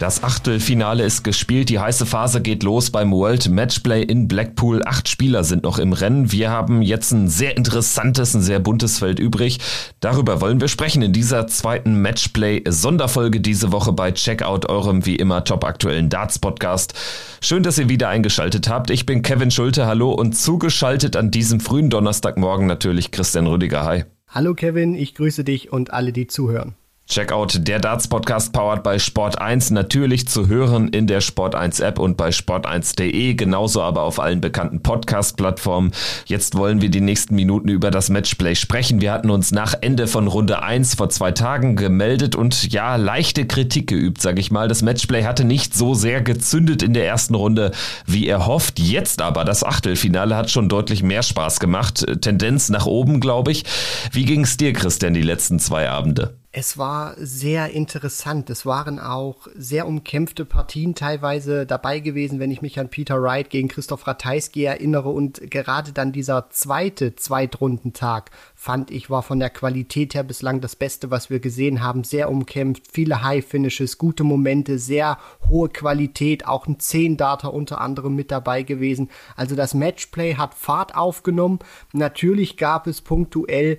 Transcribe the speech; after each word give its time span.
Das 0.00 0.24
Achtelfinale 0.24 1.04
ist 1.04 1.24
gespielt, 1.24 1.68
die 1.68 1.78
heiße 1.78 2.06
Phase 2.06 2.40
geht 2.40 2.62
los 2.62 2.90
beim 2.90 3.12
World 3.12 3.50
Matchplay 3.50 4.02
in 4.02 4.28
Blackpool. 4.28 4.80
Acht 4.86 5.10
Spieler 5.10 5.44
sind 5.44 5.62
noch 5.62 5.78
im 5.78 5.92
Rennen. 5.92 6.32
Wir 6.32 6.48
haben 6.48 6.80
jetzt 6.80 7.12
ein 7.12 7.28
sehr 7.28 7.54
interessantes, 7.58 8.32
ein 8.32 8.40
sehr 8.40 8.60
buntes 8.60 9.00
Feld 9.00 9.18
übrig. 9.18 9.58
Darüber 10.00 10.40
wollen 10.40 10.58
wir 10.58 10.68
sprechen 10.68 11.02
in 11.02 11.12
dieser 11.12 11.48
zweiten 11.48 12.00
Matchplay-Sonderfolge 12.00 13.42
diese 13.42 13.72
Woche 13.72 13.92
bei 13.92 14.10
Checkout, 14.12 14.70
eurem 14.70 15.04
wie 15.04 15.16
immer 15.16 15.44
topaktuellen 15.44 16.08
Darts-Podcast. 16.08 16.94
Schön, 17.42 17.62
dass 17.62 17.76
ihr 17.76 17.90
wieder 17.90 18.08
eingeschaltet 18.08 18.70
habt. 18.70 18.88
Ich 18.88 19.04
bin 19.04 19.20
Kevin 19.20 19.50
Schulte, 19.50 19.84
hallo 19.84 20.12
und 20.12 20.32
zugeschaltet 20.34 21.14
an 21.14 21.30
diesem 21.30 21.60
frühen 21.60 21.90
Donnerstagmorgen 21.90 22.66
natürlich 22.66 23.10
Christian 23.10 23.46
Rüdiger. 23.46 23.84
Hi. 23.84 24.04
Hallo 24.28 24.54
Kevin, 24.54 24.94
ich 24.94 25.14
grüße 25.14 25.44
dich 25.44 25.70
und 25.70 25.92
alle, 25.92 26.14
die 26.14 26.26
zuhören. 26.26 26.74
Checkout 27.10 27.66
der 27.66 27.80
Darts 27.80 28.06
Podcast 28.06 28.52
powered 28.52 28.84
bei 28.84 29.00
Sport 29.00 29.40
1 29.40 29.72
natürlich 29.72 30.28
zu 30.28 30.46
hören 30.46 30.90
in 30.90 31.08
der 31.08 31.20
Sport 31.20 31.56
1 31.56 31.80
App 31.80 31.98
und 31.98 32.16
bei 32.16 32.28
sport1.de, 32.28 33.34
genauso 33.34 33.82
aber 33.82 34.02
auf 34.02 34.20
allen 34.20 34.40
bekannten 34.40 34.80
Podcast 34.80 35.36
Plattformen. 35.36 35.90
Jetzt 36.26 36.56
wollen 36.56 36.80
wir 36.80 36.88
die 36.88 37.00
nächsten 37.00 37.34
Minuten 37.34 37.68
über 37.68 37.90
das 37.90 38.10
Matchplay 38.10 38.54
sprechen. 38.54 39.00
Wir 39.00 39.10
hatten 39.10 39.30
uns 39.30 39.50
nach 39.50 39.74
Ende 39.80 40.06
von 40.06 40.28
Runde 40.28 40.62
1 40.62 40.94
vor 40.94 41.08
zwei 41.08 41.32
Tagen 41.32 41.74
gemeldet 41.74 42.36
und 42.36 42.72
ja, 42.72 42.94
leichte 42.94 43.44
Kritik 43.44 43.88
geübt, 43.88 44.22
sage 44.22 44.38
ich 44.38 44.52
mal. 44.52 44.68
Das 44.68 44.82
Matchplay 44.82 45.24
hatte 45.24 45.42
nicht 45.42 45.74
so 45.74 45.94
sehr 45.94 46.22
gezündet 46.22 46.80
in 46.80 46.94
der 46.94 47.08
ersten 47.08 47.34
Runde, 47.34 47.72
wie 48.06 48.28
er 48.28 48.46
hofft. 48.46 48.78
Jetzt 48.78 49.20
aber 49.20 49.44
das 49.44 49.64
Achtelfinale 49.64 50.36
hat 50.36 50.48
schon 50.48 50.68
deutlich 50.68 51.02
mehr 51.02 51.24
Spaß 51.24 51.58
gemacht. 51.58 52.06
Tendenz 52.20 52.68
nach 52.68 52.86
oben, 52.86 53.18
glaube 53.18 53.50
ich. 53.50 53.64
Wie 54.12 54.24
ging 54.24 54.42
es 54.42 54.56
dir, 54.56 54.72
Christian, 54.72 55.12
die 55.12 55.22
letzten 55.22 55.58
zwei 55.58 55.90
Abende? 55.90 56.39
Es 56.52 56.76
war 56.76 57.14
sehr 57.16 57.70
interessant. 57.70 58.50
Es 58.50 58.66
waren 58.66 58.98
auch 58.98 59.46
sehr 59.54 59.86
umkämpfte 59.86 60.44
Partien 60.44 60.96
teilweise 60.96 61.64
dabei 61.64 62.00
gewesen, 62.00 62.40
wenn 62.40 62.50
ich 62.50 62.60
mich 62.60 62.80
an 62.80 62.88
Peter 62.88 63.22
Wright 63.22 63.50
gegen 63.50 63.68
Christoph 63.68 64.04
Ratajski 64.04 64.64
erinnere. 64.64 65.10
Und 65.10 65.48
gerade 65.48 65.92
dann 65.92 66.10
dieser 66.10 66.50
zweite 66.50 67.14
Zweitrundentag, 67.14 68.32
fand 68.56 68.90
ich, 68.90 69.10
war 69.10 69.22
von 69.22 69.38
der 69.38 69.50
Qualität 69.50 70.14
her 70.14 70.24
bislang 70.24 70.60
das 70.60 70.74
Beste, 70.74 71.12
was 71.12 71.30
wir 71.30 71.38
gesehen 71.38 71.84
haben. 71.84 72.02
Sehr 72.02 72.28
umkämpft, 72.28 72.82
viele 72.90 73.22
High-Finishes, 73.22 73.96
gute 73.96 74.24
Momente, 74.24 74.80
sehr 74.80 75.18
hohe 75.48 75.68
Qualität, 75.68 76.48
auch 76.48 76.66
ein 76.66 76.80
Zehn-Darter 76.80 77.54
unter 77.54 77.80
anderem 77.80 78.16
mit 78.16 78.32
dabei 78.32 78.64
gewesen. 78.64 79.08
Also 79.36 79.54
das 79.54 79.72
Matchplay 79.72 80.34
hat 80.34 80.54
Fahrt 80.54 80.96
aufgenommen. 80.96 81.60
Natürlich 81.92 82.56
gab 82.56 82.88
es 82.88 83.02
punktuell 83.02 83.78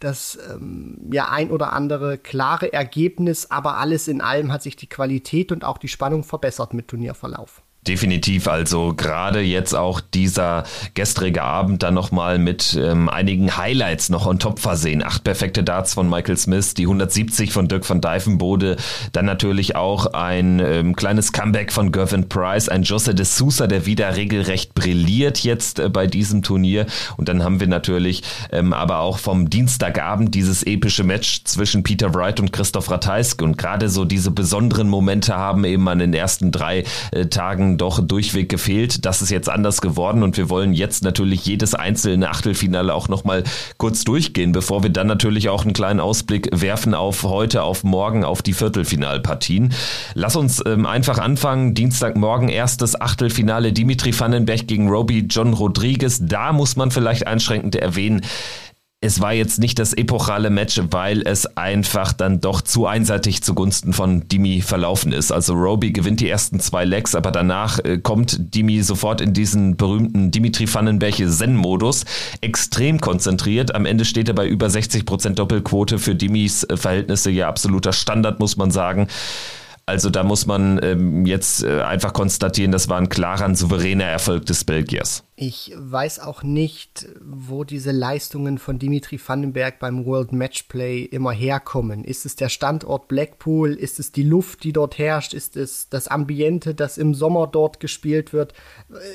das 0.00 0.38
ähm, 0.50 0.98
ja 1.12 1.30
ein 1.30 1.50
oder 1.50 1.72
andere 1.72 2.18
klare 2.18 2.72
Ergebnis, 2.72 3.50
aber 3.50 3.78
alles 3.78 4.08
in 4.08 4.20
allem 4.20 4.52
hat 4.52 4.62
sich 4.62 4.76
die 4.76 4.88
Qualität 4.88 5.52
und 5.52 5.64
auch 5.64 5.78
die 5.78 5.88
Spannung 5.88 6.24
verbessert 6.24 6.74
mit 6.74 6.88
Turnierverlauf. 6.88 7.62
Definitiv, 7.86 8.48
also 8.48 8.94
gerade 8.94 9.42
jetzt 9.42 9.74
auch 9.74 10.00
dieser 10.00 10.64
gestrige 10.94 11.42
Abend 11.42 11.82
dann 11.82 11.92
nochmal 11.92 12.38
mit 12.38 12.78
ähm, 12.80 13.10
einigen 13.10 13.58
Highlights 13.58 14.08
noch 14.08 14.26
on 14.26 14.38
top 14.38 14.58
versehen. 14.58 15.04
Acht 15.04 15.22
perfekte 15.22 15.62
Darts 15.62 15.92
von 15.92 16.08
Michael 16.08 16.38
Smith, 16.38 16.72
die 16.72 16.84
170 16.84 17.52
von 17.52 17.68
Dirk 17.68 17.88
van 17.88 18.00
Dijvenbode, 18.00 18.76
dann 19.12 19.26
natürlich 19.26 19.76
auch 19.76 20.06
ein 20.14 20.60
ähm, 20.60 20.96
kleines 20.96 21.32
Comeback 21.32 21.72
von 21.72 21.92
Gervin 21.92 22.26
Price, 22.26 22.70
ein 22.70 22.84
Jose 22.84 23.14
de 23.14 23.26
Sousa, 23.26 23.66
der 23.66 23.84
wieder 23.84 24.16
regelrecht 24.16 24.72
brilliert 24.72 25.40
jetzt 25.40 25.78
äh, 25.78 25.90
bei 25.90 26.06
diesem 26.06 26.42
Turnier. 26.42 26.86
Und 27.18 27.28
dann 27.28 27.44
haben 27.44 27.60
wir 27.60 27.68
natürlich 27.68 28.22
ähm, 28.50 28.72
aber 28.72 29.00
auch 29.00 29.18
vom 29.18 29.50
Dienstagabend 29.50 30.34
dieses 30.34 30.62
epische 30.62 31.04
Match 31.04 31.44
zwischen 31.44 31.82
Peter 31.82 32.14
Wright 32.14 32.40
und 32.40 32.50
Christoph 32.50 32.90
Ratajski. 32.90 33.44
Und 33.44 33.58
gerade 33.58 33.90
so 33.90 34.06
diese 34.06 34.30
besonderen 34.30 34.88
Momente 34.88 35.36
haben 35.36 35.64
eben 35.64 35.86
an 35.88 35.98
den 35.98 36.14
ersten 36.14 36.50
drei 36.50 36.84
äh, 37.12 37.26
Tagen 37.26 37.73
doch 37.78 38.00
durchweg 38.00 38.48
gefehlt. 38.48 39.04
Das 39.04 39.22
ist 39.22 39.30
jetzt 39.30 39.48
anders 39.48 39.80
geworden 39.80 40.22
und 40.22 40.36
wir 40.36 40.48
wollen 40.48 40.72
jetzt 40.72 41.04
natürlich 41.04 41.44
jedes 41.46 41.74
einzelne 41.74 42.30
Achtelfinale 42.30 42.94
auch 42.94 43.08
nochmal 43.08 43.44
kurz 43.76 44.04
durchgehen, 44.04 44.52
bevor 44.52 44.82
wir 44.82 44.90
dann 44.90 45.06
natürlich 45.06 45.48
auch 45.48 45.64
einen 45.64 45.72
kleinen 45.72 46.00
Ausblick 46.00 46.48
werfen 46.52 46.94
auf 46.94 47.22
heute, 47.22 47.62
auf 47.62 47.84
morgen, 47.84 48.24
auf 48.24 48.42
die 48.42 48.52
Viertelfinalpartien. 48.52 49.72
Lass 50.14 50.36
uns 50.36 50.62
ähm, 50.66 50.86
einfach 50.86 51.18
anfangen. 51.18 51.74
Dienstagmorgen 51.74 52.48
erstes 52.48 53.00
Achtelfinale 53.00 53.72
Dimitri 53.72 54.18
Vandenberg 54.18 54.66
gegen 54.66 54.88
Roby 54.88 55.26
John 55.28 55.52
Rodriguez. 55.52 56.20
Da 56.22 56.52
muss 56.52 56.76
man 56.76 56.90
vielleicht 56.90 57.26
einschränkend 57.26 57.76
erwähnen, 57.76 58.22
es 59.04 59.20
war 59.20 59.34
jetzt 59.34 59.58
nicht 59.58 59.78
das 59.78 59.92
epochale 59.92 60.48
Match, 60.48 60.80
weil 60.90 61.20
es 61.26 61.44
einfach 61.58 62.14
dann 62.14 62.40
doch 62.40 62.62
zu 62.62 62.86
einseitig 62.86 63.42
zugunsten 63.42 63.92
von 63.92 64.26
Dimi 64.28 64.62
verlaufen 64.62 65.12
ist. 65.12 65.30
Also 65.30 65.52
Roby 65.52 65.92
gewinnt 65.92 66.20
die 66.20 66.28
ersten 66.30 66.58
zwei 66.58 66.86
Legs, 66.86 67.14
aber 67.14 67.30
danach 67.30 67.78
äh, 67.80 67.98
kommt 67.98 68.54
Dimi 68.54 68.80
sofort 68.80 69.20
in 69.20 69.34
diesen 69.34 69.76
berühmten 69.76 70.30
Dimitri 70.30 70.72
Vandenberg 70.72 71.16
Zen-Modus, 71.16 72.06
extrem 72.40 72.98
konzentriert. 72.98 73.74
Am 73.74 73.84
Ende 73.84 74.06
steht 74.06 74.28
er 74.28 74.34
bei 74.34 74.48
über 74.48 74.68
60% 74.68 75.34
Doppelquote 75.34 75.98
für 75.98 76.14
Dimis 76.14 76.64
äh, 76.64 76.78
Verhältnisse, 76.78 77.30
ja 77.30 77.46
absoluter 77.46 77.92
Standard, 77.92 78.40
muss 78.40 78.56
man 78.56 78.70
sagen. 78.70 79.08
Also 79.86 80.08
da 80.08 80.22
muss 80.22 80.46
man 80.46 80.80
ähm, 80.82 81.26
jetzt 81.26 81.62
äh, 81.62 81.82
einfach 81.82 82.14
konstatieren, 82.14 82.72
das 82.72 82.88
war 82.88 82.96
ein 82.96 83.10
klarer, 83.10 83.54
souveräner 83.54 84.04
Erfolg 84.04 84.46
des 84.46 84.64
Belgiers. 84.64 85.24
Ich 85.36 85.74
weiß 85.76 86.20
auch 86.20 86.42
nicht, 86.42 87.06
wo 87.20 87.64
diese 87.64 87.90
Leistungen 87.90 88.56
von 88.56 88.78
Dimitri 88.78 89.20
Vandenberg 89.24 89.80
beim 89.80 90.06
World 90.06 90.32
Matchplay 90.32 91.02
immer 91.02 91.32
herkommen. 91.32 92.04
Ist 92.04 92.24
es 92.24 92.36
der 92.36 92.48
Standort 92.48 93.08
Blackpool? 93.08 93.72
Ist 93.74 93.98
es 93.98 94.10
die 94.10 94.22
Luft, 94.22 94.64
die 94.64 94.72
dort 94.72 94.96
herrscht? 94.96 95.34
Ist 95.34 95.56
es 95.56 95.88
das 95.90 96.08
Ambiente, 96.08 96.74
das 96.74 96.96
im 96.96 97.12
Sommer 97.12 97.46
dort 97.46 97.78
gespielt 97.78 98.32
wird? 98.32 98.54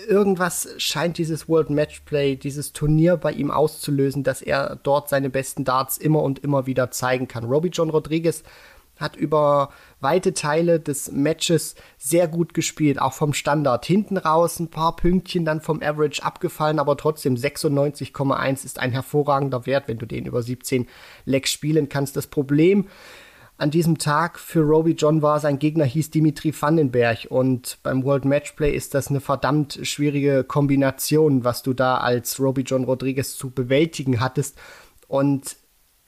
Irgendwas 0.07 0.69
scheint 0.77 1.17
dieses 1.17 1.49
World 1.49 1.71
Matchplay, 1.71 2.35
dieses 2.35 2.73
Turnier 2.73 3.17
bei 3.17 3.31
ihm 3.31 3.49
auszulösen, 3.49 4.23
dass 4.23 4.43
er 4.43 4.77
dort 4.83 5.09
seine 5.09 5.31
besten 5.31 5.63
Darts 5.63 5.97
immer 5.97 6.21
und 6.21 6.39
immer 6.39 6.67
wieder 6.67 6.91
zeigen 6.91 7.27
kann. 7.27 7.45
Robbie 7.45 7.69
John 7.69 7.89
Rodriguez 7.89 8.43
hat 8.99 9.15
über 9.15 9.69
weite 10.01 10.33
Teile 10.33 10.79
des 10.79 11.11
Matches 11.11 11.75
sehr 11.97 12.27
gut 12.27 12.53
gespielt, 12.53 13.01
auch 13.01 13.13
vom 13.13 13.33
Standard. 13.33 13.85
Hinten 13.85 14.17
raus 14.17 14.59
ein 14.59 14.69
paar 14.69 14.95
Pünktchen 14.95 15.45
dann 15.45 15.61
vom 15.61 15.81
Average 15.81 16.23
abgefallen, 16.23 16.79
aber 16.79 16.97
trotzdem 16.97 17.35
96,1 17.35 18.65
ist 18.65 18.79
ein 18.79 18.91
hervorragender 18.91 19.65
Wert, 19.65 19.87
wenn 19.87 19.97
du 19.97 20.05
den 20.05 20.25
über 20.25 20.41
17 20.41 20.87
Lecks 21.25 21.51
spielen 21.51 21.89
kannst. 21.89 22.15
Das 22.15 22.27
Problem 22.27 22.87
an 23.59 23.71
diesem 23.71 23.97
Tag 23.97 24.39
für 24.39 24.61
Roby 24.61 24.91
John 24.91 25.21
war, 25.21 25.41
sein 25.41 25.59
Gegner 25.59 25.83
hieß 25.83 26.11
Dimitri 26.11 26.53
Vandenberg 26.57 27.27
und 27.29 27.77
beim 27.83 28.05
World 28.05 28.23
Matchplay 28.23 28.71
ist 28.73 28.93
das 28.93 29.09
eine 29.09 29.19
verdammt 29.19 29.79
schwierige 29.83 30.45
Kombination, 30.45 31.43
was 31.43 31.61
du 31.61 31.73
da 31.73 31.97
als 31.97 32.39
Roby 32.39 32.61
John 32.61 32.85
Rodriguez 32.85 33.35
zu 33.35 33.49
bewältigen 33.49 34.21
hattest. 34.21 34.57
Und 35.09 35.57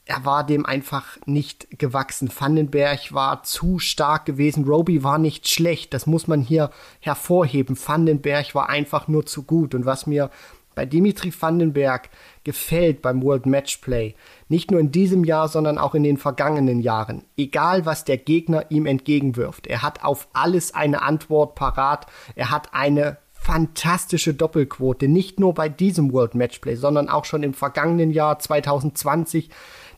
er 0.04 0.24
war 0.24 0.44
dem 0.44 0.66
einfach 0.66 1.16
nicht 1.26 1.78
gewachsen. 1.78 2.30
Vandenberg 2.36 3.12
war 3.12 3.44
zu 3.44 3.78
stark 3.78 4.26
gewesen. 4.26 4.64
Roby 4.64 5.04
war 5.04 5.18
nicht 5.18 5.48
schlecht. 5.48 5.94
Das 5.94 6.06
muss 6.06 6.26
man 6.26 6.40
hier 6.40 6.70
hervorheben. 7.00 7.78
Vandenberg 7.78 8.54
war 8.54 8.68
einfach 8.68 9.06
nur 9.06 9.26
zu 9.26 9.44
gut. 9.44 9.74
Und 9.74 9.86
was 9.86 10.06
mir 10.06 10.30
bei 10.74 10.86
Dimitri 10.86 11.32
Vandenberg 11.38 12.08
gefällt 12.44 13.02
beim 13.02 13.22
World 13.22 13.46
Matchplay, 13.46 14.14
nicht 14.48 14.70
nur 14.70 14.80
in 14.80 14.90
diesem 14.90 15.22
Jahr, 15.22 15.48
sondern 15.48 15.78
auch 15.78 15.94
in 15.94 16.02
den 16.02 16.16
vergangenen 16.16 16.80
Jahren, 16.80 17.24
egal 17.36 17.86
was 17.86 18.04
der 18.04 18.16
Gegner 18.16 18.70
ihm 18.70 18.86
entgegenwirft, 18.86 19.66
er 19.66 19.82
hat 19.82 20.02
auf 20.02 20.28
alles 20.32 20.74
eine 20.74 21.02
Antwort 21.02 21.54
parat. 21.54 22.06
Er 22.34 22.50
hat 22.50 22.74
eine 22.74 23.18
fantastische 23.32 24.34
Doppelquote, 24.34 25.08
nicht 25.08 25.40
nur 25.40 25.52
bei 25.52 25.68
diesem 25.68 26.12
World 26.12 26.34
Matchplay, 26.34 26.76
sondern 26.76 27.08
auch 27.08 27.24
schon 27.24 27.42
im 27.42 27.54
vergangenen 27.54 28.10
Jahr 28.12 28.38
2020 28.38 29.50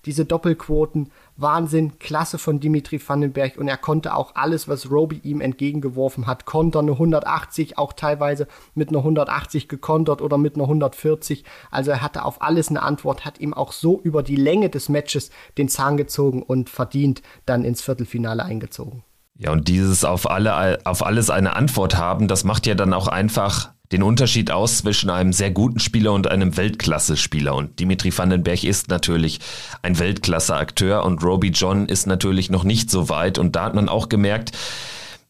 diese 0.06 0.24
Doppelquoten, 0.24 1.10
Wahnsinn, 1.36 1.98
klasse 1.98 2.38
von 2.38 2.60
Dimitri 2.60 3.00
Vandenberg 3.04 3.56
und 3.56 3.68
er 3.68 3.76
konnte 3.76 4.14
auch 4.14 4.34
alles, 4.34 4.68
was 4.68 4.90
Roby 4.90 5.20
ihm 5.22 5.40
entgegengeworfen 5.40 6.26
hat, 6.26 6.44
kontern, 6.44 6.86
eine 6.86 6.92
180, 6.92 7.78
auch 7.78 7.92
teilweise 7.92 8.46
mit 8.74 8.90
einer 8.90 8.98
180 8.98 9.68
gekontert 9.68 10.22
oder 10.22 10.38
mit 10.38 10.54
einer 10.54 10.64
140. 10.64 11.44
Also 11.70 11.90
er 11.90 12.02
hatte 12.02 12.24
auf 12.24 12.42
alles 12.42 12.68
eine 12.68 12.82
Antwort, 12.82 13.24
hat 13.24 13.40
ihm 13.40 13.54
auch 13.54 13.72
so 13.72 14.00
über 14.00 14.22
die 14.22 14.36
Länge 14.36 14.70
des 14.70 14.88
Matches 14.88 15.30
den 15.58 15.68
Zahn 15.68 15.96
gezogen 15.96 16.42
und 16.42 16.70
verdient 16.70 17.22
dann 17.46 17.64
ins 17.64 17.82
Viertelfinale 17.82 18.44
eingezogen. 18.44 19.02
Ja, 19.36 19.50
und 19.50 19.66
dieses 19.66 20.04
auf 20.04 20.30
alle, 20.30 20.78
auf 20.84 21.04
alles 21.04 21.28
eine 21.28 21.56
Antwort 21.56 21.96
haben, 21.96 22.28
das 22.28 22.44
macht 22.44 22.66
ja 22.66 22.74
dann 22.74 22.92
auch 22.92 23.08
einfach 23.08 23.70
den 23.90 24.02
Unterschied 24.02 24.50
aus 24.50 24.78
zwischen 24.78 25.10
einem 25.10 25.32
sehr 25.32 25.50
guten 25.50 25.78
Spieler 25.78 26.12
und 26.12 26.28
einem 26.28 26.56
Weltklasse-Spieler. 26.56 27.54
Und 27.54 27.78
Dimitri 27.80 28.16
Vandenberg 28.16 28.64
ist 28.64 28.88
natürlich 28.88 29.40
ein 29.82 29.98
Weltklasse-Akteur 29.98 31.04
und 31.04 31.22
Roby 31.22 31.48
John 31.48 31.86
ist 31.86 32.06
natürlich 32.06 32.50
noch 32.50 32.64
nicht 32.64 32.90
so 32.90 33.08
weit. 33.08 33.38
Und 33.38 33.56
da 33.56 33.64
hat 33.64 33.74
man 33.74 33.88
auch 33.88 34.08
gemerkt, 34.08 34.52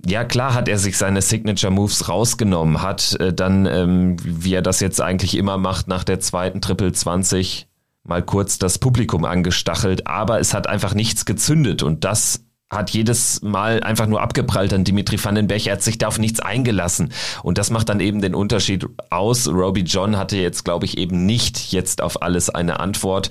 ja, 0.07 0.23
klar 0.25 0.55
hat 0.55 0.69
er 0.69 0.79
sich 0.79 0.99
seine 0.99 1.23
Signature 1.23 1.73
Moves 1.73 2.09
rausgenommen, 2.09 2.83
hat 2.83 3.19
äh, 3.21 3.33
dann, 3.33 3.67
ähm, 3.67 4.17
wie 4.23 4.55
er 4.55 4.63
das 4.63 4.81
jetzt 4.81 5.01
eigentlich 5.01 5.37
immer 5.37 5.57
macht, 5.57 5.89
nach 5.89 6.05
der 6.05 6.21
zweiten 6.21 6.61
Triple 6.61 6.93
20 6.93 7.69
mal 8.03 8.23
kurz 8.23 8.59
das 8.59 8.79
Publikum 8.79 9.25
angestachelt, 9.25 10.07
aber 10.07 10.39
es 10.41 10.53
hat 10.53 10.67
einfach 10.67 10.93
nichts 10.93 11.25
gezündet 11.25 11.83
und 11.83 12.05
das 12.05 12.45
hat 12.75 12.91
jedes 12.91 13.41
Mal 13.43 13.83
einfach 13.83 14.07
nur 14.07 14.21
abgeprallt 14.21 14.73
an 14.73 14.85
Dimitri 14.85 15.23
Vandenberg. 15.23 15.67
Er 15.67 15.75
hat 15.75 15.83
sich 15.83 15.99
da 15.99 16.09
auf 16.09 16.19
nichts 16.19 16.41
eingelassen. 16.41 17.13
Und 17.43 17.59
das 17.59 17.71
macht 17.71 17.89
dann 17.89 18.01
eben 18.01 18.21
den 18.21 18.35
Unterschied 18.35 18.87
aus. 19.11 19.49
Roby 19.49 19.83
John 19.83 20.17
hatte 20.17 20.37
jetzt, 20.37 20.65
glaube 20.65 20.85
ich, 20.85 20.99
eben 20.99 21.27
nicht 21.27 21.73
jetzt 21.73 22.03
auf 22.03 22.23
alles 22.23 22.51
eine 22.51 22.81
Antwort. 22.81 23.31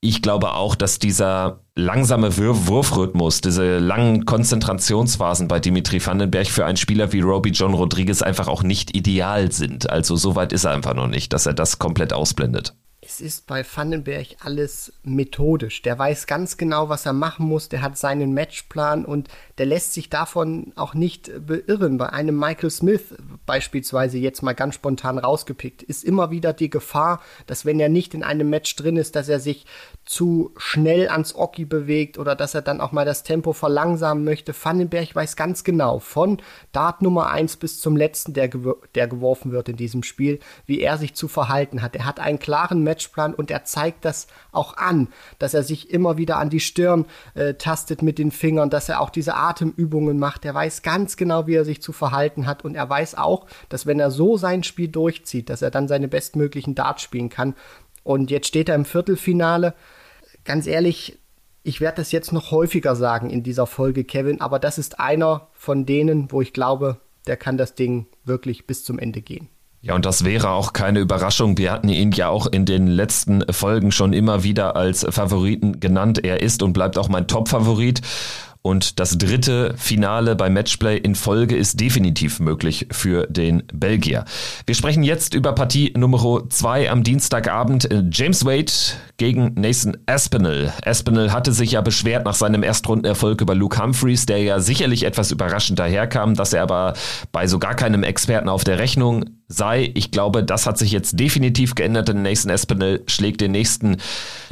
Ich 0.00 0.20
glaube 0.20 0.54
auch, 0.54 0.74
dass 0.74 0.98
dieser 0.98 1.60
langsame 1.76 2.36
Wurf 2.36 2.66
Wurfrhythmus, 2.66 3.40
diese 3.40 3.78
langen 3.78 4.24
Konzentrationsphasen 4.24 5.46
bei 5.46 5.60
Dimitri 5.60 6.04
Vandenberg 6.04 6.48
für 6.48 6.66
einen 6.66 6.76
Spieler 6.76 7.12
wie 7.12 7.20
Roby 7.20 7.50
John 7.50 7.74
Rodriguez 7.74 8.20
einfach 8.20 8.48
auch 8.48 8.64
nicht 8.64 8.96
ideal 8.96 9.52
sind. 9.52 9.88
Also 9.90 10.16
so 10.16 10.34
weit 10.34 10.52
ist 10.52 10.64
er 10.64 10.72
einfach 10.72 10.94
noch 10.94 11.06
nicht, 11.06 11.32
dass 11.32 11.46
er 11.46 11.54
das 11.54 11.78
komplett 11.78 12.12
ausblendet 12.12 12.74
es 13.04 13.20
ist 13.20 13.48
bei 13.48 13.64
Vandenberg 13.64 14.28
alles 14.44 14.92
methodisch. 15.02 15.82
Der 15.82 15.98
weiß 15.98 16.28
ganz 16.28 16.56
genau, 16.56 16.88
was 16.88 17.04
er 17.04 17.12
machen 17.12 17.48
muss. 17.48 17.68
Der 17.68 17.82
hat 17.82 17.98
seinen 17.98 18.32
Matchplan 18.32 19.04
und 19.04 19.28
der 19.58 19.66
lässt 19.66 19.92
sich 19.92 20.08
davon 20.08 20.72
auch 20.76 20.94
nicht 20.94 21.30
beirren. 21.44 21.98
Bei 21.98 22.10
einem 22.10 22.38
Michael 22.38 22.70
Smith 22.70 23.14
beispielsweise 23.44 24.18
jetzt 24.18 24.42
mal 24.42 24.52
ganz 24.52 24.76
spontan 24.76 25.18
rausgepickt, 25.18 25.82
ist 25.82 26.04
immer 26.04 26.30
wieder 26.30 26.52
die 26.52 26.70
Gefahr, 26.70 27.20
dass 27.48 27.66
wenn 27.66 27.80
er 27.80 27.88
nicht 27.88 28.14
in 28.14 28.22
einem 28.22 28.48
Match 28.48 28.76
drin 28.76 28.96
ist, 28.96 29.16
dass 29.16 29.28
er 29.28 29.40
sich 29.40 29.66
zu 30.04 30.52
schnell 30.56 31.08
ans 31.08 31.34
Oki 31.34 31.64
bewegt 31.64 32.18
oder 32.18 32.36
dass 32.36 32.54
er 32.54 32.62
dann 32.62 32.80
auch 32.80 32.92
mal 32.92 33.04
das 33.04 33.24
Tempo 33.24 33.52
verlangsamen 33.52 34.22
möchte. 34.22 34.54
Vandenberg 34.54 35.14
weiß 35.14 35.34
ganz 35.34 35.64
genau 35.64 35.98
von 35.98 36.40
Dart 36.70 37.02
Nummer 37.02 37.30
1 37.30 37.56
bis 37.56 37.80
zum 37.80 37.96
letzten, 37.96 38.32
der, 38.32 38.48
gew 38.48 38.74
der 38.94 39.08
geworfen 39.08 39.50
wird 39.50 39.68
in 39.68 39.76
diesem 39.76 40.04
Spiel, 40.04 40.38
wie 40.66 40.80
er 40.80 40.98
sich 40.98 41.14
zu 41.14 41.26
verhalten 41.26 41.82
hat. 41.82 41.96
Er 41.96 42.04
hat 42.04 42.20
einen 42.20 42.38
klaren 42.38 42.84
Matchplan 42.92 43.32
und 43.32 43.50
er 43.50 43.64
zeigt 43.64 44.04
das 44.04 44.26
auch 44.52 44.76
an, 44.76 45.08
dass 45.38 45.54
er 45.54 45.62
sich 45.62 45.90
immer 45.90 46.18
wieder 46.18 46.36
an 46.36 46.50
die 46.50 46.60
Stirn 46.60 47.06
äh, 47.34 47.54
tastet 47.54 48.02
mit 48.02 48.18
den 48.18 48.30
Fingern, 48.30 48.68
dass 48.68 48.90
er 48.90 49.00
auch 49.00 49.08
diese 49.08 49.34
Atemübungen 49.34 50.18
macht. 50.18 50.44
Er 50.44 50.54
weiß 50.54 50.82
ganz 50.82 51.16
genau, 51.16 51.46
wie 51.46 51.54
er 51.54 51.64
sich 51.64 51.80
zu 51.80 51.92
verhalten 51.92 52.46
hat 52.46 52.64
und 52.64 52.74
er 52.74 52.88
weiß 52.88 53.14
auch, 53.14 53.46
dass 53.70 53.86
wenn 53.86 53.98
er 53.98 54.10
so 54.10 54.36
sein 54.36 54.62
Spiel 54.62 54.88
durchzieht, 54.88 55.48
dass 55.48 55.62
er 55.62 55.70
dann 55.70 55.88
seine 55.88 56.08
bestmöglichen 56.08 56.74
Darts 56.74 57.02
spielen 57.02 57.30
kann. 57.30 57.54
Und 58.04 58.30
jetzt 58.30 58.48
steht 58.48 58.68
er 58.68 58.74
im 58.74 58.84
Viertelfinale. 58.84 59.74
Ganz 60.44 60.66
ehrlich, 60.66 61.18
ich 61.62 61.80
werde 61.80 61.96
das 61.98 62.12
jetzt 62.12 62.32
noch 62.32 62.50
häufiger 62.50 62.96
sagen 62.96 63.30
in 63.30 63.42
dieser 63.42 63.66
Folge, 63.66 64.04
Kevin, 64.04 64.40
aber 64.40 64.58
das 64.58 64.78
ist 64.78 65.00
einer 65.00 65.48
von 65.52 65.86
denen, 65.86 66.30
wo 66.30 66.42
ich 66.42 66.52
glaube, 66.52 66.98
der 67.26 67.36
kann 67.36 67.56
das 67.56 67.74
Ding 67.74 68.06
wirklich 68.24 68.66
bis 68.66 68.84
zum 68.84 68.98
Ende 68.98 69.22
gehen. 69.22 69.48
Ja, 69.84 69.96
und 69.96 70.06
das 70.06 70.24
wäre 70.24 70.50
auch 70.50 70.72
keine 70.72 71.00
Überraschung. 71.00 71.58
Wir 71.58 71.72
hatten 71.72 71.88
ihn 71.88 72.12
ja 72.12 72.28
auch 72.28 72.46
in 72.46 72.64
den 72.64 72.86
letzten 72.86 73.42
Folgen 73.52 73.90
schon 73.90 74.12
immer 74.12 74.44
wieder 74.44 74.76
als 74.76 75.04
Favoriten 75.10 75.80
genannt. 75.80 76.24
Er 76.24 76.40
ist 76.40 76.62
und 76.62 76.72
bleibt 76.72 76.96
auch 76.96 77.08
mein 77.08 77.26
Top-Favorit. 77.26 78.00
Und 78.62 79.00
das 79.00 79.18
dritte 79.18 79.74
Finale 79.76 80.36
beim 80.36 80.52
Matchplay 80.52 80.96
in 80.96 81.16
Folge 81.16 81.56
ist 81.56 81.80
definitiv 81.80 82.38
möglich 82.38 82.86
für 82.92 83.26
den 83.26 83.64
Belgier. 83.72 84.24
Wir 84.66 84.76
sprechen 84.76 85.02
jetzt 85.02 85.34
über 85.34 85.52
Partie 85.52 85.92
Nummer 85.96 86.48
zwei 86.48 86.88
am 86.88 87.02
Dienstagabend. 87.02 87.88
James 88.12 88.44
Wade 88.44 88.72
gegen 89.16 89.54
Nathan 89.54 89.96
Aspinall. 90.06 90.72
Aspinall 90.84 91.32
hatte 91.32 91.52
sich 91.52 91.72
ja 91.72 91.80
beschwert 91.80 92.24
nach 92.24 92.34
seinem 92.34 92.62
Erstrundenerfolg 92.62 93.40
über 93.40 93.56
Luke 93.56 93.82
Humphreys, 93.82 94.26
der 94.26 94.38
ja 94.38 94.60
sicherlich 94.60 95.04
etwas 95.04 95.32
überraschend 95.32 95.80
daherkam, 95.80 96.34
dass 96.34 96.52
er 96.52 96.62
aber 96.62 96.94
bei 97.32 97.48
so 97.48 97.58
gar 97.58 97.74
keinem 97.74 98.04
Experten 98.04 98.48
auf 98.48 98.62
der 98.62 98.78
Rechnung 98.78 99.24
sei. 99.48 99.90
Ich 99.94 100.12
glaube, 100.12 100.44
das 100.44 100.66
hat 100.66 100.78
sich 100.78 100.92
jetzt 100.92 101.18
definitiv 101.18 101.74
geändert, 101.74 102.08
denn 102.08 102.22
Nathan 102.22 102.50
Aspinall 102.50 103.02
schlägt 103.06 103.40
den 103.40 103.52
nächsten 103.52 103.96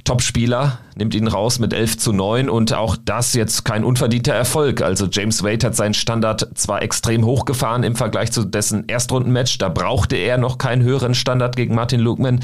Topspieler, 0.04 0.78
nimmt 1.00 1.14
ihn 1.14 1.26
raus 1.26 1.58
mit 1.58 1.73
11 1.73 1.99
zu 1.99 2.12
9 2.12 2.49
und 2.49 2.73
auch 2.73 2.97
das 2.97 3.35
jetzt 3.35 3.64
kein 3.64 3.82
unverdienter 3.82 4.35
Erfolg. 4.35 4.82
Also 4.82 5.08
James 5.11 5.43
Wade 5.43 5.67
hat 5.67 5.75
seinen 5.75 5.94
Standard 5.94 6.49
zwar 6.55 6.82
extrem 6.82 7.25
hochgefahren 7.25 7.82
im 7.82 7.97
Vergleich 7.97 8.31
zu 8.31 8.44
dessen 8.44 8.88
Erstrundenmatch, 8.88 9.58
da 9.58 9.69
brauchte 9.69 10.17
er 10.17 10.38
noch 10.38 10.58
keinen 10.58 10.82
höheren 10.82 11.14
Standard 11.14 11.56
gegen 11.56 11.75
Martin 11.75 12.00
Lukman. 12.00 12.41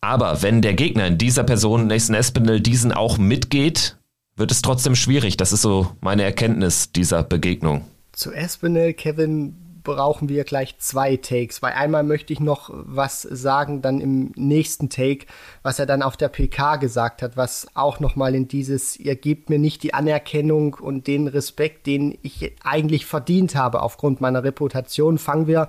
Aber 0.00 0.42
wenn 0.42 0.62
der 0.62 0.74
Gegner 0.74 1.06
in 1.06 1.18
dieser 1.18 1.44
Person, 1.44 1.86
Nathan 1.86 2.14
Espinel, 2.14 2.60
diesen 2.60 2.92
auch 2.92 3.18
mitgeht, 3.18 3.96
wird 4.36 4.50
es 4.50 4.62
trotzdem 4.62 4.94
schwierig. 4.94 5.36
Das 5.36 5.52
ist 5.52 5.62
so 5.62 5.88
meine 6.00 6.22
Erkenntnis 6.22 6.92
dieser 6.92 7.22
Begegnung. 7.22 7.84
Zu 8.12 8.32
Espinel, 8.32 8.94
Kevin, 8.94 9.54
brauchen 9.82 10.28
wir 10.28 10.44
gleich 10.44 10.78
zwei 10.78 11.16
Takes, 11.16 11.62
weil 11.62 11.72
einmal 11.72 12.02
möchte 12.02 12.32
ich 12.32 12.40
noch 12.40 12.70
was 12.72 13.22
sagen, 13.22 13.82
dann 13.82 14.00
im 14.00 14.32
nächsten 14.36 14.88
Take, 14.88 15.26
was 15.62 15.78
er 15.78 15.86
dann 15.86 16.02
auf 16.02 16.16
der 16.16 16.28
PK 16.28 16.76
gesagt 16.76 17.22
hat, 17.22 17.36
was 17.36 17.66
auch 17.74 18.00
nochmal 18.00 18.34
in 18.34 18.48
dieses, 18.48 18.96
ihr 18.96 19.16
gebt 19.16 19.50
mir 19.50 19.58
nicht 19.58 19.82
die 19.82 19.94
Anerkennung 19.94 20.74
und 20.74 21.06
den 21.06 21.28
Respekt, 21.28 21.86
den 21.86 22.18
ich 22.22 22.52
eigentlich 22.62 23.06
verdient 23.06 23.54
habe 23.54 23.82
aufgrund 23.82 24.20
meiner 24.20 24.44
Reputation. 24.44 25.18
Fangen 25.18 25.46
wir 25.46 25.68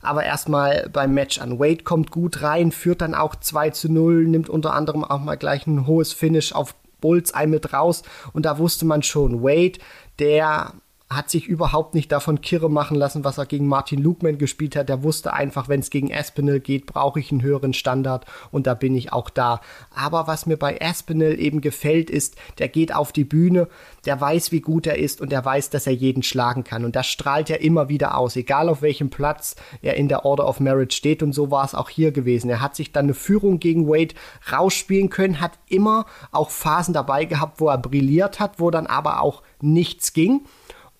aber 0.00 0.24
erstmal 0.24 0.88
beim 0.92 1.14
Match 1.14 1.40
an. 1.40 1.58
Wade 1.58 1.82
kommt 1.84 2.10
gut 2.10 2.42
rein, 2.42 2.72
führt 2.72 3.00
dann 3.00 3.14
auch 3.14 3.34
2 3.34 3.70
zu 3.70 3.92
0, 3.92 4.26
nimmt 4.26 4.48
unter 4.48 4.74
anderem 4.74 5.04
auch 5.04 5.20
mal 5.20 5.36
gleich 5.36 5.66
ein 5.66 5.86
hohes 5.86 6.12
Finish 6.12 6.52
auf 6.52 6.74
Bullseye 7.00 7.46
mit 7.46 7.72
raus 7.72 8.02
und 8.32 8.44
da 8.44 8.58
wusste 8.58 8.84
man 8.84 9.02
schon, 9.02 9.42
Wade, 9.42 9.78
der 10.18 10.72
hat 11.10 11.30
sich 11.30 11.46
überhaupt 11.46 11.94
nicht 11.94 12.12
davon 12.12 12.42
kirre 12.42 12.70
machen 12.70 12.96
lassen, 12.96 13.24
was 13.24 13.38
er 13.38 13.46
gegen 13.46 13.66
Martin 13.66 14.02
Lukman 14.02 14.36
gespielt 14.36 14.76
hat. 14.76 14.90
Der 14.90 15.02
wusste 15.02 15.32
einfach, 15.32 15.68
wenn 15.68 15.80
es 15.80 15.88
gegen 15.88 16.12
Aspinall 16.12 16.60
geht, 16.60 16.84
brauche 16.84 17.18
ich 17.18 17.32
einen 17.32 17.42
höheren 17.42 17.72
Standard 17.72 18.26
und 18.50 18.66
da 18.66 18.74
bin 18.74 18.94
ich 18.94 19.10
auch 19.12 19.30
da. 19.30 19.62
Aber 19.94 20.26
was 20.26 20.44
mir 20.44 20.58
bei 20.58 20.78
Aspinall 20.82 21.40
eben 21.40 21.62
gefällt, 21.62 22.10
ist, 22.10 22.36
der 22.58 22.68
geht 22.68 22.94
auf 22.94 23.12
die 23.12 23.24
Bühne, 23.24 23.68
der 24.04 24.20
weiß, 24.20 24.52
wie 24.52 24.60
gut 24.60 24.86
er 24.86 24.98
ist 24.98 25.22
und 25.22 25.32
der 25.32 25.42
weiß, 25.42 25.70
dass 25.70 25.86
er 25.86 25.94
jeden 25.94 26.22
schlagen 26.22 26.62
kann. 26.62 26.84
Und 26.84 26.94
das 26.94 27.06
strahlt 27.06 27.48
er 27.48 27.62
immer 27.62 27.88
wieder 27.88 28.18
aus, 28.18 28.36
egal 28.36 28.68
auf 28.68 28.82
welchem 28.82 29.08
Platz 29.08 29.56
er 29.80 29.96
in 29.96 30.08
der 30.08 30.26
Order 30.26 30.46
of 30.46 30.60
Merit 30.60 30.92
steht. 30.92 31.22
Und 31.22 31.32
so 31.32 31.50
war 31.50 31.64
es 31.64 31.74
auch 31.74 31.88
hier 31.88 32.12
gewesen. 32.12 32.50
Er 32.50 32.60
hat 32.60 32.76
sich 32.76 32.92
dann 32.92 33.06
eine 33.06 33.14
Führung 33.14 33.60
gegen 33.60 33.88
Wade 33.88 34.14
rausspielen 34.52 35.08
können, 35.08 35.40
hat 35.40 35.52
immer 35.68 36.04
auch 36.32 36.50
Phasen 36.50 36.92
dabei 36.92 37.24
gehabt, 37.24 37.60
wo 37.60 37.68
er 37.68 37.78
brilliert 37.78 38.40
hat, 38.40 38.60
wo 38.60 38.70
dann 38.70 38.86
aber 38.86 39.22
auch 39.22 39.42
nichts 39.62 40.12
ging. 40.12 40.42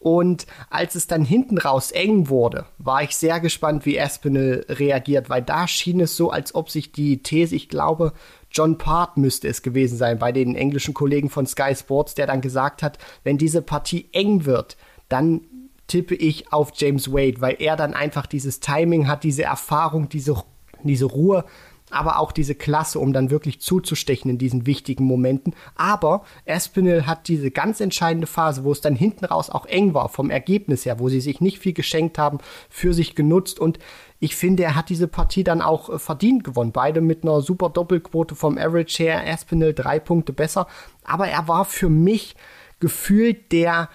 Und 0.00 0.46
als 0.70 0.94
es 0.94 1.08
dann 1.08 1.24
hinten 1.24 1.58
raus 1.58 1.90
eng 1.90 2.28
wurde, 2.28 2.66
war 2.78 3.02
ich 3.02 3.16
sehr 3.16 3.40
gespannt, 3.40 3.84
wie 3.84 4.00
Aspinall 4.00 4.64
reagiert, 4.68 5.28
weil 5.28 5.42
da 5.42 5.66
schien 5.66 6.00
es 6.00 6.16
so, 6.16 6.30
als 6.30 6.54
ob 6.54 6.70
sich 6.70 6.92
die 6.92 7.22
These, 7.22 7.56
ich 7.56 7.68
glaube, 7.68 8.12
John 8.52 8.78
Part 8.78 9.16
müsste 9.16 9.48
es 9.48 9.62
gewesen 9.62 9.98
sein, 9.98 10.18
bei 10.18 10.30
den 10.30 10.54
englischen 10.54 10.94
Kollegen 10.94 11.30
von 11.30 11.46
Sky 11.46 11.74
Sports, 11.74 12.14
der 12.14 12.26
dann 12.26 12.40
gesagt 12.40 12.82
hat, 12.82 12.98
wenn 13.24 13.38
diese 13.38 13.60
Partie 13.60 14.08
eng 14.12 14.44
wird, 14.44 14.76
dann 15.08 15.40
tippe 15.88 16.14
ich 16.14 16.52
auf 16.52 16.70
James 16.74 17.12
Wade, 17.12 17.40
weil 17.40 17.56
er 17.58 17.74
dann 17.74 17.94
einfach 17.94 18.26
dieses 18.26 18.60
Timing 18.60 19.08
hat, 19.08 19.24
diese 19.24 19.42
Erfahrung, 19.42 20.08
diese, 20.08 20.42
diese 20.84 21.06
Ruhe, 21.06 21.44
aber 21.90 22.18
auch 22.18 22.32
diese 22.32 22.54
Klasse, 22.54 22.98
um 22.98 23.12
dann 23.12 23.30
wirklich 23.30 23.60
zuzustechen 23.60 24.30
in 24.30 24.38
diesen 24.38 24.66
wichtigen 24.66 25.04
Momenten. 25.04 25.54
Aber 25.74 26.24
Espinel 26.44 27.06
hat 27.06 27.28
diese 27.28 27.50
ganz 27.50 27.80
entscheidende 27.80 28.26
Phase, 28.26 28.64
wo 28.64 28.72
es 28.72 28.80
dann 28.80 28.96
hinten 28.96 29.24
raus 29.24 29.50
auch 29.50 29.66
eng 29.66 29.94
war, 29.94 30.08
vom 30.08 30.30
Ergebnis 30.30 30.84
her, 30.84 30.98
wo 30.98 31.08
sie 31.08 31.20
sich 31.20 31.40
nicht 31.40 31.58
viel 31.58 31.72
geschenkt 31.72 32.18
haben, 32.18 32.38
für 32.68 32.94
sich 32.94 33.14
genutzt 33.14 33.58
und 33.58 33.78
ich 34.20 34.34
finde, 34.34 34.64
er 34.64 34.74
hat 34.74 34.88
diese 34.88 35.06
Partie 35.06 35.44
dann 35.44 35.62
auch 35.62 35.88
äh, 35.90 35.98
verdient 35.98 36.42
gewonnen. 36.44 36.72
Beide 36.72 37.00
mit 37.00 37.22
einer 37.22 37.40
super 37.40 37.70
Doppelquote 37.70 38.34
vom 38.34 38.58
Average 38.58 39.02
her. 39.04 39.26
Espinel 39.26 39.74
drei 39.74 40.00
Punkte 40.00 40.32
besser. 40.32 40.66
Aber 41.04 41.28
er 41.28 41.46
war 41.46 41.64
für 41.64 41.88
mich 41.88 42.34
gefühlt 42.80 43.52
der, 43.52 43.88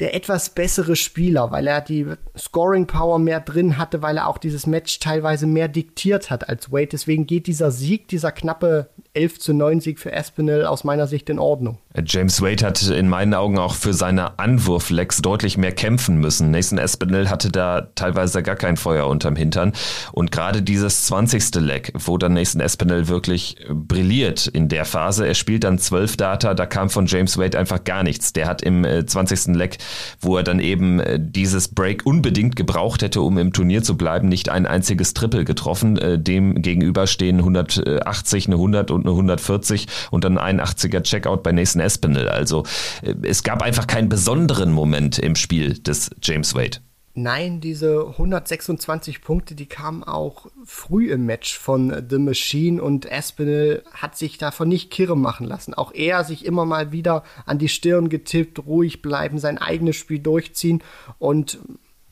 der 0.00 0.14
etwas 0.14 0.50
bessere 0.50 0.94
Spieler, 0.94 1.50
weil 1.50 1.66
er 1.66 1.80
die 1.80 2.06
Scoring 2.36 2.86
Power 2.86 3.18
mehr 3.18 3.40
drin 3.40 3.78
hatte, 3.78 4.02
weil 4.02 4.18
er 4.18 4.28
auch 4.28 4.38
dieses 4.38 4.66
Match 4.66 4.98
teilweise 4.98 5.46
mehr 5.46 5.68
diktiert 5.68 6.30
hat 6.30 6.48
als 6.48 6.70
Wade. 6.70 6.88
Deswegen 6.88 7.26
geht 7.26 7.46
dieser 7.46 7.70
Sieg, 7.70 8.08
dieser 8.08 8.32
knappe 8.32 8.90
11 9.14 9.38
zu 9.38 9.54
9 9.54 9.80
Sieg 9.80 9.98
für 9.98 10.12
Espinel 10.12 10.66
aus 10.66 10.84
meiner 10.84 11.06
Sicht 11.06 11.30
in 11.30 11.38
Ordnung. 11.38 11.78
James 12.04 12.42
Wade 12.42 12.64
hat 12.64 12.82
in 12.82 13.08
meinen 13.08 13.34
Augen 13.34 13.58
auch 13.58 13.74
für 13.74 13.94
seine 13.94 14.38
Anwurflecks 14.38 15.22
deutlich 15.22 15.56
mehr 15.56 15.72
kämpfen 15.72 16.18
müssen. 16.18 16.50
Nathan 16.50 16.78
Espinel 16.78 17.30
hatte 17.30 17.50
da 17.50 17.88
teilweise 17.94 18.42
gar 18.42 18.56
kein 18.56 18.76
Feuer 18.76 19.06
unterm 19.06 19.36
Hintern. 19.36 19.72
Und 20.12 20.30
gerade 20.30 20.62
dieses 20.62 21.06
20. 21.06 21.54
Leck, 21.56 21.92
wo 21.94 22.18
dann 22.18 22.34
Nathan 22.34 22.60
Espinel 22.60 23.08
wirklich 23.08 23.56
brilliert 23.70 24.46
in 24.46 24.68
der 24.68 24.84
Phase. 24.84 25.26
Er 25.26 25.34
spielt 25.34 25.64
dann 25.64 25.78
12 25.78 26.16
Data, 26.16 26.54
da 26.54 26.66
kam 26.66 26.90
von 26.90 27.06
James 27.06 27.38
Wade 27.38 27.58
einfach 27.58 27.82
gar 27.84 28.02
nichts. 28.02 28.32
Der 28.32 28.46
hat 28.46 28.62
im 28.62 28.84
20. 28.84 29.48
Äh, 29.48 29.52
Leck, 29.52 29.78
wo 30.20 30.36
er 30.36 30.42
dann 30.42 30.60
eben 30.60 31.00
äh, 31.00 31.18
dieses 31.20 31.68
Break 31.68 32.04
unbedingt 32.04 32.56
gebraucht 32.56 33.02
hätte, 33.02 33.22
um 33.22 33.38
im 33.38 33.52
Turnier 33.52 33.82
zu 33.82 33.96
bleiben, 33.96 34.28
nicht 34.28 34.48
ein 34.50 34.66
einziges 34.66 35.14
Triple 35.14 35.44
getroffen. 35.44 35.96
Äh, 35.96 36.18
dem 36.18 36.60
gegenüber 36.60 37.06
stehen 37.06 37.38
180, 37.38 38.46
eine 38.46 38.56
100 38.56 38.90
und 38.90 39.06
eine 39.06 39.12
140 39.12 39.86
und 40.10 40.24
dann 40.24 40.36
ein 40.38 40.60
80er 40.60 41.02
Checkout 41.02 41.42
bei 41.42 41.52
Nathan 41.52 41.85
Espinel. 41.86 42.28
Also 42.28 42.64
äh, 43.02 43.14
es 43.22 43.42
gab 43.42 43.62
einfach 43.62 43.86
keinen 43.86 44.08
besonderen 44.08 44.72
Moment 44.72 45.18
im 45.18 45.36
Spiel 45.36 45.78
des 45.78 46.10
James 46.22 46.54
Wade. 46.54 46.78
Nein, 47.18 47.62
diese 47.62 48.08
126 48.08 49.22
Punkte, 49.22 49.54
die 49.54 49.64
kamen 49.64 50.04
auch 50.04 50.48
früh 50.66 51.10
im 51.10 51.24
Match 51.24 51.58
von 51.58 52.04
The 52.10 52.18
Machine 52.18 52.82
und 52.82 53.06
Espinel 53.06 53.82
hat 53.90 54.18
sich 54.18 54.36
davon 54.36 54.68
nicht 54.68 54.90
kirre 54.90 55.16
machen 55.16 55.46
lassen. 55.46 55.72
Auch 55.72 55.94
er 55.94 56.24
sich 56.24 56.44
immer 56.44 56.66
mal 56.66 56.92
wieder 56.92 57.24
an 57.46 57.56
die 57.56 57.70
Stirn 57.70 58.10
getippt, 58.10 58.66
ruhig 58.66 59.00
bleiben, 59.00 59.38
sein 59.38 59.56
eigenes 59.56 59.96
Spiel 59.96 60.18
durchziehen 60.18 60.82
und 61.18 61.58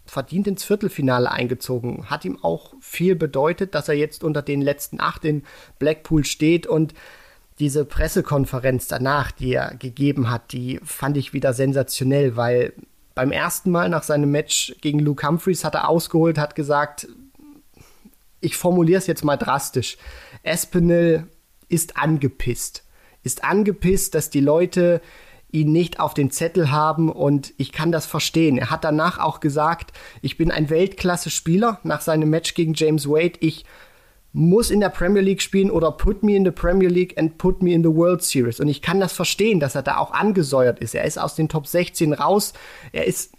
verdient 0.06 0.46
ins 0.46 0.64
Viertelfinale 0.64 1.30
eingezogen. 1.30 2.08
Hat 2.08 2.24
ihm 2.24 2.42
auch 2.42 2.72
viel 2.80 3.14
bedeutet, 3.14 3.74
dass 3.74 3.90
er 3.90 3.96
jetzt 3.96 4.24
unter 4.24 4.40
den 4.40 4.62
letzten 4.62 5.00
acht 5.00 5.26
in 5.26 5.42
Blackpool 5.78 6.24
steht 6.24 6.66
und 6.66 6.94
diese 7.58 7.84
Pressekonferenz 7.84 8.88
danach, 8.88 9.30
die 9.30 9.54
er 9.54 9.74
gegeben 9.76 10.30
hat, 10.30 10.52
die 10.52 10.80
fand 10.82 11.16
ich 11.16 11.32
wieder 11.32 11.52
sensationell, 11.52 12.36
weil 12.36 12.72
beim 13.14 13.30
ersten 13.30 13.70
Mal 13.70 13.88
nach 13.88 14.02
seinem 14.02 14.30
Match 14.30 14.74
gegen 14.80 14.98
Luke 14.98 15.26
Humphreys 15.26 15.64
hat 15.64 15.74
er 15.74 15.88
ausgeholt, 15.88 16.36
hat 16.36 16.56
gesagt, 16.56 17.06
ich 18.40 18.56
formuliere 18.56 18.98
es 18.98 19.06
jetzt 19.06 19.24
mal 19.24 19.36
drastisch, 19.36 19.96
Espinel 20.42 21.28
ist 21.68 21.96
angepisst. 21.96 22.84
Ist 23.22 23.44
angepisst, 23.44 24.14
dass 24.14 24.30
die 24.30 24.40
Leute 24.40 25.00
ihn 25.50 25.72
nicht 25.72 26.00
auf 26.00 26.14
den 26.14 26.30
Zettel 26.30 26.70
haben 26.70 27.10
und 27.10 27.54
ich 27.56 27.72
kann 27.72 27.92
das 27.92 28.06
verstehen. 28.06 28.58
Er 28.58 28.70
hat 28.70 28.84
danach 28.84 29.18
auch 29.18 29.40
gesagt, 29.40 29.92
ich 30.20 30.36
bin 30.36 30.50
ein 30.50 30.68
Weltklasse-Spieler 30.68 31.80
nach 31.84 32.00
seinem 32.00 32.28
Match 32.28 32.54
gegen 32.54 32.74
James 32.74 33.08
Wade. 33.08 33.38
Ich 33.40 33.64
muss 34.34 34.70
in 34.70 34.80
der 34.80 34.88
Premier 34.88 35.22
League 35.22 35.40
spielen 35.40 35.70
oder 35.70 35.92
put 35.92 36.24
me 36.24 36.34
in 36.34 36.44
the 36.44 36.50
Premier 36.50 36.88
League 36.88 37.16
and 37.16 37.38
put 37.38 37.62
me 37.62 37.72
in 37.72 37.84
the 37.84 37.94
World 37.94 38.20
Series. 38.20 38.58
Und 38.58 38.68
ich 38.68 38.82
kann 38.82 38.98
das 38.98 39.12
verstehen, 39.12 39.60
dass 39.60 39.76
er 39.76 39.82
da 39.82 39.96
auch 39.98 40.12
angesäuert 40.12 40.80
ist. 40.80 40.94
Er 40.94 41.04
ist 41.04 41.18
aus 41.18 41.36
den 41.36 41.48
Top 41.48 41.68
16 41.68 42.12
raus. 42.12 42.52
Er 42.92 43.06
ist 43.06 43.32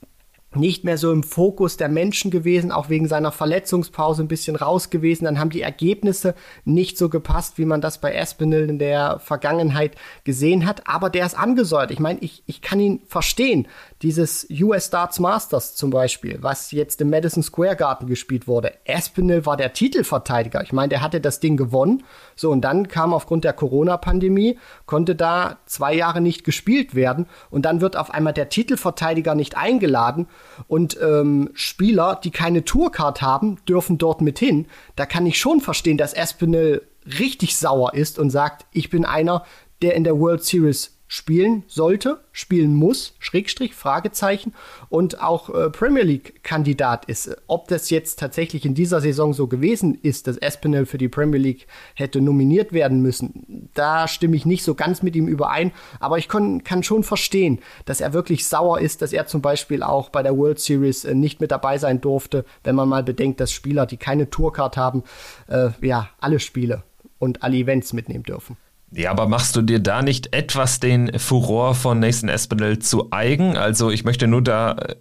nicht 0.55 0.85
mehr 0.85 0.97
so 0.97 1.11
im 1.11 1.23
Fokus 1.23 1.75
der 1.75 1.89
Menschen 1.89 2.31
gewesen, 2.31 2.71
auch 2.71 2.89
wegen 2.89 3.09
seiner 3.09 3.33
Verletzungspause 3.33 4.23
ein 4.23 4.29
bisschen 4.29 4.55
raus 4.55 4.89
gewesen. 4.89 5.25
Dann 5.25 5.37
haben 5.37 5.49
die 5.49 5.61
Ergebnisse 5.61 6.33
nicht 6.63 6.97
so 6.97 7.09
gepasst, 7.09 7.57
wie 7.57 7.65
man 7.65 7.81
das 7.81 7.99
bei 7.99 8.13
Espinel 8.13 8.69
in 8.69 8.79
der 8.79 9.19
Vergangenheit 9.19 9.95
gesehen 10.23 10.65
hat. 10.65 10.87
Aber 10.87 11.09
der 11.09 11.25
ist 11.25 11.37
angesäuert. 11.37 11.91
Ich 11.91 11.99
meine, 11.99 12.19
ich, 12.21 12.43
ich 12.45 12.61
kann 12.61 12.79
ihn 12.79 13.01
verstehen. 13.05 13.67
Dieses 14.01 14.45
US 14.61 14.89
Darts 14.89 15.19
Masters 15.19 15.73
zum 15.73 15.89
Beispiel, 15.89 16.37
was 16.41 16.71
jetzt 16.71 16.99
im 16.99 17.09
Madison 17.09 17.41
Square 17.41 17.77
Garden 17.77 18.07
gespielt 18.07 18.45
wurde. 18.45 18.73
Espinel 18.83 19.45
war 19.45 19.55
der 19.55 19.71
Titelverteidiger. 19.71 20.61
Ich 20.63 20.73
meine, 20.73 20.89
der 20.89 21.01
hatte 21.01 21.21
das 21.21 21.39
Ding 21.39 21.55
gewonnen. 21.55 22.03
So, 22.35 22.51
und 22.51 22.61
dann 22.61 22.89
kam 22.89 23.13
aufgrund 23.13 23.45
der 23.45 23.53
Corona-Pandemie, 23.53 24.59
konnte 24.85 25.15
da 25.15 25.59
zwei 25.65 25.93
Jahre 25.93 26.19
nicht 26.19 26.43
gespielt 26.43 26.93
werden. 26.93 27.25
Und 27.49 27.63
dann 27.63 27.79
wird 27.79 27.95
auf 27.95 28.11
einmal 28.11 28.33
der 28.33 28.49
Titelverteidiger 28.49 29.33
nicht 29.33 29.55
eingeladen. 29.55 30.27
Und 30.67 30.99
ähm, 31.01 31.51
Spieler, 31.53 32.19
die 32.21 32.31
keine 32.31 32.65
Tourcard 32.65 33.21
haben, 33.21 33.59
dürfen 33.65 33.97
dort 33.97 34.19
mit 34.19 34.39
hin. 34.39 34.67
Da 34.97 35.05
kann 35.05 35.25
ich 35.25 35.39
schon 35.39 35.61
verstehen, 35.61 35.97
dass 35.97 36.13
Espinel 36.13 36.85
richtig 37.05 37.55
sauer 37.55 37.93
ist 37.93 38.19
und 38.19 38.29
sagt, 38.29 38.65
ich 38.71 38.89
bin 38.89 39.05
einer, 39.05 39.45
der 39.81 39.95
in 39.95 40.03
der 40.03 40.19
World 40.19 40.43
Series 40.43 40.94
spielen 41.07 41.63
sollte, 41.67 42.19
spielen 42.31 42.74
muss, 42.74 43.13
Schrägstrich, 43.19 43.75
Fragezeichen, 43.75 44.53
und 44.89 45.21
auch 45.21 45.50
äh, 45.50 45.69
Premier 45.69 46.03
League-Kandidat 46.03 47.05
ist. 47.05 47.35
Ob 47.47 47.67
das 47.67 47.89
jetzt 47.89 48.19
tatsächlich 48.19 48.65
in 48.65 48.74
dieser 48.74 49.01
Saison 49.01 49.33
so 49.33 49.47
gewesen 49.47 49.97
ist, 50.01 50.27
dass 50.27 50.38
Espinel 50.38 50.85
für 50.85 50.97
die 50.97 51.07
Premier 51.07 51.39
League 51.39 51.67
hätte 51.93 52.21
nominiert 52.21 52.74
werden 52.74 53.01
müssen, 53.01 53.69
da 53.74 54.07
stimme 54.07 54.35
ich 54.35 54.45
nicht 54.45 54.63
so 54.63 54.74
ganz 54.74 55.03
mit 55.03 55.15
ihm 55.15 55.27
überein, 55.27 55.71
aber 56.00 56.17
ich 56.17 56.27
kann, 56.27 56.62
schon 56.81 57.03
verstehen, 57.03 57.59
dass 57.85 58.01
er 58.01 58.13
wirklich 58.13 58.47
sauer 58.47 58.79
ist, 58.79 59.01
dass 59.01 59.13
er 59.13 59.27
zum 59.27 59.41
Beispiel 59.41 59.81
auch 59.81 60.09
bei 60.09 60.24
der 60.24 60.38
World 60.38 60.59
Series 60.59 61.05
äh, 61.05 61.13
nicht 61.13 61.39
mit 61.39 61.51
dabei 61.51 61.77
sein 61.77 62.01
durfte, 62.01 62.45
wenn 62.63 62.75
man 62.75 62.89
mal 62.89 63.03
bedenkt, 63.03 63.39
dass 63.39 63.51
Spieler, 63.51 63.85
die 63.85 63.97
keine 63.97 64.29
Tourcard 64.29 64.75
haben, 64.75 65.03
äh, 65.47 65.69
ja, 65.81 66.09
alle 66.19 66.39
Spiele 66.39 66.83
und 67.19 67.43
alle 67.43 67.57
Events 67.57 67.93
mitnehmen 67.93 68.24
dürfen. 68.24 68.57
Ja, 68.92 69.10
aber 69.12 69.27
machst 69.27 69.56
du 69.56 69.62
dir 69.62 69.80
da 69.80 70.04
nicht 70.04 70.34
etwas 70.34 70.80
den 70.80 71.20
Furor 71.20 71.74
von 71.74 72.00
Nathan 72.00 72.30
Espinel 72.30 72.80
zu 72.80 73.08
eigen? 73.12 73.58
Also 73.58 73.89
ich 73.89 74.06
möchte 74.06 74.27
nur 74.27 74.42
äh, 74.42 74.44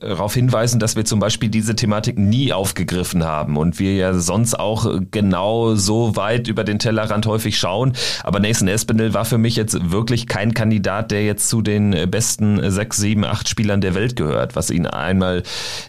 darauf 0.01 0.35
hinweisen, 0.35 0.81
dass 0.81 0.97
wir 0.97 1.05
zum 1.05 1.21
Beispiel 1.21 1.51
diese 1.51 1.77
Thematik 1.77 2.19
nie 2.19 2.53
aufgegriffen 2.53 3.25
haben 3.25 3.57
und 3.59 3.79
wir 3.79 3.95
ja 3.95 4.15
sonst 4.15 4.59
auch 4.59 5.01
genau 5.11 5.75
so 5.75 6.17
weit 6.17 6.49
über 6.49 6.65
den 6.65 6.79
Tellerrand 6.79 7.27
häufig 7.27 7.59
schauen. 7.59 7.93
Aber 8.23 8.41
Nathan 8.41 8.69
Espinel 8.69 9.13
war 9.13 9.27
für 9.27 9.39
mich 9.39 9.55
jetzt 9.55 9.93
wirklich 9.93 10.27
kein 10.27 10.55
Kandidat, 10.55 11.11
der 11.11 11.25
jetzt 11.25 11.49
zu 11.49 11.61
den 11.61 12.11
besten 12.11 12.71
sechs, 12.71 12.97
sieben, 12.97 13.25
acht 13.25 13.49
Spielern 13.51 13.83
der 13.83 13.95
Welt 13.95 14.17
gehört, 14.17 14.57
was 14.57 14.71
ihn 14.71 14.87
einmal 14.87 15.43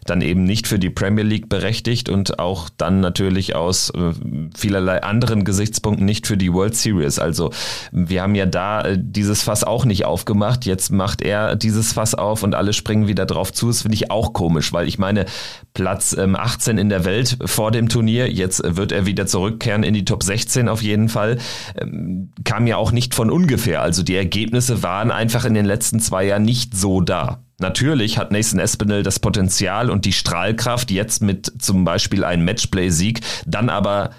dann 0.05 0.21
eben 0.21 0.43
nicht 0.43 0.67
für 0.67 0.79
die 0.79 0.89
Premier 0.89 1.23
League 1.23 1.47
berechtigt 1.47 2.09
und 2.09 2.39
auch 2.39 2.69
dann 2.77 2.99
natürlich 2.99 3.55
aus 3.55 3.89
äh, 3.91 4.11
vielerlei 4.55 5.01
anderen 5.01 5.45
Gesichtspunkten 5.45 6.05
nicht 6.05 6.27
für 6.27 6.37
die 6.37 6.53
World 6.53 6.75
Series. 6.75 7.19
Also 7.19 7.51
wir 7.97 8.21
haben 8.21 8.35
ja 8.35 8.45
da 8.45 8.81
äh, 8.81 8.97
dieses 8.99 9.43
Fass 9.43 9.63
auch 9.63 9.85
nicht 9.85 10.03
aufgemacht. 10.03 10.65
Jetzt 10.65 10.91
macht 10.91 11.21
er 11.21 11.55
dieses 11.55 11.93
Fass 11.93 12.13
auf 12.13 12.43
und 12.43 12.53
alle 12.53 12.73
springen 12.73 13.07
wieder 13.07 13.25
drauf 13.25 13.53
zu. 13.53 13.67
Das 13.67 13.83
finde 13.83 13.95
ich 13.95 14.11
auch 14.11 14.33
komisch, 14.33 14.73
weil 14.73 14.87
ich 14.87 14.99
meine, 14.99 15.25
Platz 15.73 16.13
ähm, 16.17 16.35
18 16.35 16.77
in 16.77 16.89
der 16.89 17.05
Welt 17.05 17.37
vor 17.45 17.71
dem 17.71 17.87
Turnier, 17.87 18.29
jetzt 18.29 18.61
wird 18.65 18.91
er 18.91 19.05
wieder 19.05 19.27
zurückkehren 19.27 19.83
in 19.83 19.93
die 19.93 20.03
Top 20.03 20.23
16 20.23 20.67
auf 20.67 20.81
jeden 20.81 21.07
Fall, 21.07 21.37
ähm, 21.79 22.31
kam 22.43 22.67
ja 22.67 22.75
auch 22.75 22.91
nicht 22.91 23.15
von 23.15 23.31
ungefähr. 23.31 23.81
Also 23.81 24.03
die 24.03 24.15
Ergebnisse 24.15 24.83
waren 24.83 25.09
einfach 25.09 25.45
in 25.45 25.53
den 25.53 25.65
letzten 25.65 26.01
zwei 26.01 26.25
Jahren 26.25 26.43
nicht 26.43 26.75
so 26.75 26.99
da. 26.99 27.39
Natürlich 27.59 28.17
hat 28.17 28.31
Nathan 28.33 28.59
Espinel 28.59 29.03
das 29.03 29.19
Potenzial 29.19 29.89
und 29.89 30.03
die 30.03 30.11
Strahlkraft, 30.11 30.91
jetzt 30.91 31.21
mit 31.21 31.53
zum 31.59 31.85
Beispiel 31.85 32.25
einem 32.25 32.43
Matchplay-Sieg, 32.43 33.21
dann 33.45 33.69
aber 33.69 34.09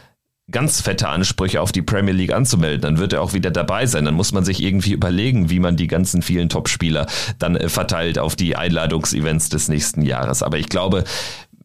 ganz 0.50 0.80
fette 0.80 1.08
Ansprüche 1.08 1.60
auf 1.60 1.72
die 1.72 1.82
Premier 1.82 2.14
League 2.14 2.32
anzumelden, 2.32 2.82
dann 2.82 2.98
wird 2.98 3.12
er 3.12 3.22
auch 3.22 3.32
wieder 3.32 3.50
dabei 3.50 3.86
sein. 3.86 4.04
Dann 4.04 4.14
muss 4.14 4.32
man 4.32 4.44
sich 4.44 4.62
irgendwie 4.62 4.92
überlegen, 4.92 5.50
wie 5.50 5.58
man 5.58 5.76
die 5.76 5.88
ganzen 5.88 6.22
vielen 6.22 6.48
Topspieler 6.48 7.06
dann 7.38 7.56
äh, 7.56 7.68
verteilt 7.68 8.18
auf 8.18 8.36
die 8.36 8.56
Einladungsevents 8.56 9.48
des 9.48 9.68
nächsten 9.68 10.02
Jahres. 10.02 10.42
Aber 10.42 10.58
ich 10.58 10.68
glaube, 10.68 11.04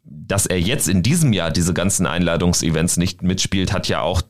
dass 0.03 0.45
er 0.45 0.59
jetzt 0.59 0.87
in 0.87 1.03
diesem 1.03 1.33
Jahr 1.33 1.51
diese 1.51 1.73
ganzen 1.73 2.05
Einladungsevents 2.05 2.97
nicht 2.97 3.21
mitspielt, 3.21 3.71
hat 3.71 3.87
ja 3.87 4.01
auch 4.01 4.21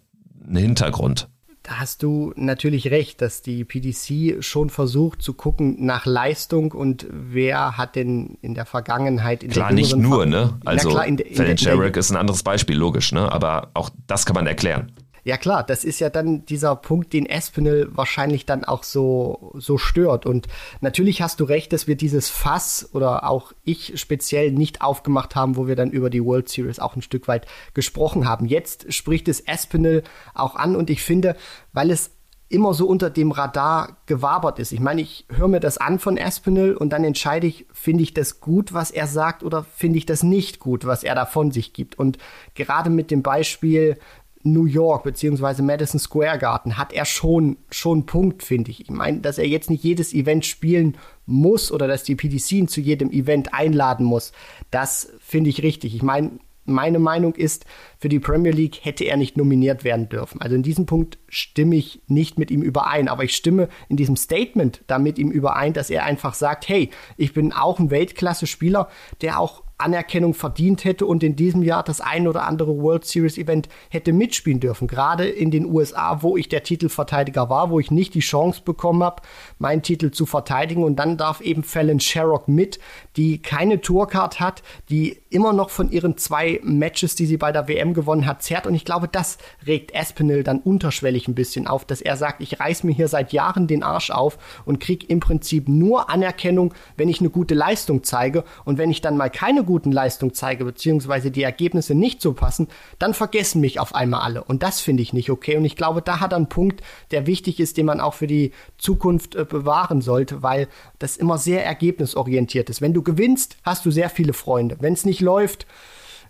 einen 0.46 0.58
Hintergrund. 0.58 1.30
Da 1.64 1.80
hast 1.80 2.02
du 2.02 2.34
natürlich 2.36 2.90
recht, 2.90 3.22
dass 3.22 3.44
die 3.44 3.64
PDC 3.64 4.44
schon 4.44 4.72
versucht 4.72 5.22
zu 5.22 5.34
gucken 5.34 5.86
nach 5.86 6.08
Leistung 6.08 6.72
und 6.72 7.06
wer 7.12 7.78
hat 7.78 7.96
denn 7.96 8.40
in 8.42 8.56
der 8.56 8.66
Vergangenheit 8.66 9.44
in 9.44 9.52
klar 9.52 9.68
der 9.68 9.76
nicht 9.76 9.96
nur, 9.96 10.26
ne? 10.26 10.60
Also 10.66 10.90
klar, 10.90 11.06
in, 11.06 11.20
in, 11.20 11.40
in 11.40 11.58
Sherrick 11.60 11.98
ist 11.98 12.10
ein 12.10 12.18
anderes 12.18 12.42
Beispiel, 12.42 12.76
logisch, 12.76 13.12
ne? 13.12 13.32
Aber 13.32 13.70
auch 13.76 13.92
das 14.08 14.26
kann 14.26 14.34
man 14.34 14.48
erklären. 14.48 14.92
Ja 15.24 15.38
klar, 15.38 15.64
das 15.64 15.84
ist 15.84 16.00
ja 16.00 16.10
dann 16.10 16.46
dieser 16.46 16.76
Punkt, 16.76 17.14
den 17.14 17.28
Espinel 17.28 17.90
wahrscheinlich 17.92 18.46
dann 18.46 18.64
auch 18.64 18.84
so, 18.84 19.54
so 19.56 19.78
stört. 19.78 20.26
Und 20.26 20.48
natürlich 20.82 21.22
hast 21.22 21.40
du 21.40 21.44
recht, 21.44 21.74
dass 21.74 21.88
wir 21.88 21.96
dieses 21.96 22.30
Fass 22.30 22.90
oder 22.94 23.30
auch 23.30 23.54
ich 23.64 24.00
speziell 24.00 24.52
nicht 24.52 24.82
aufgemacht 24.82 25.36
haben, 25.36 25.56
wo 25.56 25.68
wir 25.68 25.76
dann 25.76 25.92
über 25.92 26.10
die 26.10 26.24
World 26.24 26.50
Series 26.50 26.80
auch 26.80 26.96
ein 26.96 27.04
Stück 27.04 27.28
weit 27.28 27.46
gesprochen 27.74 28.28
haben. 28.28 28.46
Jetzt 28.46 28.92
spricht 28.94 29.28
es 29.28 29.42
Espinel 29.42 30.04
auch 30.34 30.56
an 30.56 30.76
und 30.76 30.90
ich 30.90 31.04
finde, 31.04 31.36
weil 31.72 31.92
es 31.92 32.12
immer 32.52 32.74
so 32.74 32.86
unter 32.86 33.10
dem 33.10 33.32
Radar 33.32 33.98
gewabert 34.06 34.60
ist. 34.60 34.72
Ich 34.72 34.80
meine, 34.80 35.02
ich 35.02 35.26
höre 35.30 35.48
mir 35.48 35.62
das 35.62 35.78
an 35.78 36.00
von 36.00 36.18
Espinel 36.18 36.76
und 36.76 36.90
dann 36.90 37.04
entscheide 37.04 37.48
ich, 37.48 37.66
finde 37.72 38.04
ich 38.04 38.14
das 38.14 38.42
gut, 38.42 38.74
was 38.74 38.92
er 38.92 39.08
sagt 39.08 39.44
oder 39.44 39.64
finde 39.64 39.98
ich 39.98 40.06
das 40.06 40.22
nicht 40.22 40.60
gut, 40.60 40.86
was 40.86 41.04
er 41.04 41.16
da 41.16 41.26
von 41.26 41.52
sich 41.52 41.74
gibt. 41.74 41.98
Und 41.98 42.18
gerade 42.54 42.90
mit 42.90 43.10
dem 43.10 43.24
Beispiel 43.24 43.98
New 44.44 44.66
York 44.66 45.04
beziehungsweise 45.04 45.64
Madison 45.64 46.00
Square 46.00 46.38
Garden 46.40 46.78
hat 46.78 46.94
er 46.94 47.06
schon 47.06 47.58
schon 47.70 48.00
einen 48.00 48.06
Punkt, 48.06 48.44
finde 48.44 48.72
ich. 48.72 48.82
Ich 48.82 48.90
meine, 48.90 49.20
dass 49.20 49.38
er 49.38 49.48
jetzt 49.48 49.70
nicht 49.70 49.84
jedes 49.84 50.14
Event 50.14 50.46
spielen 50.46 50.98
muss 51.26 51.72
oder 51.72 51.88
dass 51.88 52.04
die 52.04 52.16
PDC 52.16 52.52
ihn 52.54 52.68
zu 52.68 52.82
jedem 52.82 53.12
Event 53.12 53.54
einladen 53.54 54.06
muss, 54.06 54.32
das 54.72 55.12
finde 55.20 55.50
ich 55.50 55.64
richtig. 55.64 55.96
Ich 55.96 56.04
meine, 56.04 56.32
meine 56.66 57.00
Meinung 57.00 57.34
ist, 57.36 57.66
für 57.98 58.10
die 58.10 58.20
Premier 58.20 58.52
League 58.52 58.80
hätte 58.84 59.04
er 59.04 59.18
nicht 59.18 59.38
nominiert 59.38 59.84
werden 59.84 60.10
dürfen. 60.10 60.42
Also 60.42 60.56
in 60.56 60.64
diesem 60.64 60.86
Punkt 60.86 61.18
stimme 61.28 61.76
ich 61.76 62.02
nicht 62.08 62.38
mit 62.38 62.52
ihm 62.52 62.62
überein, 62.62 63.08
aber 63.08 63.24
ich 63.24 63.36
stimme 63.36 63.70
in 63.90 63.98
diesem 63.98 64.16
Statement 64.16 64.82
da 64.88 65.00
mit 65.00 65.18
ihm 65.18 65.32
überein, 65.32 65.74
dass 65.74 65.90
er 65.90 66.06
einfach 66.06 66.34
sagt, 66.34 66.70
hey, 66.70 66.90
ich 67.18 67.34
bin 67.34 67.52
auch 67.52 67.80
ein 67.80 67.92
Weltklasse-Spieler, 67.92 68.90
der 69.22 69.40
auch 69.40 69.64
Anerkennung 69.82 70.34
verdient 70.34 70.84
hätte 70.86 71.06
und 71.06 71.24
in 71.24 71.36
diesem 71.36 71.64
Jahr 71.64 71.84
das 71.84 72.02
ein 72.02 72.28
oder 72.28 72.48
andere 72.48 72.78
World 72.78 73.06
Series 73.06 73.38
Event 73.38 73.70
hätte 73.90 74.14
mitspielen 74.14 74.60
dürfen. 74.60 74.88
Gerade 74.88 75.28
in 75.28 75.52
den 75.52 75.66
USA, 75.66 76.22
wo 76.22 76.38
ich 76.38 76.50
der 76.50 76.64
Titelverteidiger 76.64 77.50
war, 77.50 77.70
wo 77.70 77.80
ich 77.80 77.92
nicht 77.92 78.14
die 78.14 78.20
Chance 78.20 78.62
bekommen 78.64 79.04
habe, 79.04 79.22
meinen 79.60 79.82
Titel 79.82 80.12
zu 80.12 80.26
verteidigen. 80.26 80.84
Und 80.84 80.98
dann 80.98 81.18
darf 81.18 81.42
eben 81.42 81.64
Fallon 81.64 82.00
Sherrock 82.00 82.48
mit, 82.48 82.80
die 83.16 83.42
keine 83.42 83.82
Tourcard 83.82 84.40
hat, 84.40 84.64
die 84.90 85.21
immer 85.32 85.54
noch 85.54 85.70
von 85.72 85.92
ihren 85.92 86.18
zwei 86.18 86.60
Matches, 86.64 87.16
die 87.16 87.26
sie 87.26 87.38
bei 87.38 87.52
der 87.52 87.68
WM 87.68 87.94
gewonnen 87.94 88.26
hat, 88.26 88.44
zerrt. 88.44 88.68
Und 88.68 88.76
ich 88.76 88.86
glaube, 88.86 89.08
das 89.08 89.38
regt 89.66 89.94
Espinel 89.94 90.44
dann 90.44 90.60
unterschwellig 90.60 91.28
ein 91.28 91.36
bisschen 91.36 91.68
auf, 91.68 91.86
dass 91.86 92.02
er 92.02 92.18
sagt, 92.18 92.42
ich 92.42 92.60
reiß 92.60 92.84
mir 92.84 92.94
hier 92.94 93.08
seit 93.08 93.34
Jahren 93.34 93.68
den 93.68 93.84
Arsch 93.84 94.12
auf 94.12 94.38
und 94.66 94.80
krieg 94.80 95.10
im 95.10 95.20
Prinzip 95.20 95.68
nur 95.68 96.10
Anerkennung, 96.10 96.74
wenn 96.98 97.10
ich 97.10 97.20
eine 97.20 97.30
gute 97.30 97.56
Leistung 97.56 98.04
zeige. 98.04 98.44
Und 98.64 98.78
wenn 98.78 98.92
ich 98.92 99.02
dann 99.02 99.18
mal 99.18 99.30
keine 99.30 99.64
gute 99.64 99.72
guten 99.72 99.94
Leistung 99.94 100.34
zeige, 100.34 100.66
beziehungsweise 100.66 101.32
die 101.32 101.44
Ergebnisse 101.44 101.96
nicht 101.96 102.22
so 102.22 102.34
passen, 102.34 102.68
dann 103.00 103.14
vergessen 103.14 103.62
mich 103.62 103.80
auf 103.80 103.96
einmal 103.96 104.20
alle. 104.20 104.44
Und 104.44 104.64
das 104.64 104.82
finde 104.82 105.02
ich 105.02 105.14
nicht 105.14 105.30
okay. 105.30 105.56
Und 105.56 105.64
ich 105.64 105.78
glaube, 105.78 106.02
da 106.02 106.20
hat 106.20 106.34
er 106.34 106.36
einen 106.36 106.50
Punkt, 106.50 106.82
der 107.12 107.26
wichtig 107.26 107.60
ist, 107.62 107.78
den 107.78 107.86
man 107.86 108.02
auch 108.02 108.14
für 108.14 108.28
die 108.28 108.52
Zukunft 108.78 109.36
äh, 109.36 109.46
bewahren 109.46 110.02
sollte, 110.02 110.44
weil 110.44 110.68
das 111.00 111.16
immer 111.16 111.38
sehr 111.38 111.66
ergebnisorientiert 111.66 112.70
ist. 112.70 112.82
Wenn 112.82 112.94
du 112.94 113.02
gewinnst, 113.02 113.56
hast 113.64 113.86
du 113.86 113.92
sehr 113.92 114.10
viele 114.10 114.34
Freunde. 114.34 114.76
Wenn 114.82 114.92
es 114.92 115.06
nicht 115.06 115.21
läuft, 115.22 115.66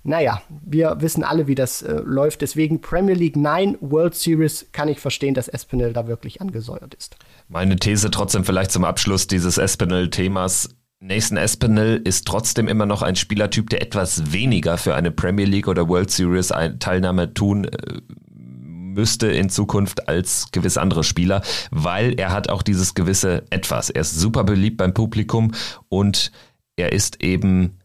naja, 0.03 0.41
wir 0.65 0.97
wissen 0.99 1.23
alle, 1.23 1.47
wie 1.47 1.55
das 1.55 1.83
äh, 1.83 2.01
läuft. 2.03 2.41
Deswegen 2.41 2.81
Premier 2.81 3.13
League 3.13 3.35
9, 3.35 3.77
World 3.81 4.15
Series 4.15 4.67
kann 4.71 4.87
ich 4.87 4.99
verstehen, 4.99 5.35
dass 5.35 5.47
Espinel 5.47 5.93
da 5.93 6.07
wirklich 6.07 6.41
angesäuert 6.41 6.95
ist. 6.95 7.17
Meine 7.49 7.75
These 7.75 8.09
trotzdem 8.09 8.43
vielleicht 8.43 8.71
zum 8.71 8.83
Abschluss 8.83 9.27
dieses 9.27 9.57
Espinel-Themas. 9.57 10.69
Nathan 10.99 11.37
Espinel 11.37 12.01
ist 12.03 12.27
trotzdem 12.27 12.67
immer 12.67 12.85
noch 12.85 13.01
ein 13.01 13.15
Spielertyp, 13.15 13.69
der 13.69 13.81
etwas 13.81 14.31
weniger 14.31 14.77
für 14.77 14.95
eine 14.95 15.11
Premier 15.11 15.45
League 15.45 15.67
oder 15.67 15.87
World 15.87 16.11
Series 16.11 16.53
Teilnahme 16.79 17.33
tun 17.33 17.65
äh, 17.65 18.01
müsste 18.93 19.27
in 19.27 19.49
Zukunft 19.49 20.07
als 20.09 20.47
gewisse 20.51 20.81
andere 20.81 21.03
Spieler, 21.03 21.41
weil 21.71 22.19
er 22.19 22.31
hat 22.31 22.49
auch 22.49 22.61
dieses 22.61 22.93
gewisse 22.93 23.43
Etwas. 23.49 23.89
Er 23.89 24.01
ist 24.01 24.19
super 24.19 24.43
beliebt 24.43 24.77
beim 24.77 24.93
Publikum 24.93 25.53
und 25.89 26.31
er 26.75 26.91
ist 26.91 27.23
eben 27.23 27.80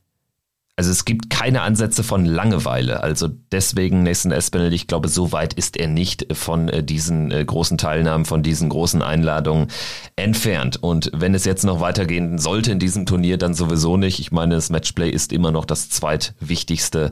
also 0.78 0.90
es 0.90 1.06
gibt 1.06 1.30
keine 1.30 1.62
Ansätze 1.62 2.04
von 2.04 2.26
Langeweile. 2.26 3.02
Also 3.02 3.28
deswegen 3.50 4.02
Nathan 4.02 4.30
Espinel, 4.30 4.74
ich 4.74 4.86
glaube, 4.86 5.08
so 5.08 5.32
weit 5.32 5.54
ist 5.54 5.78
er 5.78 5.88
nicht 5.88 6.26
von 6.36 6.68
äh, 6.68 6.82
diesen 6.82 7.30
äh, 7.30 7.42
großen 7.42 7.78
Teilnahmen, 7.78 8.26
von 8.26 8.42
diesen 8.42 8.68
großen 8.68 9.00
Einladungen 9.00 9.68
entfernt. 10.16 10.76
Und 10.82 11.10
wenn 11.14 11.34
es 11.34 11.46
jetzt 11.46 11.64
noch 11.64 11.80
weitergehen 11.80 12.36
sollte 12.36 12.72
in 12.72 12.78
diesem 12.78 13.06
Turnier, 13.06 13.38
dann 13.38 13.54
sowieso 13.54 13.96
nicht. 13.96 14.18
Ich 14.18 14.32
meine, 14.32 14.54
das 14.54 14.68
Matchplay 14.68 15.08
ist 15.08 15.32
immer 15.32 15.50
noch 15.50 15.64
das 15.64 15.88
zweitwichtigste 15.88 17.10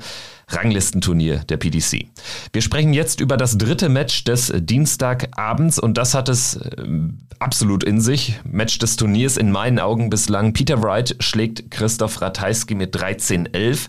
Ranglistenturnier 0.49 1.39
der 1.49 1.57
PDC. 1.57 2.07
Wir 2.53 2.63
sprechen 2.63 2.93
jetzt 2.93 3.21
über 3.21 3.37
das 3.37 3.59
dritte 3.59 3.89
Match 3.89 4.25
des 4.25 4.53
Dienstagabends 4.55 5.79
und 5.79 5.99
das 5.99 6.15
hat 6.15 6.29
es 6.29 6.57
äh, 6.57 6.85
absolut 7.39 7.85
in 7.85 8.01
sich. 8.01 8.41
Match 8.45 8.79
des 8.79 8.97
Turniers 8.97 9.37
in 9.37 9.51
meinen 9.51 9.79
Augen 9.79 10.11
bislang. 10.11 10.53
Peter 10.53 10.83
Wright 10.83 11.17
schlägt 11.21 11.71
Christoph 11.71 12.21
Ratajski 12.21 12.75
mit 12.75 12.97
13-11 12.97 13.89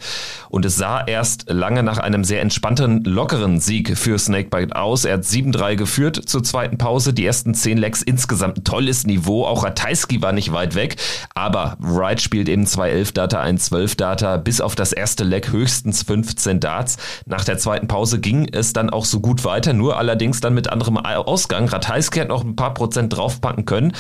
und 0.50 0.66
es 0.66 0.76
sah 0.76 1.04
erst 1.06 1.50
lange 1.50 1.84
nach 1.84 1.98
einem 1.98 2.24
sehr 2.24 2.42
entspannten, 2.42 3.04
lockeren 3.04 3.60
Sieg 3.60 3.98
für 3.98 4.18
Snakebite 4.18 4.76
aus. 4.76 5.06
Er 5.06 5.16
hat 5.16 5.24
7-3 5.24 5.76
geführt 5.76 6.22
zur 6.26 6.44
zweiten 6.44 6.78
Pause. 6.78 7.14
Die 7.14 7.26
ersten 7.26 7.54
10 7.54 7.78
Lecks 7.78 8.02
insgesamt 8.02 8.60
ein 8.60 8.64
tolles 8.64 9.06
Niveau. 9.06 9.46
Auch 9.46 9.64
Ratajski 9.64 10.22
war 10.22 10.34
nicht 10.34 10.52
weit 10.52 10.76
weg, 10.76 10.98
aber 11.34 11.78
Wright 11.80 12.22
spielt 12.22 12.50
eben 12.50 12.66
2-11 12.66 13.14
Data, 13.14 13.42
1-12 13.42 13.98
Data, 13.98 14.38
bis 14.38 14.62
auf 14.62 14.76
das 14.76 14.92
erste 14.92 15.24
Leck 15.24 15.52
höchstens 15.52 16.04
15 16.04 16.45
15 16.46 16.60
Darts. 16.60 16.98
Nach 17.26 17.44
der 17.44 17.58
zweiten 17.58 17.88
Pause 17.88 18.20
ging 18.20 18.48
es 18.52 18.74
dann 18.74 18.90
auch 18.90 19.06
so 19.06 19.20
gut 19.20 19.44
weiter, 19.44 19.74
nur 19.74 19.98
allerdings 19.98 20.42
dann 20.42 20.54
mit 20.54 20.72
anderem 20.72 20.98
Ausgang. 20.98 21.68
Ratajski 21.68 22.20
hat 22.20 22.30
noch 22.30 22.44
ein 22.44 22.56
paar 22.56 22.74
Prozent 22.74 23.16
draufpacken 23.16 23.66
können, 23.66 23.94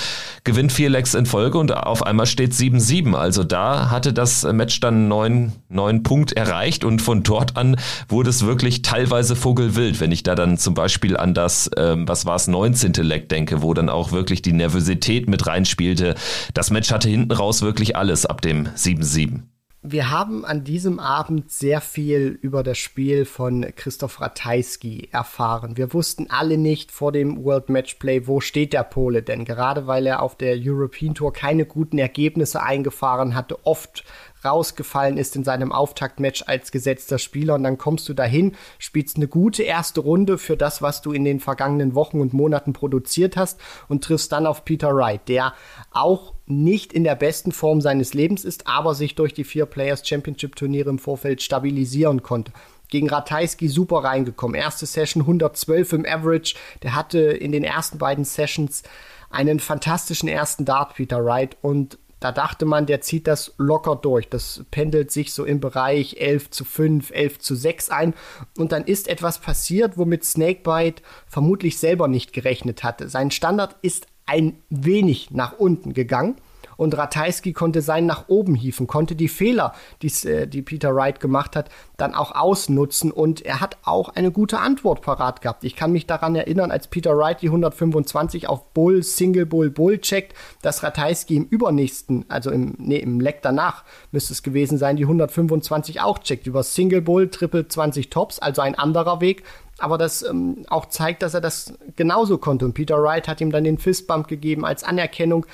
gewinnt 0.44 0.72
vier 0.72 0.90
Lecks 0.90 1.14
in 1.14 1.25
Folge 1.25 1.58
und 1.58 1.75
auf 1.75 2.04
einmal 2.06 2.25
steht 2.28 2.54
7-7. 2.54 3.14
Also 3.16 3.44
da 3.44 3.90
hatte 3.90 4.14
das 4.14 4.44
Match 4.44 4.80
dann 4.80 5.08
neun, 5.08 5.54
neun 5.70 6.04
Punkt 6.04 6.34
erreicht 6.34 6.84
und 6.84 7.02
von 7.02 7.24
dort 7.24 7.58
an 7.58 7.78
wurde 8.08 8.30
es 8.30 8.46
wirklich 8.46 8.82
teilweise 8.84 9.36
vogelwild, 9.36 10.00
wenn 10.00 10.12
ich 10.12 10.24
da 10.24 10.36
dann 10.36 10.58
zum 10.58 10.74
Beispiel 10.74 11.18
an 11.18 11.34
das, 11.34 11.70
ähm, 11.78 12.08
was 12.08 12.25
war 12.25 12.36
es, 12.36 12.48
19. 12.48 12.94
Leck 12.94 13.30
denke, 13.30 13.62
wo 13.62 13.74
dann 13.74 13.90
auch 13.90 14.12
wirklich 14.12 14.42
die 14.42 14.54
Nervosität 14.54 15.28
mit 15.28 15.48
reinspielte. 15.48 16.16
Das 16.54 16.70
Match 16.70 16.92
hatte 16.92 17.10
hinten 17.10 17.32
raus 17.32 17.62
wirklich 17.62 17.96
alles 17.96 18.25
ab 18.25 18.42
dem 18.42 18.68
7-7 18.68 19.55
wir 19.88 20.10
haben 20.10 20.46
an 20.46 20.63
diesem 20.63 21.00
Abend 21.00 21.51
sehr 21.51 21.80
viel 21.80 22.39
über 22.42 22.63
das 22.63 22.77
Spiel 22.77 23.25
von 23.25 23.66
Christoph 23.75 24.20
Ratajski 24.20 25.10
erfahren. 25.12 25.77
Wir 25.77 25.94
wussten 25.94 26.27
alle 26.29 26.57
nicht 26.57 26.92
vor 26.92 27.12
dem 27.12 27.44
World 27.44 27.70
Matchplay, 27.70 28.25
wo 28.25 28.42
steht 28.42 28.74
der 28.74 28.83
Pole 28.83 29.22
denn? 29.22 29.46
Gerade 29.46 29.86
weil 29.86 30.07
er 30.07 30.22
auf 30.22 30.36
der 30.36 30.57
European 30.60 31.14
Tour 31.14 31.33
keine 31.33 31.66
guten 31.66 31.98
Ergebnisse 31.98 32.64
eingefahren 32.64 33.36
hatte, 33.36 33.66
oft 33.66 34.03
rausgefallen 34.46 35.18
ist 35.18 35.36
in 35.36 35.44
seinem 35.44 35.72
Auftaktmatch 35.72 36.44
als 36.48 36.72
gesetzter 36.72 37.20
Spieler 37.20 37.55
und 37.55 37.64
dann 37.64 37.77
kommst 37.77 38.08
du 38.08 38.14
dahin, 38.14 38.55
spielst 38.79 39.18
eine 39.18 39.27
gute 39.27 39.64
erste 39.64 40.01
Runde 40.01 40.38
für 40.38 40.58
das, 40.58 40.81
was 40.81 41.01
du 41.01 41.12
in 41.12 41.25
den 41.25 41.40
vergangenen 41.40 41.96
Wochen 41.96 42.20
und 42.22 42.34
Monaten 42.34 42.74
produziert 42.74 43.38
hast 43.38 43.60
und 43.88 44.03
triffst 44.03 44.31
dann 44.31 44.46
auf 44.46 44.66
Peter 44.66 44.96
Wright, 44.96 45.27
der 45.27 45.53
auch 45.92 46.34
nicht 46.46 46.94
in 46.94 47.03
der 47.03 47.16
besten 47.16 47.51
Form 47.51 47.81
seines 47.81 48.14
Lebens 48.14 48.46
ist, 48.46 48.68
aber 48.68 48.94
sich 48.94 49.16
durch 49.16 49.34
die 49.34 49.44
vier 49.44 49.66
Players 49.66 50.08
Championship 50.08 50.55
Turniere 50.55 50.90
im 50.90 51.00
Vorfeld 51.00 51.42
stabilisieren 51.42 52.22
konnte 52.22 52.51
gegen 52.90 53.10
Ratajski 53.10 53.68
super 53.68 54.03
reingekommen. 54.03 54.55
Erste 54.55 54.86
Session 54.86 55.24
112 55.24 55.94
im 55.94 56.05
Average. 56.05 56.55
Der 56.84 56.96
hatte 56.96 57.20
in 57.20 57.51
den 57.51 57.64
ersten 57.64 57.98
beiden 57.98 58.25
Sessions 58.25 58.84
einen 59.29 59.60
fantastischen 59.60 60.29
ersten 60.29 60.66
Dart, 60.66 60.96
Peter 60.96 61.24
Wright. 61.24 61.58
Und 61.62 61.98
da 62.25 62.31
dachte 62.31 62.66
man, 62.66 62.88
der 62.88 63.01
zieht 63.01 63.27
das 63.27 63.53
locker 63.59 63.96
durch. 63.96 64.27
Das 64.29 64.66
pendelt 64.72 65.11
sich 65.11 65.31
so 65.31 65.46
im 65.46 65.59
Bereich 65.59 66.18
11 66.18 66.50
zu 66.50 66.66
5, 66.66 67.11
11 67.11 67.38
zu 67.38 67.53
6 67.53 67.92
ein. 67.92 68.16
Und 68.57 68.72
dann 68.72 68.83
ist 68.83 69.07
etwas 69.07 69.38
passiert, 69.38 70.00
womit 70.00 70.25
Snakebite 70.25 71.03
vermutlich 71.27 71.77
selber 71.77 72.07
nicht 72.07 72.33
gerechnet 72.33 72.83
hatte. 72.83 73.09
Sein 73.09 73.29
Standard 73.29 73.75
ist 73.83 74.07
ein 74.25 74.57
wenig 74.72 75.29
nach 75.29 75.59
unten 75.59 75.94
gegangen 75.94 76.38
und 76.77 76.98
Ratajski 76.98 77.53
konnte 77.53 77.81
sein 77.81 78.05
nach 78.05 78.25
oben 78.27 78.55
hieven, 78.55 78.88
konnte 78.88 79.16
die 79.16 79.27
Fehler, 79.27 79.74
äh, 80.01 80.48
die 80.48 80.61
Peter 80.61 80.96
Wright 80.96 81.20
gemacht 81.20 81.55
hat, 81.55 81.70
dann 81.98 82.14
auch 82.14 82.33
ausnutzen 82.33 83.11
und 83.11 83.46
er 83.46 83.61
hat 83.61 83.77
auch 83.83 84.09
eine 84.09 84.31
gute 84.31 84.59
Antwort 84.59 85.01
parat 85.01 85.42
gehabt. 85.42 85.64
Ich 85.64 85.75
kann 85.75 85.92
mich 85.92 86.05
daran 86.07 86.35
erinnern, 86.35 86.72
als 86.72 86.88
Peter 86.88 87.18
Wright 87.18 87.42
die 87.42 87.48
125 87.48 88.50
auf 88.50 88.74
Bull, 88.74 89.03
Single 89.03 89.46
Bull, 89.46 89.70
Bull 89.70 90.00
checkt, 90.00 90.33
dass 90.61 90.83
Ratajski 90.83 91.35
im 91.35 91.46
übernächsten, 91.46 92.25
also 92.29 92.51
im, 92.51 92.75
nee, 92.77 92.98
im 92.98 93.20
Leck 93.20 93.42
danach 93.42 93.83
müsste 94.11 94.33
es 94.33 94.44
gewesen 94.44 94.77
sein, 94.77 94.96
die 94.96 95.03
125 95.03 96.01
auch 96.01 96.20
checkt 96.20 96.48
über 96.48 96.64
Single 96.64 97.01
Bull, 97.01 97.29
Triple 97.29 97.68
20 97.68 98.09
Tops, 98.09 98.40
also 98.40 98.61
ein 98.61 98.75
anderer 98.75 99.22
Weg, 99.22 99.44
aber 99.77 99.98
das 99.98 100.24
ähm, 100.24 100.66
auch 100.70 100.85
zeigt, 100.85 101.22
dass 101.22 101.33
er 101.33 101.42
das 101.42 101.74
genauso 101.96 102.38
konnte. 102.38 102.66
Und 102.66 102.74
Peter 102.74 103.01
Wright 103.01 103.27
hat 103.27 103.42
ihm 103.42 103.51
dann 103.51 103.66
den 103.66 103.77
Fistbump 103.77 104.27
gegeben 104.27 104.66
als 104.66 104.83
Anerkennung. 104.83 105.46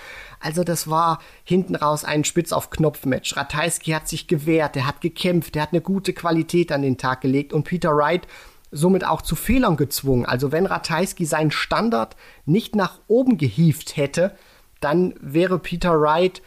Also 0.41 0.63
das 0.63 0.89
war 0.89 1.19
hinten 1.43 1.75
raus 1.75 2.03
ein 2.03 2.23
Spitz 2.23 2.51
auf 2.51 2.71
Knopf-Match. 2.71 3.37
Ratajski 3.37 3.91
hat 3.91 4.07
sich 4.07 4.27
gewehrt, 4.27 4.75
er 4.75 4.87
hat 4.87 4.99
gekämpft, 5.01 5.55
er 5.55 5.61
hat 5.61 5.71
eine 5.71 5.81
gute 5.81 6.13
Qualität 6.13 6.71
an 6.71 6.81
den 6.81 6.97
Tag 6.97 7.21
gelegt 7.21 7.53
und 7.53 7.63
Peter 7.63 7.95
Wright 7.95 8.27
somit 8.71 9.05
auch 9.05 9.21
zu 9.21 9.35
Fehlern 9.35 9.77
gezwungen. 9.77 10.25
Also 10.25 10.51
wenn 10.51 10.65
Ratajski 10.65 11.25
seinen 11.25 11.51
Standard 11.51 12.15
nicht 12.45 12.75
nach 12.75 12.99
oben 13.07 13.37
gehievt 13.37 13.97
hätte, 13.97 14.35
dann 14.79 15.13
wäre 15.19 15.59
Peter 15.59 16.01
Wright 16.01 16.41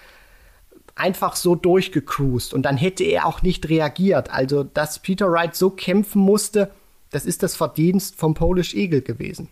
einfach 0.97 1.37
so 1.37 1.55
durchgecruised 1.55 2.55
und 2.55 2.63
dann 2.63 2.77
hätte 2.77 3.05
er 3.05 3.27
auch 3.27 3.43
nicht 3.43 3.69
reagiert. 3.69 4.31
Also 4.31 4.65
dass 4.65 4.99
Peter 4.99 5.31
Wright 5.31 5.55
so 5.55 5.71
kämpfen 5.71 6.21
musste, 6.21 6.71
das 7.11 7.27
ist 7.27 7.45
das 7.45 7.55
Verdienst 7.55 8.17
vom 8.17 8.35
Polish 8.35 8.75
Eagle 8.75 9.03
gewesen. 9.03 9.49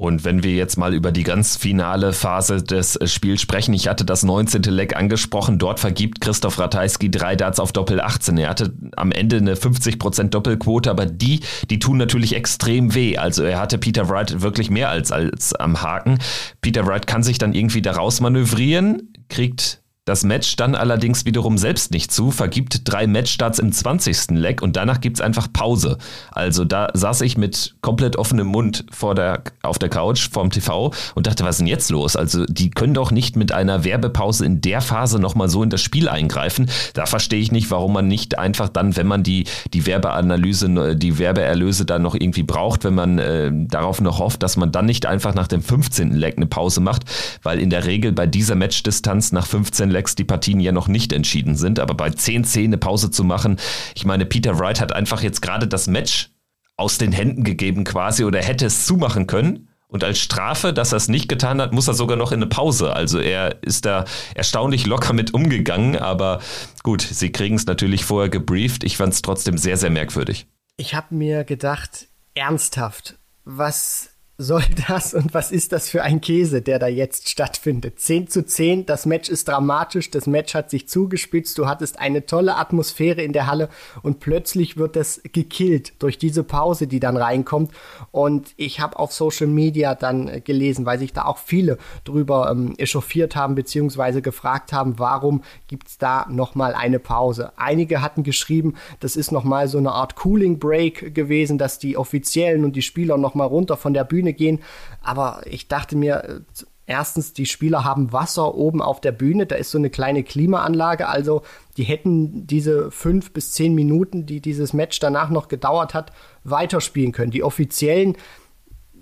Und 0.00 0.24
wenn 0.24 0.42
wir 0.42 0.54
jetzt 0.54 0.78
mal 0.78 0.94
über 0.94 1.12
die 1.12 1.24
ganz 1.24 1.58
finale 1.58 2.14
Phase 2.14 2.62
des 2.62 2.98
Spiels 3.04 3.42
sprechen, 3.42 3.74
ich 3.74 3.86
hatte 3.86 4.06
das 4.06 4.22
19. 4.22 4.62
Leck 4.62 4.96
angesprochen, 4.96 5.58
dort 5.58 5.78
vergibt 5.78 6.22
Christoph 6.22 6.58
Ratajski 6.58 7.10
drei 7.10 7.36
Darts 7.36 7.60
auf 7.60 7.70
Doppel 7.72 8.00
18. 8.00 8.38
Er 8.38 8.48
hatte 8.48 8.72
am 8.96 9.12
Ende 9.12 9.36
eine 9.36 9.56
50% 9.56 10.30
Doppelquote, 10.30 10.90
aber 10.90 11.04
die, 11.04 11.40
die 11.68 11.78
tun 11.78 11.98
natürlich 11.98 12.34
extrem 12.34 12.94
weh. 12.94 13.18
Also 13.18 13.42
er 13.42 13.60
hatte 13.60 13.76
Peter 13.76 14.08
Wright 14.08 14.40
wirklich 14.40 14.70
mehr 14.70 14.88
als, 14.88 15.12
als 15.12 15.52
am 15.52 15.82
Haken. 15.82 16.18
Peter 16.62 16.86
Wright 16.86 17.06
kann 17.06 17.22
sich 17.22 17.36
dann 17.36 17.52
irgendwie 17.52 17.82
daraus 17.82 18.22
manövrieren, 18.22 19.12
kriegt 19.28 19.79
das 20.06 20.24
Match 20.24 20.56
dann 20.56 20.74
allerdings 20.74 21.26
wiederum 21.26 21.58
selbst 21.58 21.92
nicht 21.92 22.10
zu, 22.10 22.30
vergibt 22.30 22.82
drei 22.84 23.06
Matchstarts 23.06 23.58
im 23.58 23.70
20. 23.70 24.30
Leck 24.30 24.62
und 24.62 24.76
danach 24.76 25.00
gibt's 25.00 25.20
einfach 25.20 25.52
Pause. 25.52 25.98
Also 26.32 26.64
da 26.64 26.88
saß 26.94 27.20
ich 27.20 27.36
mit 27.36 27.76
komplett 27.82 28.16
offenem 28.16 28.46
Mund 28.46 28.86
vor 28.90 29.14
der, 29.14 29.42
auf 29.62 29.78
der 29.78 29.90
Couch 29.90 30.30
vorm 30.30 30.50
TV 30.50 30.92
und 31.14 31.26
dachte, 31.26 31.44
was 31.44 31.56
ist 31.56 31.58
denn 31.58 31.66
jetzt 31.66 31.90
los? 31.90 32.16
Also 32.16 32.46
die 32.46 32.70
können 32.70 32.94
doch 32.94 33.10
nicht 33.10 33.36
mit 33.36 33.52
einer 33.52 33.84
Werbepause 33.84 34.44
in 34.46 34.62
der 34.62 34.80
Phase 34.80 35.18
nochmal 35.18 35.48
so 35.48 35.62
in 35.62 35.70
das 35.70 35.82
Spiel 35.82 36.08
eingreifen. 36.08 36.70
Da 36.94 37.04
verstehe 37.04 37.40
ich 37.40 37.52
nicht, 37.52 37.70
warum 37.70 37.92
man 37.92 38.08
nicht 38.08 38.38
einfach 38.38 38.70
dann, 38.70 38.96
wenn 38.96 39.06
man 39.06 39.22
die, 39.22 39.44
die 39.74 39.84
Werbeanalyse, 39.86 40.96
die 40.96 41.18
Werbeerlöse 41.18 41.84
dann 41.84 42.02
noch 42.02 42.14
irgendwie 42.14 42.42
braucht, 42.42 42.84
wenn 42.84 42.94
man 42.94 43.18
äh, 43.18 43.50
darauf 43.52 44.00
noch 44.00 44.18
hofft, 44.18 44.42
dass 44.42 44.56
man 44.56 44.72
dann 44.72 44.86
nicht 44.86 45.04
einfach 45.04 45.34
nach 45.34 45.46
dem 45.46 45.62
15. 45.62 46.12
Leck 46.12 46.38
eine 46.38 46.46
Pause 46.46 46.80
macht, 46.80 47.02
weil 47.42 47.60
in 47.60 47.68
der 47.68 47.84
Regel 47.84 48.12
bei 48.12 48.26
dieser 48.26 48.54
Matchdistanz 48.54 49.32
nach 49.32 49.46
15 49.46 49.89
Leck 49.90 50.00
Lecks 50.00 50.14
die 50.14 50.24
Partien 50.24 50.60
ja 50.60 50.72
noch 50.72 50.88
nicht 50.88 51.12
entschieden 51.12 51.56
sind, 51.56 51.78
aber 51.78 51.94
bei 51.94 52.08
10-10 52.08 52.64
eine 52.64 52.78
Pause 52.78 53.10
zu 53.10 53.22
machen, 53.22 53.58
ich 53.94 54.06
meine, 54.06 54.24
Peter 54.24 54.58
Wright 54.58 54.80
hat 54.80 54.92
einfach 54.92 55.22
jetzt 55.22 55.42
gerade 55.42 55.68
das 55.68 55.86
Match 55.86 56.30
aus 56.76 56.96
den 56.96 57.12
Händen 57.12 57.44
gegeben 57.44 57.84
quasi 57.84 58.24
oder 58.24 58.40
hätte 58.40 58.66
es 58.66 58.86
zumachen 58.86 59.26
können 59.26 59.68
Und 59.88 60.04
als 60.04 60.20
Strafe, 60.20 60.72
dass 60.72 60.92
er 60.92 60.96
es 60.96 61.08
nicht 61.08 61.28
getan 61.28 61.60
hat, 61.60 61.72
muss 61.72 61.88
er 61.88 61.94
sogar 61.94 62.16
noch 62.16 62.32
in 62.32 62.38
eine 62.38 62.46
Pause. 62.46 62.94
Also 62.94 63.18
er 63.18 63.62
ist 63.62 63.84
da 63.84 64.04
erstaunlich 64.34 64.86
locker 64.86 65.12
mit 65.12 65.34
umgegangen. 65.34 65.96
Aber 65.96 66.40
gut, 66.82 67.02
sie 67.02 67.32
kriegen 67.32 67.56
es 67.56 67.66
natürlich 67.66 68.04
vorher 68.04 68.30
gebrieft. 68.30 68.84
Ich 68.84 68.96
fand 68.96 69.12
es 69.12 69.20
trotzdem 69.20 69.58
sehr, 69.58 69.76
sehr 69.76 69.90
merkwürdig. 69.90 70.46
Ich 70.76 70.94
habe 70.94 71.14
mir 71.14 71.44
gedacht, 71.44 72.06
ernsthaft, 72.34 73.18
was 73.44 74.10
soll 74.40 74.62
das 74.88 75.12
und 75.12 75.34
was 75.34 75.52
ist 75.52 75.72
das 75.72 75.90
für 75.90 76.02
ein 76.02 76.20
Käse, 76.20 76.62
der 76.62 76.78
da 76.78 76.86
jetzt 76.86 77.28
stattfindet? 77.28 78.00
10 78.00 78.28
zu 78.28 78.44
10, 78.44 78.86
das 78.86 79.04
Match 79.04 79.28
ist 79.28 79.48
dramatisch, 79.48 80.10
das 80.10 80.26
Match 80.26 80.54
hat 80.54 80.70
sich 80.70 80.88
zugespitzt, 80.88 81.58
du 81.58 81.66
hattest 81.66 81.98
eine 81.98 82.24
tolle 82.24 82.56
Atmosphäre 82.56 83.22
in 83.22 83.32
der 83.32 83.46
Halle 83.46 83.68
und 84.02 84.18
plötzlich 84.20 84.78
wird 84.78 84.96
das 84.96 85.20
gekillt 85.32 85.92
durch 85.98 86.16
diese 86.16 86.42
Pause, 86.42 86.86
die 86.86 87.00
dann 87.00 87.16
reinkommt. 87.16 87.72
Und 88.10 88.54
ich 88.56 88.80
habe 88.80 88.98
auf 88.98 89.12
Social 89.12 89.46
Media 89.46 89.94
dann 89.94 90.42
gelesen, 90.44 90.86
weil 90.86 90.98
sich 90.98 91.12
da 91.12 91.26
auch 91.26 91.38
viele 91.38 91.76
drüber 92.04 92.50
ähm, 92.50 92.74
echauffiert 92.78 93.36
haben, 93.36 93.54
beziehungsweise 93.54 94.22
gefragt 94.22 94.72
haben, 94.72 94.98
warum 94.98 95.42
gibt's 95.68 95.98
da 95.98 96.26
nochmal 96.30 96.74
eine 96.74 96.98
Pause? 96.98 97.52
Einige 97.56 98.00
hatten 98.00 98.22
geschrieben, 98.22 98.74
das 99.00 99.16
ist 99.16 99.32
nochmal 99.32 99.68
so 99.68 99.78
eine 99.78 99.92
Art 99.92 100.16
Cooling 100.16 100.58
Break 100.58 101.14
gewesen, 101.14 101.58
dass 101.58 101.78
die 101.78 101.98
Offiziellen 101.98 102.64
und 102.64 102.74
die 102.74 102.82
Spieler 102.82 103.18
nochmal 103.18 103.46
runter 103.46 103.76
von 103.76 103.92
der 103.92 104.04
Bühne 104.04 104.29
Bühne 104.30 104.32
gehen. 104.32 104.60
Aber 105.02 105.42
ich 105.46 105.68
dachte 105.68 105.96
mir, 105.96 106.24
äh, 106.24 106.40
erstens, 106.86 107.32
die 107.32 107.46
Spieler 107.46 107.84
haben 107.84 108.12
Wasser 108.12 108.54
oben 108.54 108.82
auf 108.82 109.00
der 109.00 109.12
Bühne, 109.12 109.46
da 109.46 109.56
ist 109.56 109.70
so 109.70 109.78
eine 109.78 109.90
kleine 109.90 110.24
Klimaanlage, 110.24 111.08
also 111.08 111.42
die 111.76 111.84
hätten 111.84 112.46
diese 112.46 112.90
fünf 112.90 113.32
bis 113.32 113.52
zehn 113.52 113.74
Minuten, 113.74 114.26
die 114.26 114.40
dieses 114.40 114.72
Match 114.72 114.98
danach 114.98 115.30
noch 115.30 115.48
gedauert 115.48 115.94
hat, 115.94 116.12
weiterspielen 116.44 117.12
können. 117.12 117.30
Die 117.30 117.44
offiziellen 117.44 118.16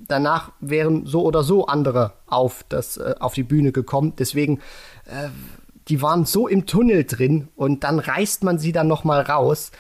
danach 0.07 0.53
wären 0.61 1.07
so 1.07 1.23
oder 1.23 1.43
so 1.43 1.67
andere 1.67 2.13
auf, 2.27 2.65
das, 2.69 2.97
äh, 2.97 3.15
auf 3.21 3.35
die 3.35 3.43
Bühne 3.43 3.73
gekommen. 3.73 4.15
Deswegen, 4.19 4.59
äh, 5.07 5.29
die 5.89 6.03
waren 6.03 6.27
so 6.27 6.49
im 6.49 6.67
Tunnel 6.67 7.05
drin 7.05 7.49
und 7.57 7.85
dann 7.85 7.99
reißt 7.99 8.45
man 8.45 8.59
sie 8.59 8.73
dann 8.73 8.89
noch 8.89 9.05
mal 9.05 9.23
raus. 9.23 9.71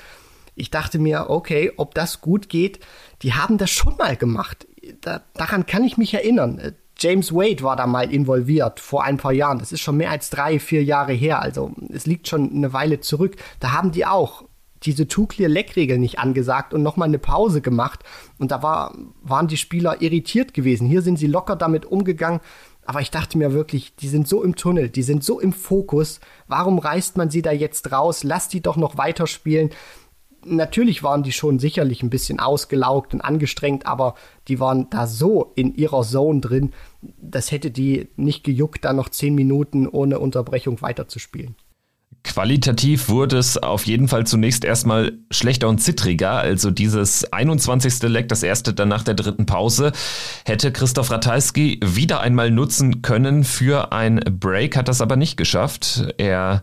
Ich 0.54 0.70
dachte 0.70 0.98
mir, 0.98 1.26
okay, 1.28 1.72
ob 1.76 1.94
das 1.94 2.20
gut 2.20 2.48
geht, 2.48 2.80
die 3.22 3.34
haben 3.34 3.58
das 3.58 3.70
schon 3.70 3.96
mal 3.96 4.16
gemacht 4.16 4.66
da, 5.00 5.22
daran 5.34 5.66
kann 5.66 5.84
ich 5.84 5.96
mich 5.96 6.14
erinnern. 6.14 6.58
Äh, 6.58 6.72
James 6.98 7.32
Wade 7.32 7.62
war 7.62 7.76
da 7.76 7.86
mal 7.86 8.12
involviert 8.12 8.80
vor 8.80 9.04
ein 9.04 9.18
paar 9.18 9.32
Jahren. 9.32 9.60
Das 9.60 9.70
ist 9.70 9.80
schon 9.80 9.96
mehr 9.96 10.10
als 10.10 10.30
drei, 10.30 10.58
vier 10.58 10.82
Jahre 10.82 11.12
her. 11.12 11.40
Also 11.40 11.72
es 11.92 12.06
liegt 12.06 12.26
schon 12.26 12.50
eine 12.50 12.72
Weile 12.72 13.00
zurück. 13.00 13.36
Da 13.60 13.72
haben 13.72 13.92
die 13.92 14.04
auch 14.04 14.44
diese 14.82 15.06
Two-Clear-Leg-Regel 15.06 15.98
nicht 15.98 16.18
angesagt 16.18 16.74
und 16.74 16.82
nochmal 16.82 17.08
eine 17.08 17.18
Pause 17.18 17.60
gemacht. 17.60 18.00
Und 18.38 18.50
da 18.50 18.62
war, 18.62 18.94
waren 19.22 19.46
die 19.46 19.56
Spieler 19.56 20.02
irritiert 20.02 20.54
gewesen. 20.54 20.88
Hier 20.88 21.02
sind 21.02 21.18
sie 21.18 21.26
locker 21.28 21.56
damit 21.56 21.86
umgegangen. 21.86 22.40
Aber 22.84 23.00
ich 23.00 23.10
dachte 23.10 23.36
mir 23.36 23.52
wirklich, 23.52 23.94
die 23.96 24.08
sind 24.08 24.26
so 24.26 24.42
im 24.42 24.56
Tunnel, 24.56 24.88
die 24.88 25.02
sind 25.02 25.22
so 25.22 25.40
im 25.40 25.52
Fokus. 25.52 26.20
Warum 26.46 26.78
reißt 26.78 27.18
man 27.18 27.28
sie 27.28 27.42
da 27.42 27.52
jetzt 27.52 27.92
raus? 27.92 28.24
Lass 28.24 28.48
die 28.48 28.62
doch 28.62 28.76
noch 28.76 28.96
weiterspielen 28.96 29.70
natürlich 30.44 31.02
waren 31.02 31.22
die 31.22 31.32
schon 31.32 31.58
sicherlich 31.58 32.02
ein 32.02 32.10
bisschen 32.10 32.40
ausgelaugt 32.40 33.14
und 33.14 33.20
angestrengt, 33.20 33.86
aber 33.86 34.14
die 34.48 34.60
waren 34.60 34.88
da 34.90 35.06
so 35.06 35.52
in 35.54 35.74
ihrer 35.74 36.02
Zone 36.02 36.40
drin, 36.40 36.72
das 37.20 37.50
hätte 37.52 37.70
die 37.70 38.08
nicht 38.16 38.44
gejuckt, 38.44 38.84
da 38.84 38.92
noch 38.92 39.08
zehn 39.08 39.34
Minuten 39.34 39.86
ohne 39.86 40.18
Unterbrechung 40.18 40.80
weiterzuspielen. 40.82 41.56
Qualitativ 42.24 43.08
wurde 43.08 43.38
es 43.38 43.56
auf 43.56 43.86
jeden 43.86 44.08
Fall 44.08 44.26
zunächst 44.26 44.64
erstmal 44.64 45.12
schlechter 45.30 45.68
und 45.68 45.78
zittriger. 45.78 46.32
Also 46.32 46.70
dieses 46.70 47.32
21. 47.32 48.02
Leck, 48.02 48.28
das 48.28 48.42
erste 48.42 48.74
dann 48.74 48.88
nach 48.88 49.04
der 49.04 49.14
dritten 49.14 49.46
Pause, 49.46 49.92
hätte 50.44 50.72
Christoph 50.72 51.10
Ratajski 51.10 51.80
wieder 51.82 52.20
einmal 52.20 52.50
nutzen 52.50 53.02
können 53.02 53.44
für 53.44 53.92
ein 53.92 54.20
Break, 54.40 54.76
hat 54.76 54.88
das 54.88 55.00
aber 55.00 55.16
nicht 55.16 55.36
geschafft. 55.36 56.12
Er 56.18 56.62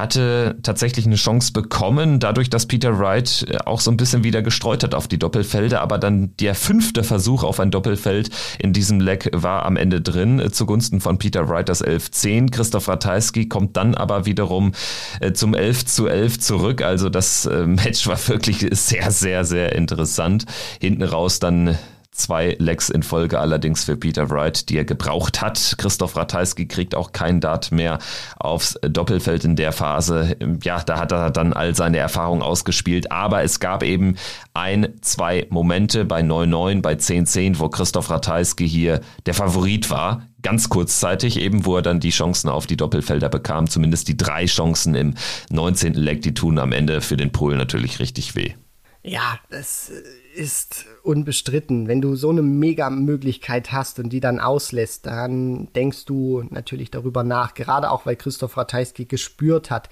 hatte 0.00 0.58
tatsächlich 0.62 1.06
eine 1.06 1.16
Chance 1.16 1.52
bekommen, 1.52 2.18
dadurch, 2.20 2.50
dass 2.50 2.66
Peter 2.66 2.98
Wright 2.98 3.46
äh, 3.48 3.58
auch 3.64 3.80
so 3.80 3.90
ein 3.90 3.96
bisschen 3.96 4.24
wieder 4.24 4.42
gestreut 4.42 4.82
hat 4.82 4.94
auf 4.94 5.08
die 5.08 5.18
Doppelfelder, 5.18 5.80
aber 5.80 5.98
dann 5.98 6.34
der 6.40 6.54
fünfte 6.54 7.04
Versuch 7.04 7.44
auf 7.44 7.60
ein 7.60 7.70
Doppelfeld 7.70 8.30
in 8.58 8.72
diesem 8.72 9.00
Leck 9.00 9.30
war 9.32 9.64
am 9.66 9.76
Ende 9.76 10.00
drin, 10.00 10.40
äh, 10.40 10.50
zugunsten 10.50 11.00
von 11.00 11.18
Peter 11.18 11.48
Wright 11.48 11.68
das 11.68 11.84
11-10. 11.84 12.50
Christoph 12.50 12.88
Ratajski 12.88 13.48
kommt 13.48 13.76
dann 13.76 13.94
aber 13.94 14.26
wiederum 14.26 14.72
äh, 15.20 15.32
zum 15.32 15.54
11 15.54 15.86
zu 15.86 16.06
11 16.06 16.40
zurück, 16.40 16.82
also 16.82 17.08
das 17.08 17.48
Match 17.66 18.06
war 18.06 18.18
wirklich 18.28 18.66
sehr, 18.70 19.10
sehr, 19.10 19.44
sehr 19.44 19.74
interessant. 19.74 20.46
Hinten 20.80 21.02
raus 21.02 21.38
dann 21.38 21.76
Zwei 22.20 22.54
Lecks 22.58 22.90
in 22.90 23.02
Folge 23.02 23.38
allerdings 23.38 23.84
für 23.84 23.96
Peter 23.96 24.28
Wright, 24.28 24.68
die 24.68 24.76
er 24.76 24.84
gebraucht 24.84 25.40
hat. 25.40 25.74
Christoph 25.78 26.16
Ratajski 26.16 26.66
kriegt 26.66 26.94
auch 26.94 27.12
kein 27.12 27.40
Dart 27.40 27.72
mehr 27.72 27.98
aufs 28.38 28.78
Doppelfeld 28.82 29.44
in 29.44 29.56
der 29.56 29.72
Phase. 29.72 30.36
Ja, 30.62 30.82
da 30.82 30.98
hat 30.98 31.12
er 31.12 31.30
dann 31.30 31.54
all 31.54 31.74
seine 31.74 31.96
Erfahrungen 31.96 32.42
ausgespielt. 32.42 33.10
Aber 33.10 33.42
es 33.42 33.58
gab 33.58 33.82
eben 33.82 34.16
ein, 34.52 34.94
zwei 35.00 35.46
Momente 35.48 36.04
bei 36.04 36.20
9-9, 36.20 36.82
bei 36.82 36.92
10-10, 36.92 37.58
wo 37.58 37.70
Christoph 37.70 38.10
Ratajski 38.10 38.68
hier 38.68 39.00
der 39.24 39.32
Favorit 39.32 39.88
war 39.88 40.26
ganz 40.42 40.68
kurzzeitig, 40.68 41.38
eben 41.38 41.66
wo 41.66 41.76
er 41.76 41.82
dann 41.82 42.00
die 42.00 42.10
Chancen 42.10 42.48
auf 42.48 42.66
die 42.66 42.76
Doppelfelder 42.76 43.28
bekam, 43.28 43.68
zumindest 43.68 44.08
die 44.08 44.16
drei 44.16 44.46
Chancen 44.46 44.94
im 44.94 45.14
19. 45.50 45.94
Leg, 45.94 46.22
die 46.22 46.34
tun 46.34 46.58
am 46.58 46.72
Ende 46.72 47.00
für 47.00 47.16
den 47.16 47.30
Pool 47.30 47.56
natürlich 47.56 47.98
richtig 47.98 48.34
weh. 48.36 48.54
Ja, 49.02 49.38
das 49.48 49.90
ist 50.34 50.84
unbestritten. 51.02 51.88
Wenn 51.88 52.02
du 52.02 52.16
so 52.16 52.28
eine 52.28 52.42
Mega-Möglichkeit 52.42 53.72
hast 53.72 53.98
und 53.98 54.10
die 54.10 54.20
dann 54.20 54.40
auslässt, 54.40 55.06
dann 55.06 55.72
denkst 55.72 56.04
du 56.04 56.44
natürlich 56.50 56.90
darüber 56.90 57.24
nach, 57.24 57.54
gerade 57.54 57.90
auch 57.90 58.04
weil 58.04 58.16
Christoph 58.16 58.58
Ratajski 58.58 59.06
gespürt 59.06 59.70
hat, 59.70 59.88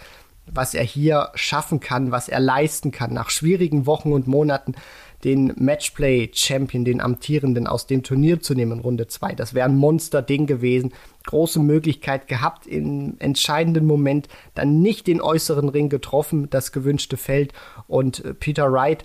was 0.47 0.75
er 0.75 0.85
hier 0.85 1.31
schaffen 1.35 1.81
kann, 1.81 2.11
was 2.11 2.29
er 2.29 2.41
leisten 2.41 2.91
kann, 2.91 3.13
nach 3.13 3.31
schwierigen 3.31 3.87
Wochen 3.87 4.13
und 4.13 4.27
Monaten 4.27 4.75
den 5.25 5.53
Matchplay-Champion, 5.57 6.85
den 6.85 7.01
amtierenden, 7.01 7.67
aus 7.67 7.87
dem 7.87 8.03
Turnier 8.03 8.41
zu 8.41 8.55
nehmen, 8.55 8.81
Runde 8.81 9.09
2. 9.09 9.35
Das 9.35 9.55
wäre 9.55 9.69
ein 9.69 9.77
Monster-Ding 9.77 10.47
gewesen. 10.47 10.93
Große 11.27 11.61
Möglichkeit 11.61 12.29
gehabt, 12.29 12.67
im 12.67 13.17
entscheidenden 13.19 13.85
Moment 13.85 14.29
dann 14.55 14.81
nicht 14.81 15.07
den 15.07 15.21
äußeren 15.21 15.69
Ring 15.69 15.89
getroffen, 15.89 16.49
das 16.51 16.73
gewünschte 16.73 17.17
Feld. 17.17 17.53
Und 17.87 18.25
äh, 18.25 18.35
Peter 18.35 18.73
Wright 18.73 19.05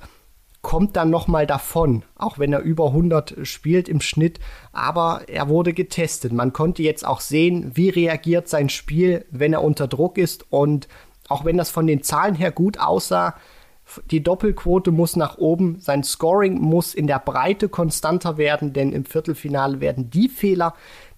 kommt 0.62 0.96
dann 0.96 1.10
nochmal 1.10 1.46
davon, 1.46 2.04
auch 2.16 2.40
wenn 2.40 2.54
er 2.54 2.62
über 2.62 2.88
100 2.88 3.36
spielt 3.44 3.90
im 3.90 4.00
Schnitt. 4.00 4.40
Aber 4.72 5.24
er 5.28 5.50
wurde 5.50 5.74
getestet. 5.74 6.32
Man 6.32 6.54
konnte 6.54 6.84
jetzt 6.84 7.06
auch 7.06 7.20
sehen, 7.20 7.72
wie 7.74 7.90
reagiert 7.90 8.48
sein 8.48 8.70
Spiel, 8.70 9.26
wenn 9.30 9.52
er 9.54 9.64
unter 9.64 9.88
Druck 9.88 10.18
ist. 10.18 10.46
Und 10.52 10.88
auch 11.28 11.44
wenn 11.44 11.58
das 11.58 11.70
von 11.70 11.86
den 11.86 12.02
Zahlen 12.02 12.36
her 12.36 12.52
gut 12.52 12.80
aussah, 12.80 13.36
die 14.12 14.24
Doppelquote 14.24 14.92
muss 14.92 15.16
nach 15.16 15.38
oben, 15.38 15.80
sein 15.80 16.04
Scoring 16.04 16.60
muss 16.60 16.94
in 16.94 17.08
der 17.08 17.20
Breite 17.20 17.70
konstanter 17.70 18.38
werden, 18.38 18.74
denn 18.74 18.92
im 18.92 19.06
Viertelfinale 19.06 19.80
werden 19.80 20.10
die 20.10 20.30
Fehler, 20.30 20.74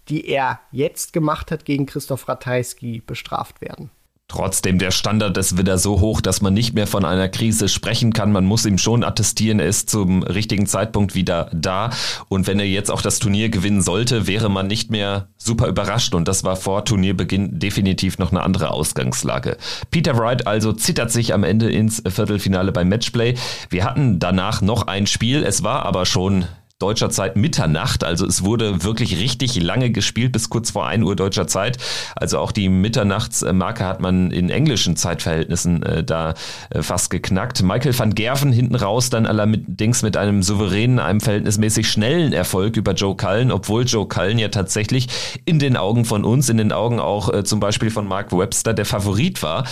die 0.10 0.28
er 0.28 0.60
jetzt 0.72 1.14
gemacht 1.14 1.52
hat 1.52 1.66
gegen 1.66 1.86
Christoph 1.86 2.28
Ratajski, 2.28 3.02
bestraft 3.06 3.62
werden. 3.62 3.90
Trotzdem, 4.28 4.80
der 4.80 4.90
Standard 4.90 5.38
ist 5.38 5.56
wieder 5.56 5.78
so 5.78 6.00
hoch, 6.00 6.20
dass 6.20 6.42
man 6.42 6.54
nicht 6.54 6.74
mehr 6.74 6.88
von 6.88 7.06
einer 7.06 7.30
Krise 7.30 7.70
sprechen 7.70 8.12
kann. 8.12 8.32
Man 8.32 8.46
muss 8.46 8.66
ihm 8.66 8.80
schon 8.80 9.04
attestieren, 9.04 9.60
er 9.60 9.68
ist 9.68 9.88
zum 9.90 10.24
richtigen 10.24 10.66
Zeitpunkt 10.66 11.14
wieder 11.14 11.52
da. 11.54 11.92
Und 12.28 12.48
wenn 12.48 12.60
er 12.60 12.66
jetzt 12.66 12.90
auch 12.90 13.04
das 13.04 13.20
Turnier 13.20 13.50
gewinnen 13.50 13.84
sollte, 13.84 14.26
wäre 14.26 14.50
man 14.50 14.66
nicht 14.66 14.90
mehr 14.90 15.30
super 15.38 15.68
überrascht. 15.68 16.16
Und 16.16 16.28
das 16.28 16.44
war 16.44 16.56
vor 16.56 16.86
Turnierbeginn 16.86 17.60
definitiv 17.60 18.18
noch 18.18 18.32
eine 18.32 18.42
andere 18.42 18.72
Ausgangslage. 18.72 19.58
Peter 19.92 20.18
Wright 20.18 20.48
also 20.48 20.74
zittert 20.74 21.12
sich 21.12 21.32
am 21.32 21.44
Ende 21.44 21.72
ins 21.72 22.02
Viertelfinale 22.08 22.72
beim 22.72 22.90
Matchplay. 22.90 23.36
Wir 23.70 23.84
hatten 23.84 24.18
danach 24.18 24.62
noch 24.62 24.88
ein 24.88 25.06
Spiel. 25.06 25.44
Es 25.44 25.62
war 25.62 25.86
aber 25.86 26.08
schon 26.08 26.46
deutscher 26.80 27.10
Zeit 27.10 27.38
Mitternacht. 27.38 28.04
Also 28.04 28.26
es 28.26 28.44
wurde 28.44 28.84
wirklich 28.84 29.18
richtig 29.18 29.56
lange 29.62 29.92
gespielt, 29.92 30.34
bis 30.34 30.50
kurz 30.50 30.72
vor 30.72 30.86
1 30.86 31.06
Uhr 31.06 31.16
deutscher 31.16 31.48
Zeit. 31.48 31.78
Also 32.18 32.38
auch 32.38 32.52
die 32.52 32.68
Mitternachtsmarke 32.68 33.86
hat 33.86 34.02
man 34.02 34.30
in 34.30 34.50
englischen 34.50 34.98
Zeitverhältnissen 34.98 35.84
äh, 35.84 36.04
da 36.04 36.34
äh, 36.70 36.82
fast 36.82 37.12
geknackt. 37.12 37.64
Michael 37.64 37.98
van 37.98 38.14
Gerven 38.14 38.52
hinten 38.52 38.76
raus 38.76 39.10
dann 39.10 39.26
allerdings 39.26 40.02
mit 40.02 40.18
einem 40.18 40.44
souveränen, 40.44 41.00
einem 41.00 41.22
verhältnismäßig 41.22 41.90
schnellen 41.90 42.34
Erfolg 42.34 42.76
über 42.76 42.92
Joe 42.92 43.16
Cullen, 43.16 43.54
obwohl 43.54 43.86
Joe 43.86 44.08
Cullen 44.10 44.38
ja 44.38 44.50
tatsächlich 44.50 45.08
in 45.46 45.60
den 45.60 45.78
Augen 45.78 46.04
von 46.04 46.26
uns, 46.26 46.50
in 46.50 46.58
den 46.58 46.74
Augen 46.74 47.00
auch 47.00 47.34
äh, 47.34 47.46
zum 47.46 47.62
Beispiel 47.62 47.90
von 47.90 48.06
Mark 48.06 48.38
Webster 48.38 48.74
der 48.74 48.86
Favorit 48.86 49.42
war. 49.44 49.64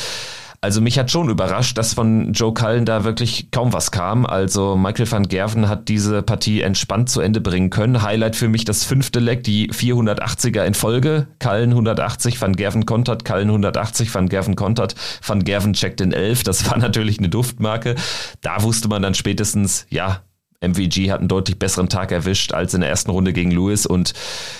Also 0.64 0.80
mich 0.80 0.98
hat 0.98 1.12
schon 1.12 1.28
überrascht, 1.28 1.78
dass 1.78 1.94
von 1.94 2.32
Joe 2.32 2.54
Cullen 2.54 2.86
da 2.86 3.04
wirklich 3.04 3.52
kaum 3.52 3.74
was 3.74 3.92
kam. 3.92 4.26
Also 4.26 4.78
Michael 4.78 5.12
van 5.12 5.28
Gerven 5.28 5.68
hat 5.68 5.90
diese 5.90 6.22
Partie 6.22 6.62
entspannt 6.62 7.10
zu 7.10 7.20
Ende 7.20 7.42
bringen 7.42 7.70
können. 7.70 8.02
Highlight 8.02 8.38
für 8.38 8.48
mich 8.48 8.64
das 8.64 8.86
fünfte 8.86 9.20
Leck, 9.20 9.44
die 9.44 9.70
480er 9.72 10.64
in 10.64 10.74
Folge. 10.74 11.28
Cullen 11.40 11.72
180, 11.72 12.40
van 12.40 12.56
Gerven 12.56 12.86
kontert, 12.86 13.26
Cullen 13.26 13.50
180, 13.50 14.16
van 14.16 14.30
Gerven 14.30 14.56
kontert, 14.56 14.96
van 15.22 15.44
Gerven 15.44 15.74
checkt 15.74 16.00
in 16.00 16.14
11. 16.14 16.44
Das 16.44 16.70
war 16.70 16.78
natürlich 16.78 17.18
eine 17.20 17.28
Duftmarke. 17.28 17.96
Da 18.40 18.64
wusste 18.64 18.88
man 18.88 19.02
dann 19.02 19.16
spätestens, 19.16 19.86
ja, 19.90 20.22
MVG 20.62 21.12
hat 21.12 21.20
einen 21.20 21.28
deutlich 21.28 21.60
besseren 21.60 21.90
Tag 21.90 22.14
erwischt 22.14 22.54
als 22.54 22.74
in 22.74 22.80
der 22.80 22.90
ersten 22.90 23.12
Runde 23.12 23.34
gegen 23.34 23.52
Lewis 23.52 23.86
und 23.86 24.14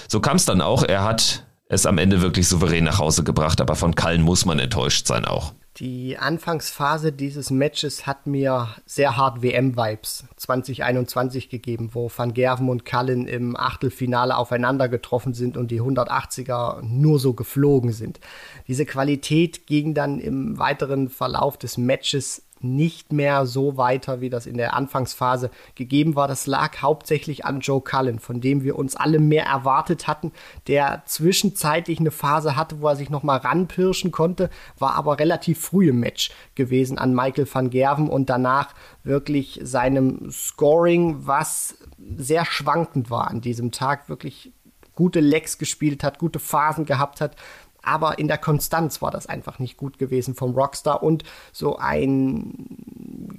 so 0.10 0.20
kam 0.20 0.36
es 0.36 0.44
dann 0.44 0.60
auch. 0.60 0.84
Er 0.84 1.06
hat 1.06 1.46
es 1.70 1.86
am 1.86 1.98
Ende 1.98 2.22
wirklich 2.22 2.50
souverän 2.50 2.84
nach 2.84 3.00
Hause 3.00 3.24
gebracht, 3.24 3.62
aber 3.62 3.78
von 3.78 3.96
Kallen 3.96 4.22
muss 4.22 4.44
man 4.44 4.60
enttäuscht 4.60 5.08
sein 5.08 5.24
auch. 5.24 5.54
Die 5.78 6.20
Anfangsphase 6.20 7.12
dieses 7.12 7.50
Matches 7.50 8.06
hat 8.06 8.28
mir 8.28 8.68
sehr 8.86 9.18
hart 9.18 9.42
WM-Vibes 9.42 10.26
2021 10.36 11.50
gegeben, 11.50 11.90
wo 11.94 12.12
Van 12.16 12.36
Gerven 12.36 12.70
und 12.70 12.86
Cullen 12.86 13.26
im 13.26 13.56
Achtelfinale 13.56 14.38
aufeinander 14.38 14.88
getroffen 14.88 15.34
sind 15.34 15.58
und 15.58 15.72
die 15.72 15.82
180er 15.82 16.84
nur 16.84 17.18
so 17.18 17.34
geflogen 17.34 17.92
sind. 17.92 18.20
Diese 18.68 18.86
Qualität 18.86 19.66
ging 19.66 19.96
dann 19.96 20.20
im 20.20 20.60
weiteren 20.60 21.10
Verlauf 21.10 21.58
des 21.58 21.80
Matches 21.80 22.43
nicht 22.64 23.12
mehr 23.12 23.46
so 23.46 23.78
weiter, 23.78 24.22
wie 24.22 24.30
das 24.30 24.46
in 24.46 24.58
der 24.58 24.74
Anfangsphase 24.74 25.52
gegeben 25.76 26.16
war. 26.16 26.28
Das 26.28 26.48
lag 26.48 26.82
hauptsächlich 26.82 27.46
an 27.46 27.60
Joe 27.60 27.82
Cullen, 27.82 28.20
von 28.20 28.42
dem 28.42 28.64
wir 28.64 28.78
uns 28.78 28.96
alle 28.96 29.20
mehr 29.20 29.46
erwartet 29.46 30.08
hatten, 30.08 30.32
der 30.68 31.04
zwischenzeitlich 31.06 32.00
eine 32.00 32.12
Phase 32.12 32.56
hatte, 32.56 32.82
wo 32.82 32.88
er 32.88 32.96
sich 32.96 33.10
nochmal 33.10 33.40
ranpirschen 33.40 34.12
konnte, 34.12 34.50
war 34.80 34.96
aber 34.96 35.20
relativ 35.20 35.60
früh 35.60 35.90
im 35.90 36.00
Match 36.00 36.32
gewesen 36.56 36.98
an 36.98 37.14
Michael 37.14 37.48
van 37.52 37.70
Gerven 37.70 38.10
und 38.10 38.30
danach 38.30 38.74
wirklich 39.04 39.60
seinem 39.64 40.32
Scoring, 40.32 41.28
was 41.28 41.78
sehr 42.16 42.46
schwankend 42.46 43.10
war 43.10 43.28
an 43.28 43.42
diesem 43.42 43.72
Tag, 43.72 44.10
wirklich 44.10 44.54
gute 44.96 45.20
Lecks 45.20 45.58
gespielt 45.58 46.04
hat, 46.04 46.20
gute 46.20 46.40
Phasen 46.40 46.86
gehabt 46.86 47.22
hat, 47.22 47.36
aber 47.84 48.18
in 48.18 48.28
der 48.28 48.38
Konstanz 48.38 49.02
war 49.02 49.12
das 49.12 49.28
einfach 49.28 49.60
nicht 49.60 49.78
gut 49.78 50.00
gewesen 50.00 50.36
vom 50.36 50.54
Rockstar 50.54 51.04
und 51.04 51.24
so 51.52 51.78
ein, 51.78 52.54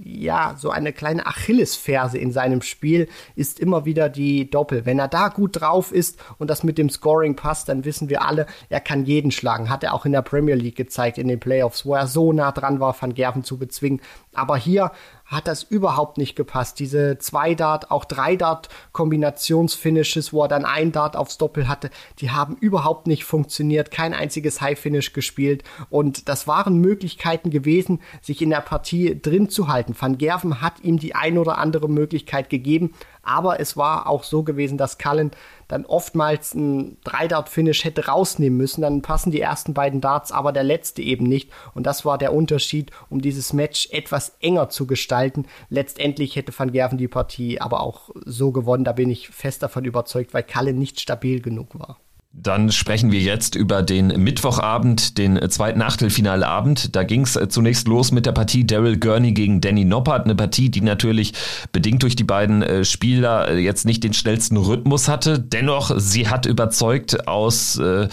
ja, 0.05 0.55
so 0.57 0.71
eine 0.71 0.93
kleine 0.93 1.27
Achillesferse 1.27 2.19
in 2.19 2.31
seinem 2.31 2.61
Spiel 2.63 3.09
ist 3.35 3.59
immer 3.59 3.87
wieder 3.87 4.09
die 4.09 4.51
Doppel. 4.51 4.85
Wenn 4.85 4.99
er 4.99 5.09
da 5.09 5.29
gut 5.29 5.61
drauf 5.61 5.93
ist 5.93 6.23
und 6.39 6.49
das 6.51 6.63
mit 6.63 6.77
dem 6.77 6.91
Scoring 6.91 7.37
passt, 7.37 7.71
dann 7.71 7.85
wissen 7.87 8.11
wir 8.11 8.23
alle, 8.23 8.47
er 8.69 8.81
kann 8.81 9.07
jeden 9.07 9.31
schlagen. 9.31 9.71
Hat 9.71 9.83
er 9.83 9.95
auch 9.95 10.05
in 10.05 10.13
der 10.13 10.23
Premier 10.23 10.55
League 10.55 10.77
gezeigt, 10.77 11.17
in 11.17 11.29
den 11.29 11.41
Playoffs, 11.41 11.87
wo 11.87 11.95
er 11.95 12.07
so 12.07 12.33
nah 12.33 12.53
dran 12.53 12.81
war, 12.81 12.95
Van 13.01 13.15
Gerven 13.15 13.45
zu 13.45 13.59
bezwingen. 13.59 14.03
Aber 14.35 14.57
hier 14.57 14.93
hat 15.25 15.49
das 15.49 15.63
überhaupt 15.63 16.19
nicht 16.19 16.37
gepasst. 16.37 16.79
Diese 16.79 17.19
Zwei-Dart, 17.19 17.91
auch 17.91 18.05
Drei-Dart-Kombinationsfinishes, 18.05 20.33
wo 20.33 20.43
er 20.43 20.49
dann 20.49 20.65
ein 20.65 20.93
Dart 20.93 21.17
aufs 21.17 21.39
Doppel 21.39 21.67
hatte, 21.67 21.91
die 22.19 22.31
haben 22.31 22.57
überhaupt 22.57 23.07
nicht 23.07 23.25
funktioniert. 23.25 23.91
Kein 23.91 24.15
einziges 24.15 24.61
High-Finish 24.61 25.13
gespielt. 25.13 25.65
Und 25.89 26.29
das 26.29 26.47
waren 26.47 26.79
Möglichkeiten 26.79 27.51
gewesen, 27.51 28.01
sich 28.21 28.43
in 28.43 28.51
der 28.51 28.61
Partie 28.61 29.21
drin 29.21 29.49
zu 29.49 29.69
halten. 29.69 29.97
Van 29.99 30.19
Gerven 30.19 30.61
hat 30.61 30.81
ihm 30.81 30.99
die 30.99 31.15
ein 31.15 31.39
oder 31.39 31.59
andere 31.59 31.89
Möglichkeit 31.89 32.51
gegeben. 32.51 32.93
Aber 33.23 33.59
es 33.59 33.77
war 33.77 34.07
auch 34.07 34.23
so 34.23 34.43
gewesen, 34.43 34.77
dass 34.77 34.99
Cullen 34.99 35.31
dann 35.69 35.87
oftmals 35.87 36.55
ein 36.55 36.99
Drei-Dart-Finish 37.05 37.85
hätte 37.85 38.07
rausnehmen 38.07 38.57
müssen. 38.57 38.83
Dann 38.83 39.03
passen 39.03 39.31
die 39.31 39.41
ersten 39.41 39.75
beiden 39.75 40.01
Darts, 40.01 40.33
aber 40.33 40.53
der 40.53 40.65
letzte 40.65 41.03
eben 41.03 41.27
nicht. 41.27 41.51
Und 41.75 41.87
das 41.87 42.05
war 42.05 42.19
der 42.19 42.33
Unterschied, 42.33 42.91
um 43.11 43.21
dieses 43.21 43.53
Match 43.53 43.89
etwas 43.91 44.37
enger 44.41 44.69
zu 44.69 44.87
gestalten. 44.87 45.47
Letztendlich 45.69 46.37
hätte 46.37 46.53
Van 46.57 46.73
Gerven 46.73 46.99
die 46.99 47.09
Partie 47.09 47.61
aber 47.61 47.81
auch 47.81 48.11
so 48.25 48.53
gewonnen. 48.53 48.85
Da 48.85 48.93
bin 48.93 49.11
ich 49.11 49.29
fest 49.29 49.63
davon 49.63 49.85
überzeugt, 49.85 50.35
weil 50.35 50.43
Cullen 50.43 50.79
nicht 50.79 51.01
stabil 51.01 51.41
genug 51.41 51.79
war. 51.79 51.99
Dann 52.37 52.73
sprechen 52.73 53.13
wir 53.13 53.21
jetzt 53.21 53.55
über 53.55 53.83
den 53.83 54.09
Mittwochabend, 54.09 55.19
den 55.19 55.39
zweiten 55.51 55.81
Achtelfinalabend. 55.81 56.97
Da 56.97 57.05
ging 57.05 57.23
es 57.23 57.37
äh, 57.37 57.49
zunächst 57.49 57.87
los 57.87 58.11
mit 58.11 58.27
der 58.27 58.33
Partie 58.33 58.67
Daryl 58.67 58.99
Gurney 58.99 59.33
gegen 59.33 59.61
Danny 59.61 59.85
Noppert. 59.85 60.25
Eine 60.25 60.35
Partie, 60.35 60.69
die 60.69 60.81
natürlich 60.81 61.33
bedingt 61.71 62.03
durch 62.03 62.17
die 62.17 62.25
beiden 62.25 62.63
äh, 62.63 62.85
Spieler 62.85 63.51
äh, 63.51 63.59
jetzt 63.59 63.85
nicht 63.87 64.03
den 64.03 64.13
schnellsten 64.15 64.57
Rhythmus 64.57 65.07
hatte. 65.07 65.39
Dennoch, 65.39 65.93
sie 65.97 66.29
hat 66.29 66.45
überzeugt 66.45 67.29
aus 67.29 67.79
äh, 67.79 68.09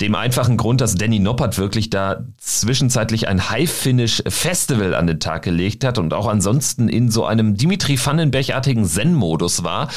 dem 0.00 0.14
einfachen 0.14 0.56
Grund, 0.56 0.80
dass 0.80 0.94
Danny 0.94 1.18
Noppert 1.18 1.58
wirklich 1.58 1.90
da 1.90 2.24
zwischenzeitlich 2.38 3.26
ein 3.26 3.50
High-Finish-Festival 3.50 4.94
an 4.94 5.08
den 5.08 5.18
Tag 5.18 5.42
gelegt 5.42 5.82
hat 5.82 5.98
und 5.98 6.14
auch 6.14 6.28
ansonsten 6.28 6.88
in 6.88 7.10
so 7.10 7.24
einem 7.24 7.56
Dimitri 7.56 7.98
Vandenberg-artigen 7.98 8.84
Zen-Modus 8.84 9.64
war. 9.64 9.88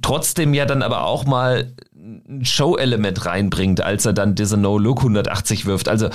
Trotzdem 0.00 0.54
ja 0.54 0.64
dann 0.64 0.82
aber 0.82 1.04
auch 1.04 1.26
mal 1.26 1.74
ein 2.28 2.44
Show-Element 2.44 3.09
reinbringt, 3.18 3.80
als 3.80 4.06
er 4.06 4.12
dann 4.12 4.34
diese 4.34 4.56
No-Look 4.56 4.98
180 4.98 5.66
wirft. 5.66 5.88
Also 5.88 6.10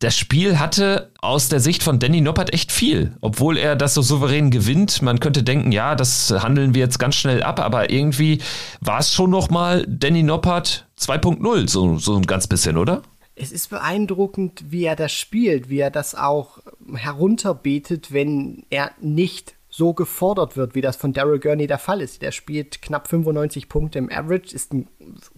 das 0.00 0.16
Spiel 0.16 0.58
hatte 0.58 1.12
aus 1.20 1.50
der 1.50 1.60
Sicht 1.60 1.82
von 1.82 1.98
Danny 1.98 2.22
Noppert 2.22 2.54
echt 2.54 2.72
viel, 2.72 3.16
obwohl 3.20 3.58
er 3.58 3.76
das 3.76 3.92
so 3.92 4.00
souverän 4.00 4.50
gewinnt. 4.50 5.02
Man 5.02 5.20
könnte 5.20 5.42
denken, 5.42 5.72
ja, 5.72 5.94
das 5.94 6.30
handeln 6.30 6.74
wir 6.74 6.80
jetzt 6.80 6.98
ganz 6.98 7.16
schnell 7.16 7.42
ab, 7.42 7.60
aber 7.60 7.90
irgendwie 7.90 8.40
war 8.80 9.00
es 9.00 9.12
schon 9.12 9.30
noch 9.30 9.50
mal 9.50 9.84
Danny 9.86 10.22
Noppert 10.22 10.88
2.0, 10.98 11.68
so, 11.68 11.98
so 11.98 12.16
ein 12.16 12.22
ganz 12.22 12.46
bisschen, 12.46 12.78
oder? 12.78 13.02
Es 13.34 13.52
ist 13.52 13.68
beeindruckend, 13.68 14.64
wie 14.68 14.84
er 14.84 14.96
das 14.96 15.12
spielt, 15.12 15.68
wie 15.68 15.78
er 15.78 15.90
das 15.90 16.14
auch 16.14 16.58
herunterbetet, 16.94 18.10
wenn 18.12 18.64
er 18.70 18.92
nicht 19.00 19.54
so 19.80 19.94
gefordert 19.94 20.58
wird, 20.58 20.74
wie 20.74 20.82
das 20.82 20.96
von 20.96 21.14
Daryl 21.14 21.40
Gurney 21.40 21.66
der 21.66 21.78
Fall 21.78 22.02
ist. 22.02 22.20
Der 22.20 22.32
spielt 22.32 22.82
knapp 22.82 23.08
95 23.08 23.70
Punkte 23.70 23.98
im 23.98 24.12
Average, 24.12 24.54
ist 24.54 24.74
ein 24.74 24.88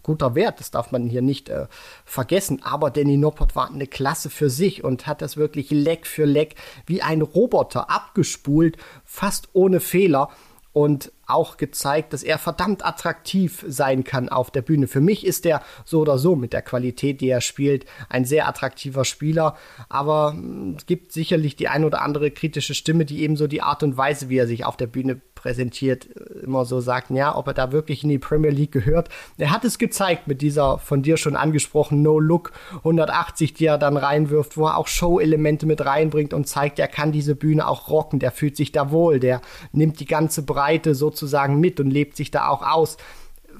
guter 0.03 0.35
Wert, 0.35 0.59
das 0.59 0.73
darf 0.73 0.91
man 0.91 1.07
hier 1.07 1.23
nicht 1.23 1.49
äh, 1.49 1.69
vergessen. 2.05 2.61
Aber 2.65 2.91
Danny 2.91 3.17
Noppert 3.17 3.55
war 3.55 3.71
eine 3.71 3.87
Klasse 3.87 4.31
für 4.31 4.51
sich 4.51 4.83
und 4.83 5.07
hat 5.07 5.23
das 5.23 5.37
wirklich 5.37 5.71
Leck 5.71 6.09
für 6.09 6.25
Leck 6.25 6.57
wie 6.87 7.03
ein 7.03 7.23
Roboter 7.23 7.89
abgespult, 7.89 8.79
fast 9.05 9.49
ohne 9.53 9.79
Fehler 9.79 10.29
und 10.73 11.13
auch 11.27 11.57
gezeigt, 11.57 12.13
dass 12.13 12.23
er 12.23 12.39
verdammt 12.39 12.85
attraktiv 12.85 13.65
sein 13.67 14.05
kann 14.05 14.29
auf 14.29 14.51
der 14.51 14.63
Bühne. 14.63 14.87
Für 14.87 15.01
mich 15.01 15.27
ist 15.27 15.45
er 15.47 15.63
so 15.85 16.01
oder 16.01 16.19
so 16.19 16.37
mit 16.37 16.53
der 16.53 16.63
Qualität, 16.63 17.21
die 17.21 17.29
er 17.29 17.41
spielt, 17.41 17.87
ein 18.09 18.25
sehr 18.25 18.49
attraktiver 18.49 19.05
Spieler. 19.05 19.57
Aber 19.89 20.33
hm, 20.33 20.77
es 20.79 20.87
gibt 20.87 21.13
sicherlich 21.13 21.57
die 21.57 21.69
ein 21.69 21.85
oder 21.85 22.03
andere 22.03 22.31
kritische 22.31 22.75
Stimme, 22.75 23.05
die 23.05 23.23
eben 23.23 23.37
so 23.37 23.47
die 23.47 23.63
Art 23.63 23.83
und 23.83 23.97
Weise, 23.97 24.29
wie 24.29 24.39
er 24.39 24.47
sich 24.47 24.65
auf 24.65 24.77
der 24.77 24.87
Bühne 24.87 25.21
präsentiert, 25.43 26.07
immer 26.45 26.65
so 26.65 26.81
sagt, 26.81 27.11
ja, 27.11 27.37
ob 27.37 27.49
er 27.49 27.55
da 27.55 27.73
wirklich 27.73 28.05
in 28.05 28.11
die 28.11 28.19
Premier 28.19 28.53
League 28.53 28.71
gehört. 28.71 29.09
Er 29.39 29.51
hat 29.51 29.65
es 29.65 29.79
gezeigt 29.79 30.29
mit 30.29 30.41
dieser 30.41 30.79
von 30.79 31.03
dir 31.03 31.17
schon 31.17 31.35
angesprochenen 31.35 32.03
No-Look 32.03 32.53
180, 32.79 33.53
die 33.53 33.67
er 33.67 33.77
dann 33.77 33.97
reinwirft, 33.97 34.57
wo 34.57 34.67
er 34.67 34.77
auch 34.77 34.87
Show-Elemente 34.87 35.67
mit 35.67 35.85
reinbringt 35.85 36.33
und 36.33 36.47
zeigt, 36.47 36.79
er 36.79 36.87
kann 36.87 37.11
diese 37.11 37.35
Bühne 37.35 37.67
auch 37.67 37.89
rocken, 37.89 38.21
der 38.21 38.31
fühlt 38.31 38.57
sich 38.57 38.71
da 38.71 38.93
wohl, 38.93 39.19
der 39.19 39.41
nimmt 39.73 39.99
die 39.99 40.07
ganze 40.07 40.43
Breite 40.43 40.95
sozusagen 40.95 41.59
mit 41.59 41.81
und 41.81 41.91
lebt 41.91 42.17
sich 42.17 42.31
da 42.31 42.47
auch 42.47 42.63
aus 42.63 42.97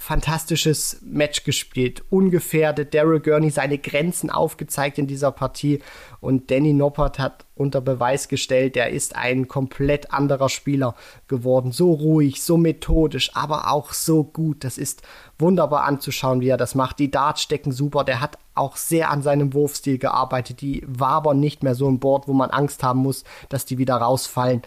fantastisches 0.03 0.99
Match 1.03 1.45
gespielt. 1.45 2.03
Ungefährdet. 2.11 2.93
Daryl 2.93 3.21
Gurney 3.21 3.51
seine 3.51 3.79
Grenzen 3.79 4.31
aufgezeigt 4.31 4.99
in 4.99 5.07
dieser 5.07 5.31
Partie. 5.31 5.81
Und 6.21 6.51
Danny 6.51 6.73
Noppert 6.73 7.21
hat 7.21 7.47
unter 7.55 7.81
Beweis 7.81 8.27
gestellt, 8.27 8.77
er 8.77 8.91
ist 8.91 9.15
ein 9.15 9.47
komplett 9.47 10.13
anderer 10.13 10.49
Spieler 10.49 10.97
geworden. 11.29 11.71
So 11.71 11.93
ruhig, 11.93 12.43
so 12.43 12.57
methodisch, 12.57 13.31
aber 13.37 13.71
auch 13.71 13.93
so 13.93 14.25
gut. 14.25 14.65
Das 14.65 14.77
ist 14.77 15.03
wunderbar 15.39 15.85
anzuschauen, 15.85 16.41
wie 16.41 16.49
er 16.49 16.57
das 16.57 16.75
macht. 16.75 16.99
Die 16.99 17.13
Darts 17.13 17.43
stecken 17.43 17.71
super. 17.71 18.03
Der 18.03 18.21
hat 18.21 18.39
auch 18.55 18.77
sehr 18.77 19.09
an 19.09 19.23
seinem 19.23 19.55
Wurfstil 19.55 19.99
gearbeitet. 19.99 20.63
Die 20.63 20.83
wabern 20.85 21.39
nicht 21.39 21.63
mehr 21.63 21.77
so 21.77 21.87
im 21.89 22.01
Board, 22.01 22.27
wo 22.27 22.33
man 22.33 22.51
Angst 22.51 22.83
haben 22.83 23.01
muss, 23.01 23.23
dass 23.49 23.67
die 23.67 23.79
wieder 23.79 23.95
rausfallen. 23.97 24.63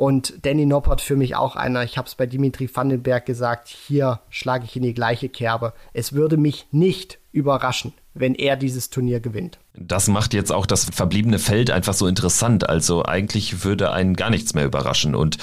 Und 0.00 0.46
Danny 0.46 0.64
Noppert 0.64 1.02
für 1.02 1.14
mich 1.14 1.36
auch 1.36 1.56
einer, 1.56 1.84
ich 1.84 1.98
habe 1.98 2.08
es 2.08 2.14
bei 2.14 2.24
Dimitri 2.24 2.74
Vandenberg 2.74 3.26
gesagt, 3.26 3.68
hier 3.68 4.20
schlage 4.30 4.64
ich 4.64 4.74
in 4.74 4.82
die 4.82 4.94
gleiche 4.94 5.28
Kerbe. 5.28 5.74
Es 5.92 6.14
würde 6.14 6.38
mich 6.38 6.66
nicht 6.70 7.18
überraschen, 7.32 7.92
wenn 8.14 8.34
er 8.34 8.56
dieses 8.56 8.88
Turnier 8.88 9.20
gewinnt. 9.20 9.58
Das 9.74 10.08
macht 10.08 10.34
jetzt 10.34 10.50
auch 10.50 10.66
das 10.66 10.86
verbliebene 10.92 11.38
Feld 11.38 11.70
einfach 11.70 11.94
so 11.94 12.06
interessant. 12.08 12.68
Also 12.68 13.04
eigentlich 13.04 13.64
würde 13.64 13.92
einen 13.92 14.14
gar 14.14 14.28
nichts 14.28 14.52
mehr 14.52 14.64
überraschen. 14.64 15.14
Und 15.14 15.38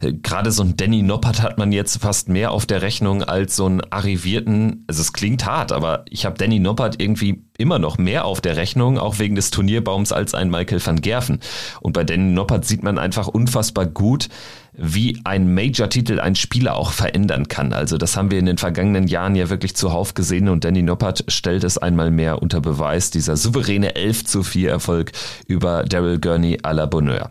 äh, 0.00 0.12
gerade 0.12 0.52
so 0.52 0.62
ein 0.62 0.76
Danny 0.76 1.02
Noppert 1.02 1.40
hat 1.40 1.56
man 1.56 1.72
jetzt 1.72 2.02
fast 2.02 2.28
mehr 2.28 2.50
auf 2.50 2.66
der 2.66 2.82
Rechnung 2.82 3.22
als 3.22 3.56
so 3.56 3.66
einen 3.66 3.80
arrivierten, 3.90 4.84
also 4.88 5.00
es 5.00 5.14
klingt 5.14 5.46
hart, 5.46 5.72
aber 5.72 6.04
ich 6.10 6.26
habe 6.26 6.36
Danny 6.36 6.58
Noppert 6.58 7.00
irgendwie 7.00 7.44
immer 7.56 7.78
noch 7.78 7.96
mehr 7.96 8.24
auf 8.24 8.40
der 8.40 8.56
Rechnung, 8.56 8.98
auch 8.98 9.18
wegen 9.18 9.36
des 9.36 9.50
Turnierbaums, 9.50 10.12
als 10.12 10.34
ein 10.34 10.50
Michael 10.50 10.84
van 10.84 11.00
Gerven. 11.00 11.40
Und 11.80 11.92
bei 11.92 12.04
Danny 12.04 12.32
Noppert 12.32 12.66
sieht 12.66 12.82
man 12.82 12.98
einfach 12.98 13.28
unfassbar 13.28 13.86
gut, 13.86 14.28
wie 14.74 15.20
ein 15.24 15.52
Major-Titel 15.52 16.18
einen 16.18 16.34
Spieler 16.34 16.76
auch 16.76 16.92
verändern 16.92 17.46
kann. 17.46 17.74
Also 17.74 17.98
das 17.98 18.16
haben 18.16 18.30
wir 18.30 18.38
in 18.38 18.46
den 18.46 18.56
vergangenen 18.56 19.06
Jahren 19.06 19.36
ja 19.36 19.50
wirklich 19.50 19.76
zuhauf 19.76 20.14
gesehen 20.14 20.48
und 20.48 20.64
Danny 20.64 20.82
Noppert 20.82 21.24
stellt 21.28 21.62
es 21.62 21.76
einmal 21.76 22.10
mehr 22.10 22.40
unter 22.40 22.62
Beweis, 22.62 23.10
dieser 23.10 23.36
souveräne 23.36 23.61
11 23.68 24.24
zu 24.24 24.42
4 24.42 24.70
Erfolg 24.70 25.12
über 25.46 25.84
Daryl 25.84 26.18
Gurney 26.18 26.58
à 26.62 26.72
la 26.72 26.86
Bonheur. 26.86 27.30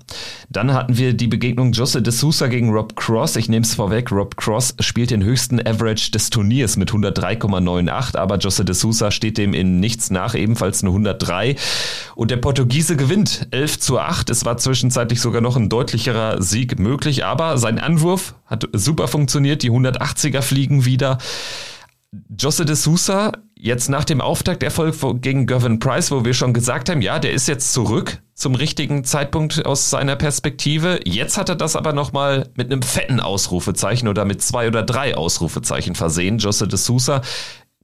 Dann 0.50 0.74
hatten 0.74 0.98
wir 0.98 1.14
die 1.14 1.28
Begegnung 1.28 1.72
Jose 1.72 2.02
de 2.02 2.12
Sousa 2.12 2.48
gegen 2.48 2.72
Rob 2.72 2.96
Cross. 2.96 3.36
Ich 3.36 3.50
nehme 3.50 3.66
es 3.66 3.76
vorweg, 3.76 4.12
Rob 4.12 4.38
Cross 4.38 4.76
spielt 4.80 5.12
den 5.12 5.24
höchsten 5.24 5.60
Average 5.66 6.12
des 6.12 6.30
Turniers 6.30 6.78
mit 6.78 6.92
103,98, 6.92 8.18
aber 8.18 8.38
Jose 8.38 8.66
de 8.66 8.76
Sousa 8.76 9.12
steht 9.12 9.38
dem 9.38 9.54
in 9.54 9.80
nichts 9.80 10.12
nach, 10.12 10.36
ebenfalls 10.36 10.82
eine 10.82 10.90
103. 10.90 11.56
Und 12.16 12.32
der 12.32 12.38
Portugiese 12.38 12.96
gewinnt 12.96 13.48
11 13.52 13.80
zu 13.80 14.00
8. 14.00 14.30
Es 14.30 14.46
war 14.46 14.58
zwischenzeitlich 14.58 15.22
sogar 15.22 15.42
noch 15.42 15.56
ein 15.56 15.70
deutlicherer 15.70 16.42
Sieg 16.42 16.80
möglich, 16.80 17.26
aber 17.26 17.58
sein 17.58 17.80
Anwurf 17.80 18.36
hat 18.46 18.68
super 18.74 19.08
funktioniert. 19.08 19.64
Die 19.64 19.72
180er 19.72 20.42
fliegen 20.42 20.86
wieder. 20.86 21.18
Jose 22.38 22.66
de 22.66 22.76
Sousa, 22.76 23.32
jetzt 23.62 23.90
nach 23.90 24.04
dem 24.04 24.22
Auftakterfolg 24.22 25.22
gegen 25.22 25.46
Gavin 25.46 25.78
Price, 25.78 26.10
wo 26.10 26.26
wir 26.26 26.34
schon 26.34 26.52
gesagt 26.52 26.90
haben, 26.90 27.02
ja, 27.02 27.20
der 27.20 27.32
ist 27.32 27.48
jetzt 27.48 27.74
zurück 27.74 28.18
zum 28.34 28.56
richtigen 28.56 29.04
Zeitpunkt 29.04 29.66
aus 29.68 29.92
seiner 29.92 30.16
Perspektive. 30.16 31.00
Jetzt 31.06 31.38
hat 31.38 31.48
er 31.48 31.56
das 31.56 31.76
aber 31.76 31.94
nochmal 31.94 32.50
mit 32.56 32.72
einem 32.72 32.82
fetten 32.82 33.20
Ausrufezeichen 33.20 34.08
oder 34.08 34.26
mit 34.26 34.42
zwei 34.42 34.68
oder 34.68 34.82
drei 34.82 35.16
Ausrufezeichen 35.16 35.94
versehen. 35.94 36.40
Jose 36.40 36.68
de 36.68 36.78
Sousa, 36.78 37.22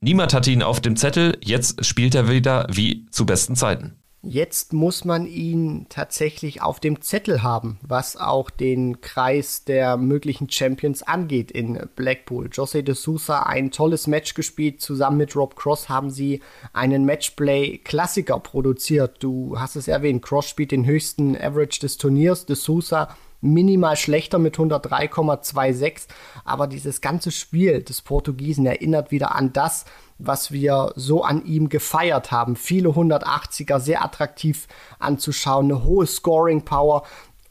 niemand 0.02 0.34
hatte 0.34 0.50
ihn 0.50 0.64
auf 0.64 0.82
dem 0.82 0.96
Zettel, 0.96 1.38
jetzt 1.44 1.86
spielt 1.86 2.16
er 2.16 2.28
wieder 2.28 2.66
wie 2.72 3.06
zu 3.12 3.28
besten 3.28 3.56
Zeiten. 3.56 3.94
Jetzt 4.30 4.74
muss 4.74 5.06
man 5.06 5.26
ihn 5.26 5.86
tatsächlich 5.88 6.62
auf 6.62 6.82
dem 6.82 7.00
Zettel 7.00 7.44
haben, 7.44 7.80
was 7.82 8.18
auch 8.18 8.50
den 8.50 9.00
Kreis 9.00 9.64
der 9.64 9.96
möglichen 9.96 10.50
Champions 10.50 11.02
angeht 11.02 11.50
in 11.50 11.88
Blackpool. 11.96 12.50
Jose 12.52 12.84
de 12.84 12.94
Sousa 12.94 13.44
ein 13.44 13.72
tolles 13.72 14.06
Match 14.06 14.34
gespielt. 14.34 14.82
Zusammen 14.82 15.16
mit 15.16 15.34
Rob 15.38 15.56
Cross 15.56 15.88
haben 15.88 16.10
sie 16.10 16.42
einen 16.74 17.06
Matchplay-Klassiker 17.06 18.38
produziert. 18.42 19.24
Du 19.24 19.58
hast 19.58 19.78
es 19.78 19.88
erwähnt, 19.88 20.24
Cross 20.24 20.50
spielt 20.50 20.72
den 20.72 20.86
höchsten 20.86 21.38
Average 21.38 21.80
des 21.80 21.98
Turniers. 21.98 22.46
De 22.46 22.58
Sousa 22.58 23.16
minimal 23.40 23.96
schlechter 23.96 24.40
mit 24.40 24.58
103,26. 24.58 26.08
Aber 26.44 26.68
dieses 26.68 27.00
ganze 27.00 27.32
Spiel 27.32 27.82
des 27.82 28.02
Portugiesen 28.02 28.66
erinnert 28.66 29.12
wieder 29.12 29.36
an 29.36 29.54
das, 29.54 29.86
was 30.20 30.52
wir 30.52 30.94
so 30.96 31.24
an 31.24 31.46
ihm 31.46 31.70
gefeiert 31.70 32.32
haben. 32.32 32.56
Viele 32.56 32.90
180er, 32.90 33.80
sehr 33.80 34.04
attraktiv 34.04 34.68
anzuschauen, 35.00 35.72
eine 35.72 35.84
hohe 35.84 36.08
Scoring 36.08 36.64
Power 36.64 37.04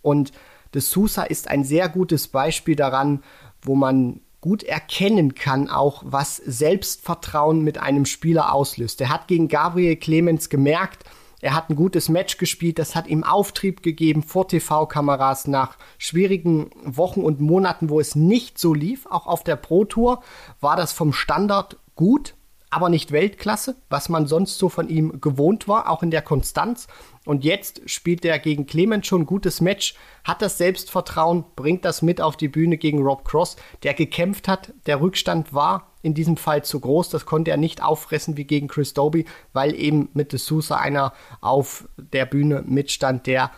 und 0.02 0.32
de 0.74 0.82
Sousa 0.82 1.22
ist 1.22 1.48
ein 1.48 1.64
sehr 1.64 1.88
gutes 1.88 2.28
Beispiel 2.28 2.76
daran, 2.76 3.22
wo 3.62 3.74
man 3.74 4.20
gut 4.40 4.62
erkennen 4.62 5.34
kann, 5.34 5.68
auch 5.68 6.02
was 6.06 6.36
Selbstvertrauen 6.36 7.62
mit 7.62 7.78
einem 7.78 8.06
Spieler 8.06 8.52
auslöst. 8.52 9.00
Er 9.00 9.08
hat 9.08 9.26
gegen 9.26 9.48
Gabriel 9.48 9.96
Clemens 9.96 10.48
gemerkt, 10.48 11.04
er 11.40 11.54
hat 11.54 11.68
ein 11.68 11.76
gutes 11.76 12.08
Match 12.08 12.38
gespielt, 12.38 12.78
das 12.78 12.94
hat 12.94 13.08
ihm 13.08 13.24
Auftrieb 13.24 13.82
gegeben 13.82 14.22
vor 14.22 14.48
TV-Kameras 14.48 15.48
nach 15.48 15.76
schwierigen 15.98 16.70
Wochen 16.84 17.22
und 17.22 17.40
Monaten, 17.40 17.90
wo 17.90 17.98
es 17.98 18.14
nicht 18.14 18.58
so 18.58 18.72
lief. 18.72 19.06
Auch 19.06 19.26
auf 19.26 19.44
der 19.44 19.56
Pro 19.56 19.84
Tour 19.84 20.22
war 20.60 20.76
das 20.76 20.92
vom 20.92 21.12
Standard 21.12 21.76
gut 21.96 22.35
aber 22.76 22.90
nicht 22.90 23.10
Weltklasse, 23.10 23.74
was 23.88 24.10
man 24.10 24.26
sonst 24.26 24.58
so 24.58 24.68
von 24.68 24.90
ihm 24.90 25.22
gewohnt 25.22 25.66
war, 25.66 25.88
auch 25.88 26.02
in 26.02 26.10
der 26.10 26.20
Konstanz. 26.20 26.88
Und 27.24 27.42
jetzt 27.42 27.80
spielt 27.88 28.22
er 28.22 28.38
gegen 28.38 28.66
Clement 28.66 29.06
schon 29.06 29.22
ein 29.22 29.26
gutes 29.26 29.62
Match, 29.62 29.94
hat 30.24 30.42
das 30.42 30.58
Selbstvertrauen, 30.58 31.44
bringt 31.56 31.86
das 31.86 32.02
mit 32.02 32.20
auf 32.20 32.36
die 32.36 32.48
Bühne 32.48 32.76
gegen 32.76 33.02
Rob 33.02 33.24
Cross, 33.24 33.56
der 33.82 33.94
gekämpft 33.94 34.46
hat. 34.46 34.74
Der 34.84 35.00
Rückstand 35.00 35.54
war 35.54 35.90
in 36.02 36.12
diesem 36.12 36.36
Fall 36.36 36.64
zu 36.64 36.78
groß, 36.78 37.08
das 37.08 37.24
konnte 37.24 37.50
er 37.50 37.56
nicht 37.56 37.82
auffressen 37.82 38.36
wie 38.36 38.44
gegen 38.44 38.68
Chris 38.68 38.92
Doby, 38.92 39.24
weil 39.54 39.74
eben 39.74 40.10
mit 40.12 40.32
De 40.32 40.38
Sousa 40.38 40.76
einer 40.76 41.14
auf 41.40 41.88
der 41.96 42.26
Bühne 42.26 42.62
mitstand, 42.66 43.26
der 43.26 43.52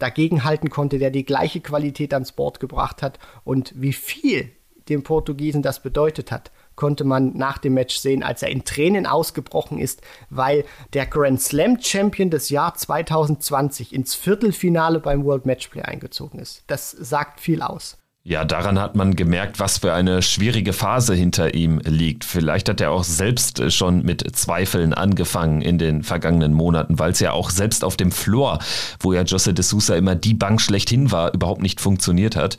dagegen 0.00 0.42
halten 0.42 0.68
konnte, 0.68 0.98
der 0.98 1.12
die 1.12 1.24
gleiche 1.24 1.60
Qualität 1.60 2.12
ans 2.12 2.32
Board 2.32 2.58
gebracht 2.58 3.02
hat 3.02 3.20
und 3.44 3.72
wie 3.76 3.92
viel 3.92 4.50
dem 4.88 5.04
Portugiesen 5.04 5.62
das 5.62 5.80
bedeutet 5.80 6.32
hat 6.32 6.50
konnte 6.76 7.04
man 7.04 7.36
nach 7.36 7.58
dem 7.58 7.74
Match 7.74 7.96
sehen, 7.96 8.22
als 8.22 8.42
er 8.42 8.50
in 8.50 8.64
Tränen 8.64 9.06
ausgebrochen 9.06 9.78
ist, 9.78 10.02
weil 10.30 10.64
der 10.92 11.06
Grand 11.06 11.40
Slam 11.40 11.80
Champion 11.80 12.30
des 12.30 12.50
Jahr 12.50 12.74
2020 12.74 13.92
ins 13.92 14.14
Viertelfinale 14.14 15.00
beim 15.00 15.24
World 15.24 15.46
Matchplay 15.46 15.82
eingezogen 15.82 16.38
ist. 16.38 16.64
Das 16.66 16.90
sagt 16.90 17.40
viel 17.40 17.62
aus. 17.62 17.98
Ja, 18.26 18.46
daran 18.46 18.80
hat 18.80 18.96
man 18.96 19.16
gemerkt, 19.16 19.60
was 19.60 19.76
für 19.76 19.92
eine 19.92 20.22
schwierige 20.22 20.72
Phase 20.72 21.14
hinter 21.14 21.52
ihm 21.52 21.78
liegt. 21.84 22.24
Vielleicht 22.24 22.70
hat 22.70 22.80
er 22.80 22.90
auch 22.90 23.04
selbst 23.04 23.70
schon 23.70 24.02
mit 24.02 24.34
Zweifeln 24.34 24.94
angefangen 24.94 25.60
in 25.60 25.76
den 25.76 26.02
vergangenen 26.02 26.54
Monaten, 26.54 26.98
weil 26.98 27.10
es 27.10 27.20
ja 27.20 27.32
auch 27.32 27.50
selbst 27.50 27.84
auf 27.84 27.98
dem 27.98 28.10
Floor, 28.10 28.60
wo 28.98 29.12
ja 29.12 29.24
Jose 29.24 29.52
de 29.52 29.62
Sousa 29.62 29.94
immer 29.94 30.14
die 30.14 30.32
Bank 30.32 30.62
schlechthin 30.62 31.12
war, 31.12 31.34
überhaupt 31.34 31.60
nicht 31.60 31.82
funktioniert 31.82 32.34
hat. 32.34 32.56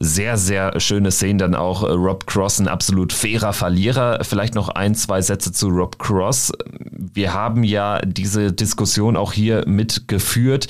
Sehr, 0.00 0.36
sehr 0.36 0.80
schöne 0.80 1.12
Szenen 1.12 1.38
dann 1.38 1.54
auch. 1.54 1.84
Rob 1.84 2.26
Cross, 2.26 2.58
ein 2.58 2.66
absolut 2.66 3.12
fairer 3.12 3.52
Verlierer. 3.52 4.24
Vielleicht 4.24 4.56
noch 4.56 4.70
ein, 4.70 4.96
zwei 4.96 5.22
Sätze 5.22 5.52
zu 5.52 5.68
Rob 5.68 6.00
Cross. 6.00 6.50
Wir 6.90 7.32
haben 7.32 7.62
ja 7.62 8.00
diese 8.00 8.52
Diskussion 8.52 9.16
auch 9.16 9.32
hier 9.32 9.68
mitgeführt 9.68 10.66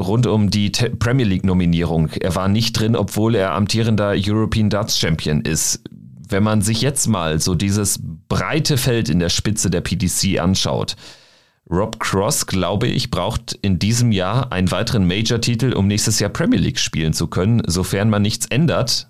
rund 0.00 0.26
um 0.26 0.50
die 0.50 0.70
Premier 0.70 1.26
League-Nominierung. 1.26 2.10
Er 2.20 2.34
war 2.34 2.48
nicht 2.48 2.72
drin, 2.72 2.96
obwohl 2.96 3.34
er 3.34 3.52
amtierender 3.52 4.14
European 4.16 4.70
Darts 4.70 4.98
Champion 4.98 5.40
ist. 5.40 5.82
Wenn 6.28 6.42
man 6.42 6.60
sich 6.60 6.82
jetzt 6.82 7.06
mal 7.06 7.40
so 7.40 7.54
dieses 7.54 8.00
breite 8.28 8.76
Feld 8.76 9.08
in 9.08 9.20
der 9.20 9.28
Spitze 9.28 9.70
der 9.70 9.80
PDC 9.80 10.40
anschaut, 10.40 10.96
Rob 11.68 11.98
Cross, 11.98 12.46
glaube 12.46 12.86
ich, 12.86 13.10
braucht 13.10 13.58
in 13.62 13.78
diesem 13.78 14.12
Jahr 14.12 14.52
einen 14.52 14.70
weiteren 14.70 15.06
Major-Titel, 15.06 15.72
um 15.72 15.88
nächstes 15.88 16.20
Jahr 16.20 16.30
Premier 16.30 16.60
League 16.60 16.78
spielen 16.78 17.12
zu 17.12 17.26
können, 17.26 17.62
sofern 17.66 18.08
man 18.08 18.22
nichts 18.22 18.46
ändert 18.46 19.08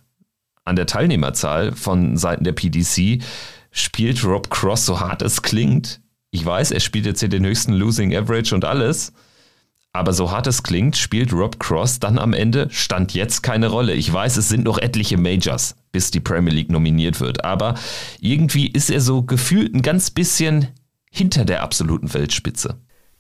an 0.65 0.77
der 0.77 0.87
Teilnehmerzahl 0.87 1.73
von 1.73 2.17
Seiten 2.17 2.45
der 2.45 2.53
PDC. 2.53 3.23
Spielt 3.71 4.25
Rob 4.25 4.51
Cross 4.51 4.87
so 4.87 5.01
hart 5.01 5.23
es 5.23 5.43
klingt? 5.43 6.01
Ich 6.31 6.45
weiß, 6.45 6.71
er 6.71 6.81
spielt 6.81 7.07
jetzt 7.07 7.21
hier 7.21 7.29
den 7.29 7.45
höchsten 7.45 7.73
Losing 7.73 8.15
Average 8.15 8.55
und 8.55 8.65
alles. 8.65 9.13
Aber 9.97 10.13
so 10.13 10.31
hart 10.31 10.47
es 10.47 10.63
klingt, 10.63 10.95
spielt 10.99 11.33
Rob 11.33 11.59
Cross 11.59 12.01
dann 12.01 12.19
am 12.19 12.35
Ende, 12.35 12.69
stand 12.71 13.15
jetzt 13.15 13.43
keine 13.43 13.69
Rolle. 13.69 13.95
Ich 13.95 14.13
weiß, 14.13 14.37
es 14.37 14.51
sind 14.51 14.65
noch 14.65 14.77
etliche 14.77 15.17
Majors, 15.17 15.75
bis 15.91 16.11
die 16.11 16.21
Premier 16.21 16.53
League 16.53 16.71
nominiert 16.71 17.19
wird. 17.21 17.47
Aber 17.47 17.77
irgendwie 18.21 18.67
ist 18.67 18.91
er 18.91 19.01
so 19.01 19.23
gefühlt 19.23 19.75
ein 19.75 19.81
ganz 19.81 20.11
bisschen 20.11 20.69
hinter 21.11 21.47
der 21.47 21.63
absoluten 21.63 22.13
Weltspitze. 22.13 22.77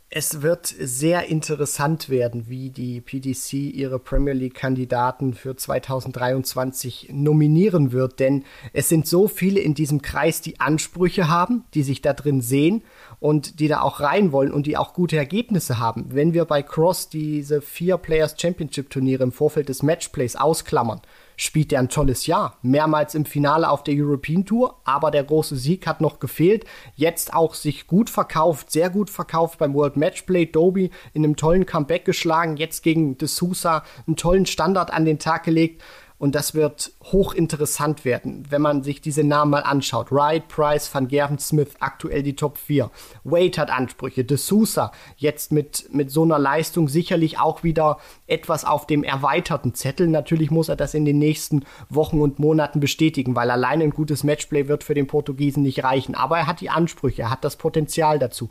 Es 0.09 0.40
wird 0.40 0.66
sehr 0.66 1.27
interessant 1.27 2.09
werden, 2.09 2.49
wie 2.49 2.71
die 2.71 3.01
PDC 3.01 3.55
ihre 3.55 3.99
Premier 3.99 4.35
League-Kandidaten 4.35 5.35
für 5.35 5.57
2023 5.57 7.09
nominieren 7.12 7.90
wird, 7.90 8.21
denn 8.21 8.45
es 8.73 8.88
sind 8.88 9.09
so 9.09 9.27
viele 9.27 9.59
in 9.59 9.75
diesem 9.75 10.03
Kreis, 10.03 10.40
die 10.40 10.61
Ansprüche 10.61 11.29
haben, 11.29 11.64
die 11.75 11.83
sich 11.83 12.03
da 12.03 12.12
drin 12.12 12.40
sehen 12.40 12.85
und 13.19 13.59
die 13.59 13.66
da 13.66 13.81
auch 13.81 13.99
rein 13.99 14.31
wollen 14.31 14.53
und 14.53 14.69
die 14.69 14.77
auch 14.77 14.95
gute 14.95 15.16
Ergebnisse 15.16 15.81
haben. 15.81 16.07
Wenn 16.11 16.35
wir 16.35 16.45
bei 16.45 16.62
Cross 16.62 17.09
diese 17.09 17.61
vier 17.61 17.97
Players 17.97 18.37
Championship 18.40 18.90
Turniere 18.90 19.25
im 19.25 19.33
Vorfeld 19.33 19.69
des 19.69 19.83
Matchplays 19.83 20.37
ausklammern, 20.37 21.01
spielt 21.37 21.72
er 21.72 21.81
ein 21.81 21.88
tolles 21.88 22.27
Jahr. 22.27 22.57
Mehrmals 22.62 23.14
im 23.14 23.25
Finale 23.25 23.70
auf 23.70 23.85
der 23.85 23.94
European 23.96 24.44
Tour, 24.44 24.81
aber 24.85 25.11
der 25.11 25.25
große 25.25 25.57
Sieg 25.57 25.87
hat 25.87 26.01
noch 26.01 26.18
gefehlt. 26.18 26.64
Jetzt 26.94 27.35
auch 27.35 27.55
sich 27.55 27.87
gut 27.87 28.11
verkauft, 28.11 28.72
sehr 28.72 28.90
gut 28.90 29.11
verkauft 29.11 29.59
beim 29.59 29.75
World 29.75 29.96
Matchplay. 29.96 30.46
Doby 30.46 30.90
in 31.12 31.25
einem 31.25 31.37
tollen 31.37 31.66
Comeback 31.66 32.05
geschlagen, 32.05 32.57
jetzt 32.57 32.83
gegen 32.83 33.18
De 33.18 33.29
Sousa 33.29 33.85
einen 34.07 34.16
tollen 34.16 34.46
Standard 34.46 34.92
an 34.92 35.05
den 35.05 35.18
Tag 35.18 35.44
gelegt. 35.44 35.83
Und 36.18 36.35
das 36.35 36.55
wird 36.55 36.92
hochinteressant 37.05 38.05
werden, 38.05 38.46
wenn 38.48 38.62
man 38.62 38.83
sich 38.83 39.00
diese 39.00 39.22
Namen 39.22 39.50
mal 39.50 39.62
anschaut. 39.62 40.11
Wright, 40.11 40.48
Price, 40.48 40.92
Van 40.92 41.09
Gerven, 41.09 41.38
Smith, 41.38 41.74
aktuell 41.79 42.22
die 42.22 42.37
Top 42.37 42.57
4. 42.57 42.90
Wade 43.24 43.59
hat 43.59 43.70
Ansprüche. 43.70 44.24
De 44.24 44.38
Sousa 44.38 44.92
jetzt 45.16 45.52
mit, 45.52 45.92
mit 45.92 46.11
so 46.11 46.22
einer 46.22 46.38
Leistung 46.38 46.88
sicherlich 46.88 47.38
auch 47.38 47.62
wieder 47.62 47.98
etwas 48.26 48.64
auf 48.64 48.87
dem 48.87 49.05
erweiterten 49.05 49.74
Zettel. 49.74 50.09
Natürlich 50.09 50.50
muss 50.50 50.70
er 50.70 50.76
das 50.76 50.94
in 50.94 51.05
den 51.05 51.18
nächsten 51.18 51.64
Wochen 51.90 52.20
und 52.20 52.38
Monaten 52.38 52.81
bestätigen, 52.81 53.37
weil 53.37 53.50
allein 53.50 53.83
ein 53.83 53.90
gutes 53.90 54.24
Matchplay 54.24 54.68
wird 54.68 54.85
für 54.85 54.94
den 54.94 55.07
Portugiesen 55.07 55.62
nicht 55.62 55.85
reichen. 55.85 56.14
Aber 56.14 56.38
er 56.38 56.46
hat 56.46 56.61
die 56.61 56.70
Ansprüche, 56.70 57.22
er 57.22 57.31
hat 57.31 57.44
das 57.44 57.57
Potenzial 57.57 58.18
dazu. 58.18 58.48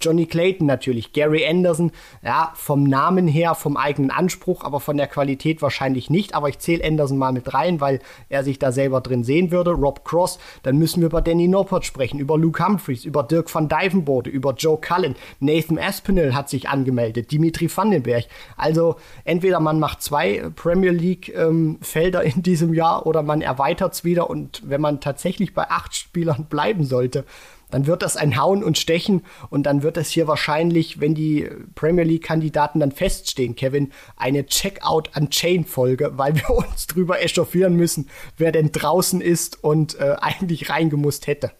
Johnny 0.00 0.26
Clayton 0.26 0.66
natürlich, 0.66 1.12
Gary 1.12 1.46
Anderson, 1.46 1.92
ja, 2.22 2.52
vom 2.54 2.84
Namen 2.84 3.28
her, 3.28 3.54
vom 3.54 3.76
eigenen 3.76 4.10
Anspruch, 4.10 4.64
aber 4.64 4.80
von 4.80 4.96
der 4.96 5.06
Qualität 5.06 5.62
wahrscheinlich 5.62 6.10
nicht. 6.10 6.34
Aber 6.34 6.48
ich 6.48 6.58
zähle 6.58 6.84
Anderson 6.84 7.18
mal 7.18 7.32
mit 7.32 7.52
rein, 7.54 7.80
weil 7.80 8.00
er 8.28 8.44
sich 8.44 8.58
da 8.58 8.72
selber 8.72 9.00
drin 9.00 9.24
sehen 9.24 9.50
würde. 9.50 9.70
Rob 9.70 10.04
Cross, 10.04 10.38
dann 10.62 10.78
müssen 10.78 11.00
wir 11.00 11.06
über 11.06 11.22
Danny 11.22 11.48
Noppert 11.48 11.84
sprechen, 11.84 12.18
über 12.18 12.38
Luke 12.38 12.64
Humphreys, 12.64 13.04
über 13.04 13.22
Dirk 13.22 13.52
van 13.54 13.68
Dijvenbode, 13.68 14.30
über 14.30 14.54
Joe 14.54 14.78
Cullen. 14.80 15.14
Nathan 15.40 15.78
Aspinall 15.78 16.34
hat 16.34 16.48
sich 16.48 16.68
angemeldet, 16.68 17.32
Dimitri 17.32 17.70
Vandenberg. 17.74 18.24
Also 18.56 18.96
entweder 19.24 19.60
man 19.60 19.78
macht 19.78 20.02
zwei 20.02 20.50
Premier 20.54 20.92
League 20.92 21.32
ähm, 21.34 21.78
in 21.94 22.42
diesem 22.42 22.74
Jahr 22.74 23.06
oder 23.06 23.22
man 23.22 23.42
erweitert 23.42 23.94
es 23.94 24.04
wieder 24.04 24.30
und 24.30 24.62
wenn 24.64 24.80
man 24.80 25.00
tatsächlich 25.00 25.54
bei 25.54 25.70
acht 25.70 25.94
Spielern 25.94 26.46
bleiben 26.46 26.84
sollte, 26.84 27.24
dann 27.70 27.86
wird 27.86 28.02
das 28.02 28.16
ein 28.16 28.36
Hauen 28.40 28.62
und 28.62 28.78
Stechen 28.78 29.22
und 29.50 29.64
dann 29.64 29.82
wird 29.82 29.96
das 29.96 30.10
hier 30.10 30.26
wahrscheinlich, 30.26 31.00
wenn 31.00 31.14
die 31.14 31.48
Premier 31.74 32.04
League-Kandidaten 32.04 32.80
dann 32.80 32.92
feststehen, 32.92 33.56
Kevin, 33.56 33.92
eine 34.16 34.46
Checkout-an-Chain-Folge, 34.46 36.12
weil 36.16 36.36
wir 36.36 36.50
uns 36.50 36.86
drüber 36.86 37.22
echauffieren 37.22 37.74
müssen, 37.76 38.08
wer 38.36 38.52
denn 38.52 38.72
draußen 38.72 39.20
ist 39.20 39.62
und 39.62 39.98
äh, 39.98 40.16
eigentlich 40.20 40.70
reingemusst 40.70 41.26
hätte. 41.26 41.52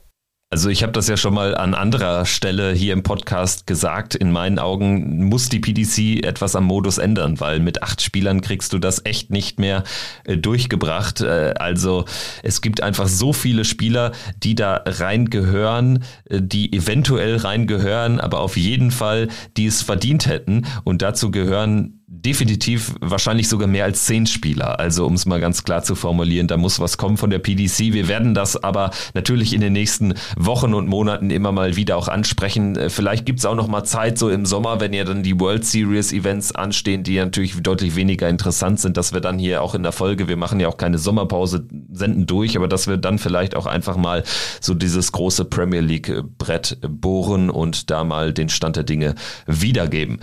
Also 0.49 0.69
ich 0.69 0.85
habe 0.85 0.93
das 0.93 1.09
ja 1.09 1.17
schon 1.17 1.35
mal 1.35 1.57
an 1.57 1.75
anderer 1.75 2.25
Stelle 2.25 2.73
hier 2.73 2.93
im 2.93 3.03
Podcast 3.03 3.67
gesagt. 3.67 4.15
In 4.15 4.31
meinen 4.31 4.61
Augen 4.61 5.25
muss 5.25 5.49
die 5.49 5.59
PDC 5.59 6.25
etwas 6.25 6.55
am 6.55 6.65
Modus 6.65 6.99
ändern, 6.99 7.41
weil 7.41 7.59
mit 7.59 7.83
acht 7.83 8.01
Spielern 8.01 8.43
kriegst 8.43 8.73
du 8.73 8.79
das 8.79 9.05
echt 9.05 9.31
nicht 9.31 9.59
mehr 9.59 9.83
äh, 10.23 10.37
durchgebracht. 10.37 11.21
Äh, 11.21 11.55
also 11.59 12.05
es 12.45 12.61
gibt 12.61 12.81
einfach 12.81 13.09
so 13.09 13.33
viele 13.33 13.65
Spieler, 13.65 14.13
die 14.41 14.55
da 14.55 14.85
reingehören, 14.87 16.05
äh, 16.27 16.41
die 16.41 16.73
eventuell 16.73 17.39
reingehören, 17.39 18.21
aber 18.21 18.39
auf 18.39 18.57
jeden 18.57 18.93
Fall, 18.93 19.27
die 19.57 19.67
es 19.67 19.83
verdient 19.83 20.27
hätten. 20.27 20.65
Und 20.85 21.03
dazu 21.03 21.33
gehören 21.33 21.96
definitiv 22.09 22.95
wahrscheinlich 23.01 23.49
sogar 23.49 23.67
mehr 23.67 23.85
als 23.85 24.05
zehn 24.05 24.27
Spieler. 24.27 24.79
Also 24.79 25.07
um 25.07 25.15
es 25.15 25.27
mal 25.27 25.41
ganz 25.41 25.65
klar 25.65 25.83
zu 25.83 25.97
formulieren, 25.97 26.47
da 26.47 26.57
muss 26.57 26.79
was 26.79 26.99
kommen 26.99 27.17
von 27.17 27.31
der 27.31 27.41
PDC. 27.41 27.93
Wir 27.93 28.07
werden 28.07 28.33
das 28.33 28.63
aber 28.63 28.93
natürlich 29.15 29.53
in 29.53 29.61
den 29.61 29.73
nächsten 29.73 30.15
Wochen 30.37 30.73
und 30.73 30.87
Monaten 30.87 31.31
immer 31.31 31.51
mal 31.51 31.75
wieder 31.75 31.97
auch 31.97 32.07
ansprechen. 32.07 32.77
Äh, 32.77 32.91
vielleicht 32.91 33.27
gibt 33.27 33.41
es 33.41 33.45
auch 33.45 33.57
noch 33.57 33.67
mal 33.67 33.83
Zeit 33.83 34.19
so 34.19 34.31
im 34.31 34.47
Sommer, 34.47 34.79
wenn 34.79 34.93
ja 34.93 35.03
dann 35.03 35.25
die 35.25 35.41
World 35.41 35.65
Series 35.65 36.13
Events 36.13 36.53
anstehen, 36.53 37.03
die 37.03 37.17
natürlich 37.17 37.61
deutlich 37.61 37.97
weniger 37.97 38.29
interessant 38.29 38.79
sind, 38.79 38.97
dass 38.97 39.13
wir 39.13 39.21
dann 39.21 39.41
hier 39.41 39.61
auch 39.63 39.75
in 39.75 39.83
der 39.83 39.93
Folge, 39.93 40.29
wir 40.29 40.37
machen 40.37 40.61
ja 40.61 40.69
auch 40.69 40.77
keine 40.77 40.99
Sommerpause, 40.99 41.67
senden 41.91 42.27
durch, 42.27 42.57
aber 42.57 42.69
dass 42.69 42.87
wir 42.87 42.99
dann 42.99 43.19
vielleicht 43.19 43.57
auch 43.57 43.67
einfach 43.67 43.97
mal 43.97 44.23
so 44.61 44.75
dieses 44.75 45.11
große 45.11 45.45
Premier 45.47 45.81
League 45.81 46.13
Brett 46.39 46.79
bohren 46.87 47.51
und 47.51 47.91
da 47.91 48.05
mal 48.05 48.33
den 48.33 48.49
Stand 48.49 48.77
der 48.77 48.85
Dinge 48.85 49.17
wiedergeben. 49.47 50.21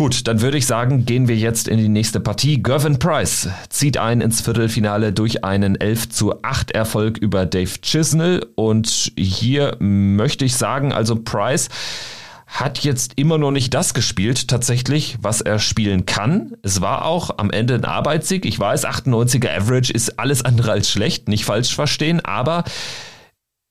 Gut, 0.00 0.26
dann 0.28 0.40
würde 0.40 0.56
ich 0.56 0.64
sagen, 0.64 1.04
gehen 1.04 1.19
wir 1.28 1.36
jetzt 1.36 1.68
in 1.68 1.78
die 1.78 1.88
nächste 1.88 2.20
Partie. 2.20 2.62
Gervin 2.62 2.98
Price 2.98 3.48
zieht 3.68 3.98
ein 3.98 4.20
ins 4.20 4.40
Viertelfinale 4.40 5.12
durch 5.12 5.44
einen 5.44 5.76
11 5.76 6.10
zu 6.10 6.42
8 6.42 6.70
Erfolg 6.72 7.18
über 7.18 7.46
Dave 7.46 7.80
Chisnell. 7.82 8.46
Und 8.54 9.12
hier 9.16 9.76
möchte 9.78 10.44
ich 10.44 10.56
sagen, 10.56 10.92
also 10.92 11.16
Price 11.16 11.68
hat 12.46 12.80
jetzt 12.80 13.12
immer 13.16 13.38
noch 13.38 13.52
nicht 13.52 13.72
das 13.74 13.94
gespielt, 13.94 14.48
tatsächlich, 14.48 15.16
was 15.22 15.40
er 15.40 15.58
spielen 15.58 16.04
kann. 16.04 16.52
Es 16.62 16.80
war 16.80 17.04
auch 17.04 17.38
am 17.38 17.50
Ende 17.50 17.74
ein 17.74 17.84
Arbeitssieg. 17.84 18.44
Ich 18.44 18.58
weiß, 18.58 18.86
98er 18.86 19.56
Average 19.56 19.92
ist 19.92 20.18
alles 20.18 20.44
andere 20.44 20.72
als 20.72 20.90
schlecht, 20.90 21.28
nicht 21.28 21.44
falsch 21.44 21.74
verstehen, 21.74 22.20
aber 22.24 22.64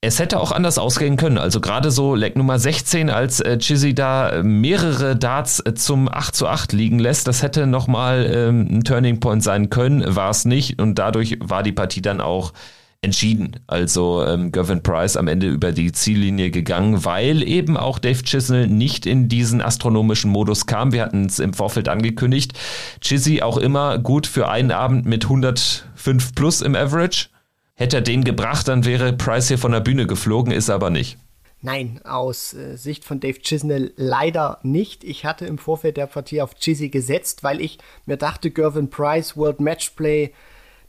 es 0.02 0.20
hätte 0.20 0.40
auch 0.40 0.52
anders 0.52 0.78
ausgehen 0.78 1.18
können. 1.18 1.38
Also 1.38 1.60
gerade 1.60 1.92
so 1.92 2.16
Leck 2.16 2.38
Nummer 2.38 2.58
16, 2.58 3.10
als 3.10 3.42
äh, 3.42 3.58
Chizzy 3.58 3.94
da 3.94 4.42
mehrere 4.44 5.16
Darts 5.16 5.60
äh, 5.66 5.74
zum 5.74 6.08
8 6.08 6.34
zu 6.34 6.48
8 6.48 6.72
liegen 6.72 7.00
lässt, 7.00 7.28
das 7.28 7.44
hätte 7.44 7.68
nochmal 7.68 8.30
ähm, 8.34 8.68
ein 8.72 8.84
Turning 8.84 9.20
Point 9.20 9.44
sein 9.44 9.70
können, 9.70 10.16
war 10.16 10.30
es 10.30 10.46
nicht. 10.46 10.82
Und 10.82 10.96
dadurch 10.96 11.38
war 11.42 11.64
die 11.64 11.74
Partie 11.74 12.02
dann 12.02 12.22
auch 12.22 12.54
entschieden. 13.02 13.58
Also 13.68 14.26
ähm, 14.26 14.54
Gavin 14.54 14.84
Price 14.84 15.18
am 15.18 15.28
Ende 15.28 15.48
über 15.48 15.74
die 15.74 15.92
Ziellinie 15.92 16.50
gegangen, 16.50 17.04
weil 17.04 17.44
eben 17.44 17.76
auch 17.76 18.00
Dave 18.00 18.24
Chisnell 18.24 18.68
nicht 18.68 19.06
in 19.06 19.28
diesen 19.28 19.62
astronomischen 19.62 20.32
Modus 20.32 20.66
kam. 20.66 20.94
Wir 20.94 21.02
hatten 21.02 21.26
es 21.26 21.40
im 21.40 21.54
Vorfeld 21.54 21.90
angekündigt. 21.90 22.54
Chizzy 23.02 23.42
auch 23.42 23.58
immer 23.58 23.98
gut 24.00 24.28
für 24.28 24.50
einen 24.50 24.72
Abend 24.72 25.06
mit 25.06 25.26
105 25.26 26.36
plus 26.36 26.62
im 26.62 26.76
Average 26.76 27.28
Hätte 27.80 27.96
er 27.96 28.02
den 28.02 28.26
gebracht, 28.26 28.68
dann 28.68 28.84
wäre 28.84 29.14
Price 29.14 29.48
hier 29.48 29.58
von 29.58 29.72
der 29.72 29.80
Bühne 29.80 30.06
geflogen, 30.06 30.52
ist 30.52 30.70
aber 30.70 30.90
nicht. 30.90 31.18
Nein, 31.62 32.02
aus 32.04 32.54
äh, 32.54 32.76
Sicht 32.76 33.06
von 33.06 33.22
Dave 33.22 33.40
Chisnell 33.40 33.94
leider 33.96 34.60
nicht. 34.64 35.06
Ich 35.06 35.24
hatte 35.24 35.46
im 35.46 35.58
Vorfeld 35.58 35.96
der 35.96 36.08
Partie 36.08 36.42
auf 36.42 36.56
Chizzy 36.56 36.90
gesetzt, 36.90 37.42
weil 37.42 37.62
ich 37.62 37.78
mir 38.06 38.18
dachte, 38.18 38.52
Gervin 38.52 38.90
Price, 38.90 39.38
World 39.38 39.62
Matchplay, 39.62 40.34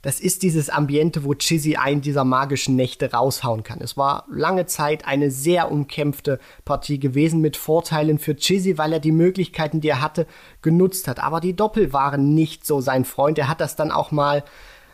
das 0.03 0.19
ist 0.19 0.43
dieses 0.43 0.69
Ambiente, 0.69 1.23
wo 1.23 1.35
Chizzy 1.35 1.77
einen 1.77 2.01
dieser 2.01 2.25
magischen 2.25 2.75
Nächte 2.75 3.13
raushauen 3.13 3.63
kann. 3.63 3.79
Es 3.81 3.97
war 3.97 4.25
lange 4.29 4.67
Zeit 4.67 5.07
eine 5.07 5.31
sehr 5.31 5.71
umkämpfte 5.71 6.41
Partie 6.65 6.99
gewesen 6.99 7.41
mit 7.41 7.57
Vorteilen 7.57 8.19
für 8.19 8.35
Chizzy, 8.35 8.79
weil 8.79 8.93
er 8.93 9.01
die 9.01 9.13
Möglichkeiten, 9.13 9.81
die 9.81 9.91
er 9.91 10.03
hatte, 10.03 10.27
genutzt 10.61 11.07
hat. 11.07 11.21
Aber 11.21 11.39
die 11.39 11.55
Doppel 11.55 11.93
waren 11.93 12.35
nicht 12.35 12.67
so 12.67 12.81
sein 12.81 13.05
Freund. 13.05 13.39
Er 13.39 13.47
hat 13.47 13.61
das 13.61 13.77
dann 13.77 13.93
auch 13.93 14.11
mal 14.11 14.43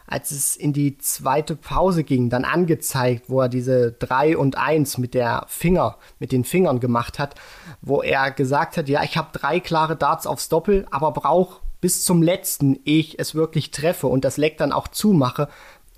als 0.07 0.31
es 0.31 0.57
in 0.57 0.73
die 0.73 0.99
zweite 0.99 1.57
Pause 1.57 2.05
ging, 2.05 2.31
dann 2.31 2.45
angezeigt, 2.45 3.25
wo 3.29 3.41
er 3.41 3.49
diese 3.49 3.93
3 3.93 4.37
und 4.37 4.57
1 4.57 4.99
mit 4.99 5.15
der 5.15 5.45
Finger, 5.49 5.97
mit 6.19 6.33
den 6.33 6.45
Fingern 6.45 6.81
gemacht 6.81 7.19
hat, 7.19 7.35
wo 7.83 8.03
er 8.03 8.31
gesagt 8.31 8.77
hat, 8.77 8.89
ja, 8.89 9.03
ich 9.03 9.17
habe 9.17 9.29
drei 9.33 9.61
klare 9.61 9.97
Darts 9.97 10.27
aufs 10.27 10.49
Doppel, 10.49 10.87
aber 10.91 11.13
brauche 11.13 11.61
bis 11.81 12.05
zum 12.05 12.23
letzten, 12.23 12.81
ehe 12.85 13.01
ich 13.01 13.19
es 13.19 13.35
wirklich 13.35 13.71
treffe. 13.71 14.07
Und 14.07 14.25
das 14.25 14.39
Leck 14.39 14.59
dann 14.59 14.73
auch 14.73 14.89
zumache, 14.89 15.49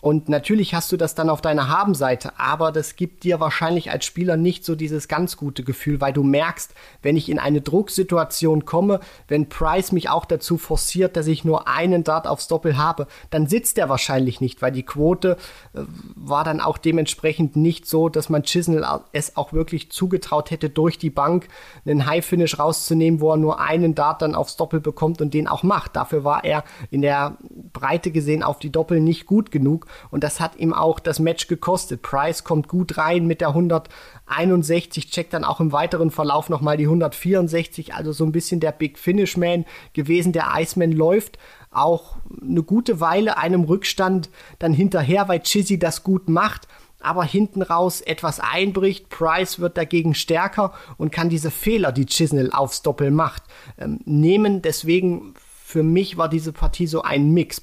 und 0.00 0.28
natürlich 0.28 0.74
hast 0.74 0.92
du 0.92 0.96
das 0.96 1.16
dann 1.16 1.28
auf 1.28 1.40
deiner 1.40 1.68
Habenseite, 1.68 2.38
aber 2.38 2.70
das 2.70 2.94
gibt 2.94 3.24
dir 3.24 3.40
wahrscheinlich 3.40 3.90
als 3.90 4.04
Spieler 4.04 4.36
nicht 4.36 4.64
so 4.64 4.76
dieses 4.76 5.08
ganz 5.08 5.36
gute 5.36 5.64
Gefühl, 5.64 6.00
weil 6.00 6.12
du 6.12 6.22
merkst, 6.22 6.72
wenn 7.02 7.16
ich 7.16 7.28
in 7.28 7.40
eine 7.40 7.62
Drucksituation 7.62 8.64
komme, 8.64 9.00
wenn 9.26 9.48
Price 9.48 9.90
mich 9.90 10.08
auch 10.08 10.24
dazu 10.24 10.56
forciert, 10.56 11.16
dass 11.16 11.26
ich 11.26 11.44
nur 11.44 11.66
einen 11.66 12.04
Dart 12.04 12.28
aufs 12.28 12.46
Doppel 12.46 12.76
habe, 12.76 13.08
dann 13.30 13.48
sitzt 13.48 13.76
er 13.76 13.88
wahrscheinlich 13.88 14.40
nicht, 14.40 14.62
weil 14.62 14.70
die 14.70 14.84
Quote 14.84 15.36
äh, 15.74 15.80
war 16.14 16.44
dann 16.44 16.60
auch 16.60 16.78
dementsprechend 16.78 17.56
nicht 17.56 17.86
so, 17.86 18.08
dass 18.08 18.28
man 18.28 18.44
Chisnell 18.44 18.86
es 19.12 19.36
auch 19.36 19.52
wirklich 19.52 19.90
zugetraut 19.90 20.52
hätte, 20.52 20.70
durch 20.70 20.98
die 20.98 21.10
Bank 21.10 21.48
einen 21.84 22.06
High 22.06 22.24
Finish 22.24 22.60
rauszunehmen, 22.60 23.20
wo 23.20 23.32
er 23.32 23.36
nur 23.36 23.60
einen 23.60 23.96
Dart 23.96 24.22
dann 24.22 24.36
aufs 24.36 24.56
Doppel 24.56 24.78
bekommt 24.78 25.20
und 25.20 25.34
den 25.34 25.48
auch 25.48 25.64
macht. 25.64 25.96
Dafür 25.96 26.22
war 26.22 26.44
er 26.44 26.62
in 26.92 27.02
der 27.02 27.36
Breite 27.72 28.12
gesehen 28.12 28.44
auf 28.44 28.60
die 28.60 28.70
Doppel 28.70 29.00
nicht 29.00 29.26
gut 29.26 29.50
genug 29.50 29.87
und 30.10 30.24
das 30.24 30.40
hat 30.40 30.56
ihm 30.56 30.72
auch 30.72 31.00
das 31.00 31.18
Match 31.18 31.48
gekostet. 31.48 32.02
Price 32.02 32.44
kommt 32.44 32.68
gut 32.68 32.98
rein 32.98 33.26
mit 33.26 33.40
der 33.40 33.48
161, 33.48 35.10
checkt 35.10 35.32
dann 35.32 35.44
auch 35.44 35.60
im 35.60 35.72
weiteren 35.72 36.10
Verlauf 36.10 36.48
nochmal 36.48 36.76
die 36.76 36.84
164, 36.84 37.94
also 37.94 38.12
so 38.12 38.24
ein 38.24 38.32
bisschen 38.32 38.60
der 38.60 38.72
Big 38.72 38.98
Finish 38.98 39.36
Man 39.36 39.64
gewesen. 39.92 40.32
Der 40.32 40.48
Iceman 40.54 40.92
läuft 40.92 41.38
auch 41.70 42.16
eine 42.40 42.62
gute 42.62 43.00
Weile 43.00 43.36
einem 43.36 43.64
Rückstand 43.64 44.30
dann 44.58 44.72
hinterher, 44.72 45.28
weil 45.28 45.40
Chizzy 45.40 45.78
das 45.78 46.02
gut 46.02 46.28
macht 46.28 46.68
aber 47.00 47.24
hinten 47.24 47.62
raus 47.62 48.00
etwas 48.00 48.40
einbricht. 48.40 49.08
Price 49.08 49.60
wird 49.60 49.76
dagegen 49.76 50.14
stärker 50.14 50.72
und 50.96 51.12
kann 51.12 51.28
diese 51.28 51.50
Fehler, 51.50 51.92
die 51.92 52.06
Chisnell 52.06 52.50
aufs 52.52 52.82
Doppel 52.82 53.10
macht, 53.10 53.44
ähm, 53.78 54.00
nehmen. 54.04 54.62
Deswegen 54.62 55.34
für 55.64 55.82
mich 55.82 56.16
war 56.16 56.28
diese 56.28 56.52
Partie 56.52 56.86
so 56.86 57.02
ein 57.02 57.32
Mix. 57.32 57.62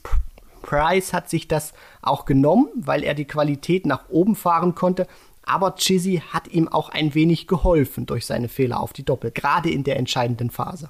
Price 0.66 1.14
hat 1.14 1.30
sich 1.30 1.48
das 1.48 1.74
auch 2.02 2.26
genommen, 2.26 2.70
weil 2.76 3.04
er 3.04 3.14
die 3.14 3.26
Qualität 3.26 3.86
nach 3.86 4.10
oben 4.10 4.36
fahren 4.36 4.74
konnte. 4.74 5.06
Aber 5.44 5.76
Chizzy 5.76 6.24
hat 6.34 6.48
ihm 6.48 6.68
auch 6.68 6.90
ein 6.90 7.14
wenig 7.14 7.46
geholfen 7.46 8.08
durch 8.08 8.26
seine 8.26 8.50
Fehler 8.50 8.80
auf 8.80 8.92
die 8.92 9.06
Doppel, 9.06 9.30
gerade 9.30 9.70
in 9.70 9.84
der 9.84 9.98
entscheidenden 9.98 10.50
Phase. 10.50 10.90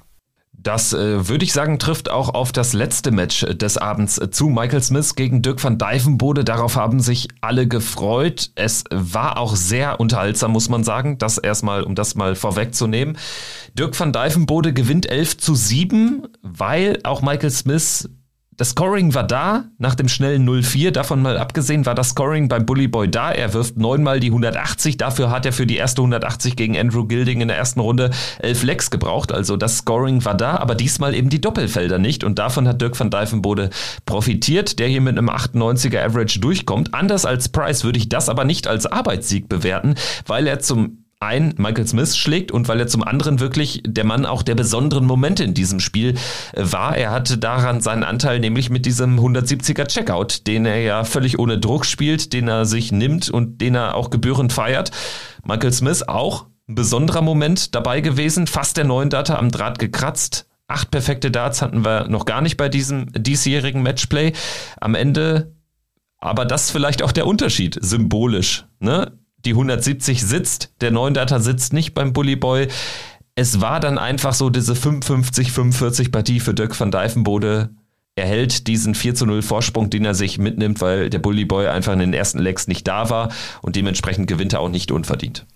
Das 0.58 0.94
äh, 0.94 1.28
würde 1.28 1.44
ich 1.44 1.52
sagen, 1.52 1.78
trifft 1.78 2.10
auch 2.10 2.30
auf 2.30 2.50
das 2.50 2.72
letzte 2.72 3.10
Match 3.10 3.40
des 3.40 3.76
Abends 3.76 4.18
zu. 4.30 4.48
Michael 4.48 4.82
Smith 4.82 5.14
gegen 5.14 5.42
Dirk 5.42 5.62
van 5.62 5.76
Dijvenbode. 5.76 6.44
Darauf 6.44 6.76
haben 6.76 7.00
sich 7.00 7.28
alle 7.42 7.68
gefreut. 7.68 8.52
Es 8.54 8.84
war 8.90 9.38
auch 9.38 9.54
sehr 9.54 10.00
unterhaltsam, 10.00 10.52
muss 10.52 10.70
man 10.70 10.82
sagen. 10.82 11.18
Das 11.18 11.36
erstmal, 11.36 11.82
um 11.82 11.94
das 11.94 12.14
mal 12.14 12.34
vorwegzunehmen. 12.34 13.18
Dirk 13.74 14.00
van 14.00 14.14
Dijvenbode 14.14 14.72
gewinnt 14.72 15.04
11 15.04 15.36
zu 15.36 15.54
7, 15.54 16.26
weil 16.40 17.00
auch 17.04 17.20
Michael 17.20 17.50
Smith 17.50 18.08
das 18.56 18.70
Scoring 18.70 19.14
war 19.14 19.24
da, 19.24 19.64
nach 19.78 19.94
dem 19.94 20.08
schnellen 20.08 20.48
0-4, 20.48 20.90
davon 20.90 21.20
mal 21.20 21.36
abgesehen, 21.36 21.84
war 21.84 21.94
das 21.94 22.10
Scoring 22.10 22.48
beim 22.48 22.64
Bully 22.64 22.88
Boy 22.88 23.10
da. 23.10 23.30
Er 23.30 23.52
wirft 23.52 23.76
neunmal 23.76 24.18
die 24.18 24.28
180, 24.28 24.96
dafür 24.96 25.30
hat 25.30 25.44
er 25.44 25.52
für 25.52 25.66
die 25.66 25.76
erste 25.76 26.00
180 26.00 26.56
gegen 26.56 26.76
Andrew 26.76 27.04
Gilding 27.04 27.42
in 27.42 27.48
der 27.48 27.58
ersten 27.58 27.80
Runde 27.80 28.10
elf 28.38 28.62
Lecks 28.62 28.90
gebraucht. 28.90 29.30
Also 29.30 29.56
das 29.56 29.78
Scoring 29.78 30.24
war 30.24 30.34
da, 30.34 30.56
aber 30.56 30.74
diesmal 30.74 31.14
eben 31.14 31.28
die 31.28 31.40
Doppelfelder 31.40 31.98
nicht 31.98 32.24
und 32.24 32.38
davon 32.38 32.66
hat 32.66 32.80
Dirk 32.80 32.98
van 32.98 33.10
Dijvenbode 33.10 33.70
profitiert, 34.06 34.78
der 34.78 34.88
hier 34.88 35.02
mit 35.02 35.18
einem 35.18 35.28
98er 35.28 36.02
Average 36.02 36.40
durchkommt. 36.40 36.94
Anders 36.94 37.26
als 37.26 37.50
Price 37.50 37.84
würde 37.84 37.98
ich 37.98 38.08
das 38.08 38.28
aber 38.28 38.44
nicht 38.44 38.66
als 38.66 38.86
Arbeitssieg 38.86 39.48
bewerten, 39.48 39.96
weil 40.26 40.46
er 40.46 40.60
zum 40.60 41.05
ein 41.18 41.54
Michael 41.56 41.86
Smith 41.86 42.16
schlägt 42.16 42.52
und 42.52 42.68
weil 42.68 42.78
er 42.78 42.88
zum 42.88 43.02
anderen 43.02 43.40
wirklich 43.40 43.82
der 43.86 44.04
Mann 44.04 44.26
auch 44.26 44.42
der 44.42 44.54
besonderen 44.54 45.06
Momente 45.06 45.44
in 45.44 45.54
diesem 45.54 45.80
Spiel 45.80 46.14
äh, 46.52 46.62
war. 46.64 46.96
Er 46.96 47.10
hatte 47.10 47.38
daran 47.38 47.80
seinen 47.80 48.04
Anteil, 48.04 48.38
nämlich 48.38 48.68
mit 48.68 48.84
diesem 48.84 49.18
170er 49.18 49.86
Checkout, 49.86 50.46
den 50.46 50.66
er 50.66 50.80
ja 50.80 51.04
völlig 51.04 51.38
ohne 51.38 51.58
Druck 51.58 51.86
spielt, 51.86 52.32
den 52.32 52.48
er 52.48 52.66
sich 52.66 52.92
nimmt 52.92 53.30
und 53.30 53.60
den 53.60 53.74
er 53.74 53.94
auch 53.94 54.10
gebührend 54.10 54.52
feiert. 54.52 54.90
Michael 55.44 55.72
Smith 55.72 56.02
auch 56.02 56.46
ein 56.68 56.74
besonderer 56.74 57.22
Moment 57.22 57.74
dabei 57.74 58.00
gewesen, 58.00 58.46
fast 58.46 58.76
der 58.76 58.84
neuen 58.84 59.08
Data 59.08 59.36
am 59.36 59.50
Draht 59.50 59.78
gekratzt. 59.78 60.46
Acht 60.68 60.90
perfekte 60.90 61.30
Darts 61.30 61.62
hatten 61.62 61.84
wir 61.84 62.08
noch 62.08 62.24
gar 62.24 62.40
nicht 62.40 62.56
bei 62.56 62.68
diesem 62.68 63.06
diesjährigen 63.12 63.82
Matchplay. 63.82 64.32
Am 64.80 64.96
Ende 64.96 65.54
aber 66.18 66.44
das 66.44 66.70
vielleicht 66.70 67.02
auch 67.02 67.12
der 67.12 67.26
Unterschied, 67.26 67.78
symbolisch. 67.80 68.64
Ne? 68.80 69.12
Die 69.46 69.52
170 69.52 70.22
sitzt, 70.22 70.72
der 70.80 70.90
9 70.90 71.14
Data 71.14 71.38
sitzt 71.38 71.72
nicht 71.72 71.94
beim 71.94 72.12
Bully 72.12 72.36
Boy. 72.36 72.68
Es 73.34 73.60
war 73.60 73.80
dann 73.80 73.96
einfach 73.96 74.34
so 74.34 74.50
diese 74.50 74.74
55-45 74.74 76.10
Partie 76.10 76.40
für 76.40 76.52
Dirk 76.52 76.78
van 76.78 76.90
Dijvenbode. 76.90 77.70
Er 78.16 78.26
hält 78.26 78.66
diesen 78.66 78.94
4 78.94 79.14
zu 79.14 79.26
0 79.26 79.42
Vorsprung, 79.42 79.90
den 79.90 80.04
er 80.04 80.14
sich 80.14 80.38
mitnimmt, 80.38 80.80
weil 80.80 81.10
der 81.10 81.18
Bully 81.18 81.44
Boy 81.44 81.68
einfach 81.68 81.92
in 81.92 81.98
den 81.98 82.14
ersten 82.14 82.38
Legs 82.38 82.66
nicht 82.66 82.88
da 82.88 83.08
war 83.08 83.30
und 83.62 83.76
dementsprechend 83.76 84.26
gewinnt 84.26 84.52
er 84.52 84.60
auch 84.60 84.70
nicht 84.70 84.90
unverdient. 84.90 85.46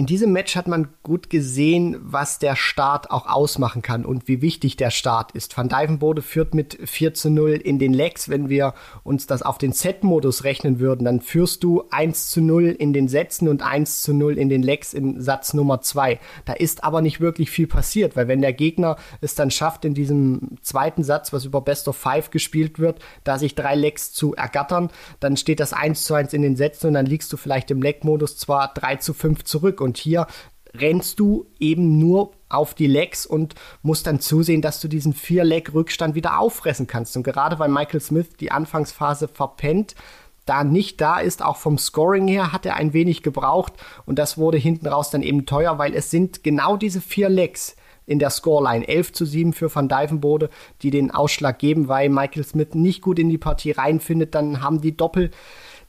In 0.00 0.06
diesem 0.06 0.32
Match 0.32 0.56
hat 0.56 0.66
man 0.66 0.88
gut 1.02 1.28
gesehen, 1.28 1.98
was 2.00 2.38
der 2.38 2.56
Start 2.56 3.10
auch 3.10 3.26
ausmachen 3.26 3.82
kann 3.82 4.06
und 4.06 4.28
wie 4.28 4.40
wichtig 4.40 4.78
der 4.78 4.90
Start 4.90 5.32
ist. 5.32 5.54
Van 5.54 5.68
Dijvenbode 5.68 6.22
führt 6.22 6.54
mit 6.54 6.78
4 6.82 7.12
zu 7.12 7.28
0 7.28 7.50
in 7.50 7.78
den 7.78 7.92
Legs. 7.92 8.30
Wenn 8.30 8.48
wir 8.48 8.72
uns 9.04 9.26
das 9.26 9.42
auf 9.42 9.58
den 9.58 9.72
Set-Modus 9.72 10.44
rechnen 10.44 10.80
würden, 10.80 11.04
dann 11.04 11.20
führst 11.20 11.62
du 11.64 11.84
1 11.90 12.30
zu 12.30 12.40
0 12.40 12.68
in 12.68 12.94
den 12.94 13.08
Sätzen 13.08 13.46
und 13.46 13.60
1 13.60 14.00
zu 14.00 14.14
0 14.14 14.38
in 14.38 14.48
den 14.48 14.62
Legs 14.62 14.94
im 14.94 15.20
Satz 15.20 15.52
Nummer 15.52 15.82
2. 15.82 16.18
Da 16.46 16.54
ist 16.54 16.82
aber 16.82 17.02
nicht 17.02 17.20
wirklich 17.20 17.50
viel 17.50 17.66
passiert, 17.66 18.16
weil 18.16 18.26
wenn 18.26 18.40
der 18.40 18.54
Gegner 18.54 18.96
es 19.20 19.34
dann 19.34 19.50
schafft, 19.50 19.84
in 19.84 19.92
diesem 19.92 20.56
zweiten 20.62 21.04
Satz, 21.04 21.34
was 21.34 21.44
über 21.44 21.60
Best 21.60 21.88
of 21.88 21.96
Five 21.98 22.30
gespielt 22.30 22.78
wird, 22.78 23.00
da 23.22 23.38
sich 23.38 23.54
drei 23.54 23.74
Legs 23.74 24.14
zu 24.14 24.34
ergattern, 24.34 24.88
dann 25.18 25.36
steht 25.36 25.60
das 25.60 25.74
1 25.74 26.04
zu 26.04 26.14
1 26.14 26.32
in 26.32 26.40
den 26.40 26.56
Sätzen 26.56 26.86
und 26.86 26.94
dann 26.94 27.04
liegst 27.04 27.30
du 27.34 27.36
vielleicht 27.36 27.70
im 27.70 27.82
Leg-Modus 27.82 28.38
zwar 28.38 28.72
3 28.72 28.96
zu 28.96 29.12
5 29.12 29.44
zurück 29.44 29.82
und 29.82 29.89
und 29.90 29.98
hier 29.98 30.28
rennst 30.72 31.18
du 31.18 31.46
eben 31.58 31.98
nur 31.98 32.30
auf 32.48 32.74
die 32.74 32.86
Legs 32.86 33.26
und 33.26 33.56
musst 33.82 34.06
dann 34.06 34.20
zusehen, 34.20 34.62
dass 34.62 34.80
du 34.80 34.86
diesen 34.86 35.14
Vier-Leg-Rückstand 35.14 36.14
wieder 36.14 36.38
auffressen 36.38 36.86
kannst. 36.86 37.16
Und 37.16 37.24
gerade 37.24 37.58
weil 37.58 37.68
Michael 37.68 38.00
Smith 38.00 38.28
die 38.38 38.52
Anfangsphase 38.52 39.26
verpennt, 39.26 39.96
da 40.46 40.62
nicht 40.62 41.00
da 41.00 41.18
ist, 41.18 41.42
auch 41.42 41.56
vom 41.56 41.76
Scoring 41.76 42.28
her, 42.28 42.52
hat 42.52 42.66
er 42.66 42.76
ein 42.76 42.92
wenig 42.92 43.24
gebraucht. 43.24 43.72
Und 44.06 44.20
das 44.20 44.38
wurde 44.38 44.58
hinten 44.58 44.86
raus 44.86 45.10
dann 45.10 45.22
eben 45.22 45.44
teuer, 45.44 45.78
weil 45.78 45.92
es 45.92 46.10
sind 46.10 46.44
genau 46.44 46.76
diese 46.76 47.00
vier 47.00 47.28
Legs 47.28 47.74
in 48.06 48.20
der 48.20 48.30
Scoreline, 48.30 48.86
11 48.86 49.12
zu 49.12 49.24
7 49.24 49.52
für 49.52 49.74
Van 49.74 49.88
Dijvenbode, 49.88 50.50
die 50.82 50.90
den 50.90 51.10
Ausschlag 51.10 51.58
geben, 51.58 51.88
weil 51.88 52.08
Michael 52.08 52.44
Smith 52.44 52.74
nicht 52.74 53.02
gut 53.02 53.18
in 53.18 53.28
die 53.28 53.38
Partie 53.38 53.72
reinfindet, 53.72 54.36
dann 54.36 54.62
haben 54.62 54.80
die 54.80 54.96
Doppel 54.96 55.32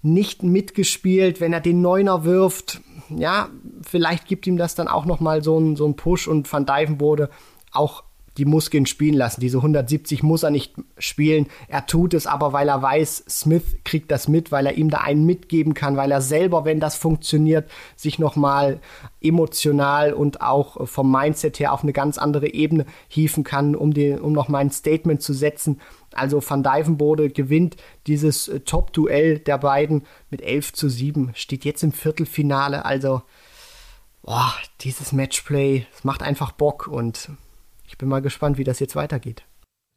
nicht 0.04 0.43
mitgespielt, 0.43 1.39
wenn 1.39 1.54
er 1.54 1.62
den 1.62 1.82
Neuner 1.82 2.24
wirft, 2.24 2.82
ja, 3.18 3.49
vielleicht 3.82 4.28
gibt 4.28 4.47
ihm 4.47 4.57
das 4.57 4.76
dann 4.76 4.88
auch 4.88 5.05
nochmal 5.05 5.43
so 5.43 5.57
einen 5.57 5.76
so 5.76 5.86
einen 5.86 5.95
Push 5.95 6.28
und 6.28 6.51
Van 6.51 6.66
Dijvenbode 6.66 7.30
auch 7.72 8.03
die 8.38 8.45
Muskeln 8.45 8.86
spielen 8.86 9.16
lassen. 9.16 9.41
Diese 9.41 9.57
170 9.57 10.24
muss 10.24 10.43
er 10.43 10.51
nicht 10.51 10.74
spielen. 10.97 11.47
Er 11.68 11.86
tut 11.86 12.14
es 12.14 12.28
aber, 12.28 12.53
weil 12.53 12.70
er 12.70 12.82
weiß, 12.82 13.26
Smith 13.28 13.64
kriegt 13.84 14.09
das 14.09 14.28
mit, 14.28 14.51
weil 14.51 14.66
er 14.66 14.78
ihm 14.78 14.89
da 14.89 14.99
einen 14.99 15.26
mitgeben 15.26 15.74
kann, 15.74 15.97
weil 15.97 16.12
er 16.12 16.22
selber, 16.22 16.64
wenn 16.64 16.80
das 16.80 16.95
funktioniert, 16.95 17.70
sich 17.97 18.20
nochmal 18.20 18.80
emotional 19.20 20.14
und 20.14 20.41
auch 20.41 20.88
vom 20.88 21.12
Mindset 21.12 21.59
her 21.59 21.74
auf 21.74 21.84
eine 21.84 21.93
ganz 21.93 22.18
andere 22.18 22.53
Ebene 22.53 22.86
hieven 23.09 23.43
kann, 23.43 23.76
um, 23.76 23.93
den, 23.93 24.20
um 24.20 24.32
nochmal 24.32 24.62
ein 24.62 24.72
Statement 24.72 25.22
zu 25.22 25.34
setzen. 25.34 25.82
Also 26.14 26.41
Van 26.47 26.64
Dijvenbode 26.64 27.30
gewinnt 27.30 27.78
dieses 28.07 28.47
äh, 28.47 28.59
Top-Duell 28.62 29.39
der 29.39 29.57
beiden 29.57 30.03
mit 30.30 30.41
11 30.41 30.74
zu 30.74 30.89
7, 30.89 31.32
steht 31.36 31.66
jetzt 31.66 31.84
im 31.84 31.91
Viertelfinale. 31.91 32.86
Also, 32.86 33.22
boah, 34.22 34.53
dieses 34.82 35.12
Matchplay, 35.12 35.86
es 35.95 36.03
macht 36.03 36.24
einfach 36.24 36.51
Bock 36.51 36.88
und 36.88 37.30
ich 37.88 37.97
bin 37.97 38.09
mal 38.09 38.22
gespannt, 38.22 38.57
wie 38.57 38.64
das 38.64 38.80
jetzt 38.80 38.95
weitergeht. 38.95 39.43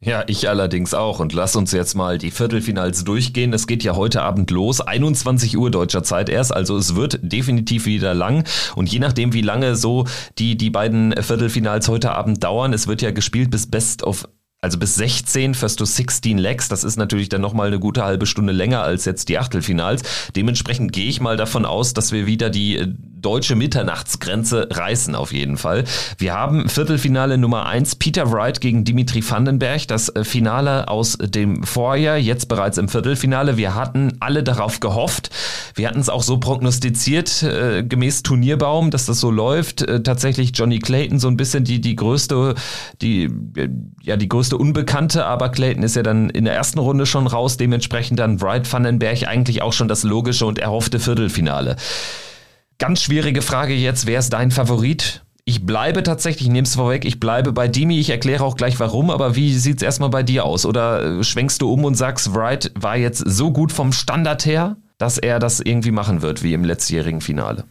Ja, 0.01 0.23
ich 0.27 0.49
allerdings 0.49 0.93
auch. 0.93 1.19
Und 1.19 1.33
lass 1.33 1.55
uns 1.55 1.71
jetzt 1.71 1.95
mal 1.95 2.17
die 2.17 2.29
Viertelfinals 2.29 3.05
durchgehen. 3.05 3.53
Es 3.53 3.65
geht 3.65 3.83
ja 3.83 3.95
heute 3.95 4.21
Abend 4.21 4.51
los, 4.51 4.81
21 4.81 5.57
Uhr 5.57 5.71
deutscher 5.71 6.03
Zeit 6.03 6.29
erst. 6.29 6.53
Also 6.53 6.77
es 6.77 6.95
wird 6.95 7.19
definitiv 7.23 7.85
wieder 7.85 8.13
lang. 8.13 8.43
Und 8.75 8.91
je 8.91 8.99
nachdem, 8.99 9.33
wie 9.33 9.41
lange 9.41 9.75
so 9.75 10.05
die, 10.37 10.57
die 10.57 10.69
beiden 10.69 11.13
Viertelfinals 11.13 11.87
heute 11.87 12.11
Abend 12.11 12.43
dauern, 12.43 12.73
es 12.73 12.87
wird 12.87 13.01
ja 13.01 13.11
gespielt 13.11 13.49
bis 13.49 13.67
Best 13.67 14.03
of 14.03 14.27
also 14.65 14.79
bis 14.79 14.95
16 14.95 15.53
First 15.53 15.77
to 15.77 15.85
16 15.85 16.39
Legs, 16.39 16.69
das 16.69 16.83
ist 16.83 16.97
natürlich 16.97 17.29
dann 17.29 17.39
nochmal 17.39 17.67
eine 17.67 17.77
gute 17.77 18.03
halbe 18.03 18.25
Stunde 18.25 18.51
länger 18.51 18.81
als 18.81 19.05
jetzt 19.05 19.29
die 19.29 19.37
Achtelfinals. 19.37 20.01
Dementsprechend 20.35 20.91
gehe 20.91 21.05
ich 21.05 21.21
mal 21.21 21.37
davon 21.37 21.65
aus, 21.65 21.93
dass 21.93 22.11
wir 22.11 22.25
wieder 22.25 22.49
die 22.49 22.77
äh, 22.77 22.87
deutsche 23.25 23.55
Mitternachtsgrenze 23.55 24.67
reißen 24.71 25.15
auf 25.15 25.33
jeden 25.33 25.57
Fall. 25.57 25.83
Wir 26.19 26.35
haben 26.35 26.69
Viertelfinale 26.69 27.39
Nummer 27.39 27.65
eins 27.65 27.95
Peter 27.95 28.31
Wright 28.31 28.61
gegen 28.61 28.83
Dimitri 28.83 29.27
Vandenberg, 29.27 29.87
das 29.87 30.09
äh, 30.09 30.23
Finale 30.23 30.87
aus 30.89 31.17
dem 31.19 31.63
Vorjahr, 31.63 32.17
jetzt 32.17 32.47
bereits 32.49 32.77
im 32.77 32.87
Viertelfinale. 32.87 33.57
Wir 33.57 33.73
hatten 33.73 34.13
alle 34.19 34.43
darauf 34.43 34.79
gehofft. 34.79 35.31
Wir 35.73 35.87
hatten 35.87 35.99
es 35.99 36.09
auch 36.09 36.21
so 36.21 36.37
prognostiziert, 36.37 37.41
äh, 37.41 37.83
gemäß 37.83 38.21
Turnierbaum, 38.21 38.91
dass 38.91 39.07
das 39.07 39.19
so 39.19 39.31
läuft. 39.31 39.81
Äh, 39.81 40.03
tatsächlich 40.03 40.51
Johnny 40.53 40.77
Clayton 40.77 41.17
so 41.17 41.27
ein 41.27 41.35
bisschen 41.35 41.63
die, 41.63 41.81
die 41.81 41.95
größte, 41.95 42.53
die, 43.01 43.23
äh, 43.23 43.69
ja, 44.03 44.17
die 44.17 44.29
größte 44.29 44.55
Unbekannte, 44.55 45.25
aber 45.25 45.49
Clayton 45.49 45.81
ist 45.81 45.95
ja 45.95 46.03
dann 46.03 46.29
in 46.29 46.45
der 46.45 46.53
ersten 46.53 46.77
Runde 46.77 47.07
schon 47.07 47.25
raus, 47.25 47.57
dementsprechend 47.57 48.19
dann 48.19 48.39
Wright 48.39 48.71
Vandenberg 48.71 49.27
eigentlich 49.27 49.63
auch 49.63 49.73
schon 49.73 49.87
das 49.87 50.03
logische 50.03 50.45
und 50.45 50.59
erhoffte 50.59 50.99
Viertelfinale. 50.99 51.75
Ganz 52.77 53.01
schwierige 53.01 53.41
Frage 53.41 53.73
jetzt, 53.73 54.05
wer 54.05 54.19
ist 54.19 54.31
dein 54.31 54.51
Favorit? 54.51 55.23
Ich 55.45 55.65
bleibe 55.65 56.03
tatsächlich, 56.03 56.47
ich 56.47 56.51
nehme 56.51 56.65
es 56.65 56.75
vorweg, 56.75 57.05
ich 57.05 57.19
bleibe 57.19 57.53
bei 57.53 57.67
Dimi, 57.67 57.99
ich 57.99 58.09
erkläre 58.09 58.43
auch 58.43 58.57
gleich 58.57 58.79
warum, 58.79 59.11
aber 59.11 59.35
wie 59.35 59.53
sieht 59.53 59.77
es 59.77 59.83
erstmal 59.83 60.09
bei 60.09 60.23
dir 60.23 60.43
aus? 60.43 60.65
Oder 60.65 61.19
äh, 61.19 61.23
schwenkst 61.23 61.61
du 61.61 61.71
um 61.71 61.85
und 61.85 61.95
sagst, 61.95 62.33
Wright 62.33 62.71
war 62.75 62.97
jetzt 62.97 63.23
so 63.25 63.51
gut 63.51 63.71
vom 63.71 63.93
Standard 63.93 64.45
her, 64.45 64.75
dass 64.97 65.17
er 65.17 65.39
das 65.39 65.59
irgendwie 65.59 65.91
machen 65.91 66.21
wird, 66.21 66.43
wie 66.43 66.53
im 66.53 66.65
letztjährigen 66.65 67.21
Finale? 67.21 67.63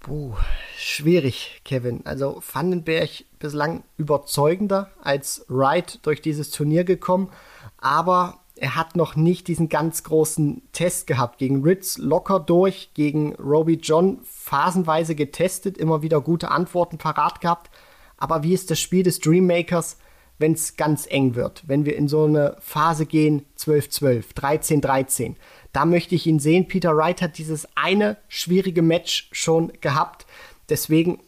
Puh, 0.00 0.34
schwierig, 0.76 1.60
Kevin. 1.64 2.02
Also 2.04 2.42
Vandenberg 2.52 3.10
bislang 3.40 3.82
überzeugender 3.96 4.90
als 5.02 5.44
Wright 5.48 5.98
durch 6.02 6.22
dieses 6.22 6.50
Turnier 6.50 6.84
gekommen, 6.84 7.30
aber 7.78 8.38
er 8.60 8.76
hat 8.76 8.96
noch 8.96 9.16
nicht 9.16 9.48
diesen 9.48 9.68
ganz 9.68 10.02
großen 10.02 10.62
Test 10.72 11.06
gehabt. 11.06 11.38
Gegen 11.38 11.62
Ritz 11.62 11.98
locker 11.98 12.40
durch, 12.40 12.90
gegen 12.94 13.34
Roby 13.36 13.74
John 13.74 14.18
phasenweise 14.24 15.14
getestet, 15.14 15.78
immer 15.78 16.02
wieder 16.02 16.20
gute 16.20 16.50
Antworten 16.50 16.98
parat 16.98 17.40
gehabt. 17.40 17.70
Aber 18.16 18.42
wie 18.42 18.54
ist 18.54 18.70
das 18.70 18.80
Spiel 18.80 19.04
des 19.04 19.20
Dreammakers, 19.20 19.98
wenn 20.38 20.52
es 20.52 20.76
ganz 20.76 21.06
eng 21.08 21.34
wird? 21.34 21.62
Wenn 21.66 21.84
wir 21.84 21.96
in 21.96 22.08
so 22.08 22.24
eine 22.24 22.56
Phase 22.60 23.06
gehen, 23.06 23.44
12-12, 23.58 24.34
13-13. 24.34 25.36
Da 25.72 25.84
möchte 25.84 26.14
ich 26.14 26.26
ihn 26.26 26.40
sehen. 26.40 26.66
Peter 26.66 26.96
Wright 26.96 27.22
hat 27.22 27.38
dieses 27.38 27.68
eine 27.76 28.16
schwierige 28.26 28.82
Match 28.82 29.28
schon 29.32 29.72
gehabt. 29.80 30.26
Deswegen 30.68 31.20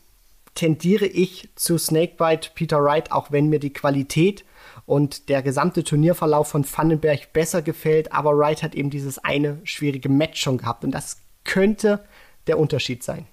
tendiere 0.54 1.06
ich 1.06 1.48
zu 1.54 1.78
Snakebite 1.78 2.50
Peter 2.54 2.82
Wright, 2.82 3.12
auch 3.12 3.30
wenn 3.30 3.48
mir 3.48 3.60
die 3.60 3.72
Qualität 3.72 4.44
und 4.86 5.28
der 5.28 5.42
gesamte 5.42 5.84
Turnierverlauf 5.84 6.48
von 6.48 6.64
Vandenberg 6.64 7.32
besser 7.32 7.62
gefällt, 7.62 8.12
aber 8.12 8.36
Wright 8.36 8.62
hat 8.62 8.74
eben 8.74 8.90
dieses 8.90 9.18
eine 9.18 9.58
schwierige 9.64 10.08
Match 10.08 10.40
schon 10.40 10.58
gehabt 10.58 10.84
und 10.84 10.92
das 10.92 11.18
könnte 11.44 12.04
der 12.46 12.58
Unterschied 12.58 13.02
sein. 13.02 13.26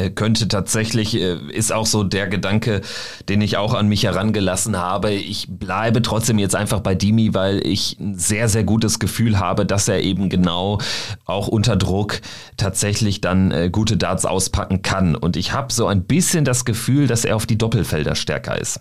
Äh, 0.00 0.10
könnte 0.10 0.48
tatsächlich, 0.48 1.14
äh, 1.14 1.36
ist 1.52 1.72
auch 1.72 1.86
so 1.86 2.04
der 2.04 2.26
Gedanke, 2.28 2.80
den 3.28 3.40
ich 3.40 3.56
auch 3.56 3.74
an 3.74 3.88
mich 3.88 4.04
herangelassen 4.04 4.76
habe. 4.76 5.12
Ich 5.12 5.46
bleibe 5.48 6.02
trotzdem 6.02 6.38
jetzt 6.38 6.56
einfach 6.56 6.80
bei 6.80 6.94
Dimi, 6.94 7.34
weil 7.34 7.66
ich 7.66 7.98
ein 7.98 8.16
sehr, 8.16 8.48
sehr 8.48 8.64
gutes 8.64 8.98
Gefühl 8.98 9.38
habe, 9.38 9.66
dass 9.66 9.88
er 9.88 10.00
eben 10.00 10.28
genau 10.28 10.78
auch 11.24 11.48
unter 11.48 11.76
Druck 11.76 12.20
tatsächlich 12.56 13.20
dann 13.20 13.50
äh, 13.50 13.70
gute 13.70 13.96
Darts 13.96 14.24
auspacken 14.24 14.82
kann. 14.82 15.14
Und 15.14 15.36
ich 15.36 15.52
habe 15.52 15.72
so 15.72 15.86
ein 15.86 16.04
bisschen 16.04 16.44
das 16.44 16.64
Gefühl, 16.64 17.06
dass 17.06 17.24
er 17.24 17.36
auf 17.36 17.46
die 17.46 17.58
Doppelfelder 17.58 18.14
stärker 18.14 18.58
ist. 18.58 18.80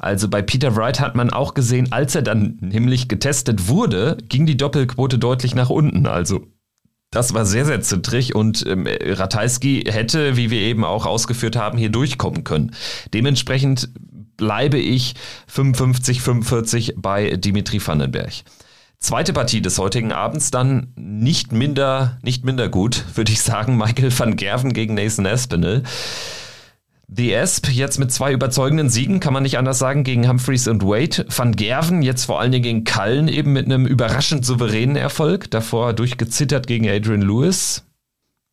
Also 0.00 0.28
bei 0.28 0.42
Peter 0.42 0.74
Wright 0.76 1.00
hat 1.00 1.14
man 1.14 1.30
auch 1.30 1.54
gesehen, 1.54 1.92
als 1.92 2.14
er 2.14 2.22
dann 2.22 2.58
nämlich 2.60 3.08
getestet 3.08 3.68
wurde, 3.68 4.16
ging 4.28 4.46
die 4.46 4.56
Doppelquote 4.56 5.18
deutlich 5.18 5.54
nach 5.54 5.70
unten. 5.70 6.06
Also 6.06 6.46
das 7.16 7.32
war 7.32 7.46
sehr, 7.46 7.64
sehr 7.64 7.80
zittrig 7.80 8.34
und 8.34 8.66
ähm, 8.66 8.86
Ratajski 8.86 9.84
hätte, 9.88 10.36
wie 10.36 10.50
wir 10.50 10.60
eben 10.60 10.84
auch 10.84 11.06
ausgeführt 11.06 11.56
haben, 11.56 11.78
hier 11.78 11.88
durchkommen 11.88 12.44
können. 12.44 12.72
Dementsprechend 13.14 13.88
bleibe 14.36 14.76
ich 14.78 15.14
55, 15.46 16.20
45 16.20 16.94
bei 16.98 17.30
Dimitri 17.36 17.80
Vandenberg. 17.84 18.32
Zweite 18.98 19.32
Partie 19.32 19.62
des 19.62 19.78
heutigen 19.78 20.12
Abends 20.12 20.50
dann 20.50 20.88
nicht 20.94 21.52
minder, 21.52 22.18
nicht 22.20 22.44
minder 22.44 22.68
gut, 22.68 23.04
würde 23.14 23.32
ich 23.32 23.40
sagen. 23.40 23.78
Michael 23.78 24.16
van 24.16 24.36
Gerven 24.36 24.74
gegen 24.74 24.92
Nathan 24.92 25.26
Aspinall. 25.26 25.84
The 27.08 27.32
Esp 27.32 27.68
jetzt 27.68 27.98
mit 27.98 28.10
zwei 28.10 28.32
überzeugenden 28.32 28.90
Siegen, 28.90 29.20
kann 29.20 29.32
man 29.32 29.44
nicht 29.44 29.58
anders 29.58 29.78
sagen, 29.78 30.02
gegen 30.02 30.28
Humphreys 30.28 30.66
und 30.66 30.82
Wade. 30.82 31.24
Van 31.28 31.54
Gerven 31.54 32.02
jetzt 32.02 32.24
vor 32.24 32.40
allen 32.40 32.50
Dingen 32.50 32.64
gegen 32.64 32.84
Cullen 32.84 33.28
eben 33.28 33.52
mit 33.52 33.66
einem 33.66 33.86
überraschend 33.86 34.44
souveränen 34.44 34.96
Erfolg. 34.96 35.50
Davor 35.50 35.92
durchgezittert 35.92 36.66
gegen 36.66 36.88
Adrian 36.88 37.22
Lewis. 37.22 37.84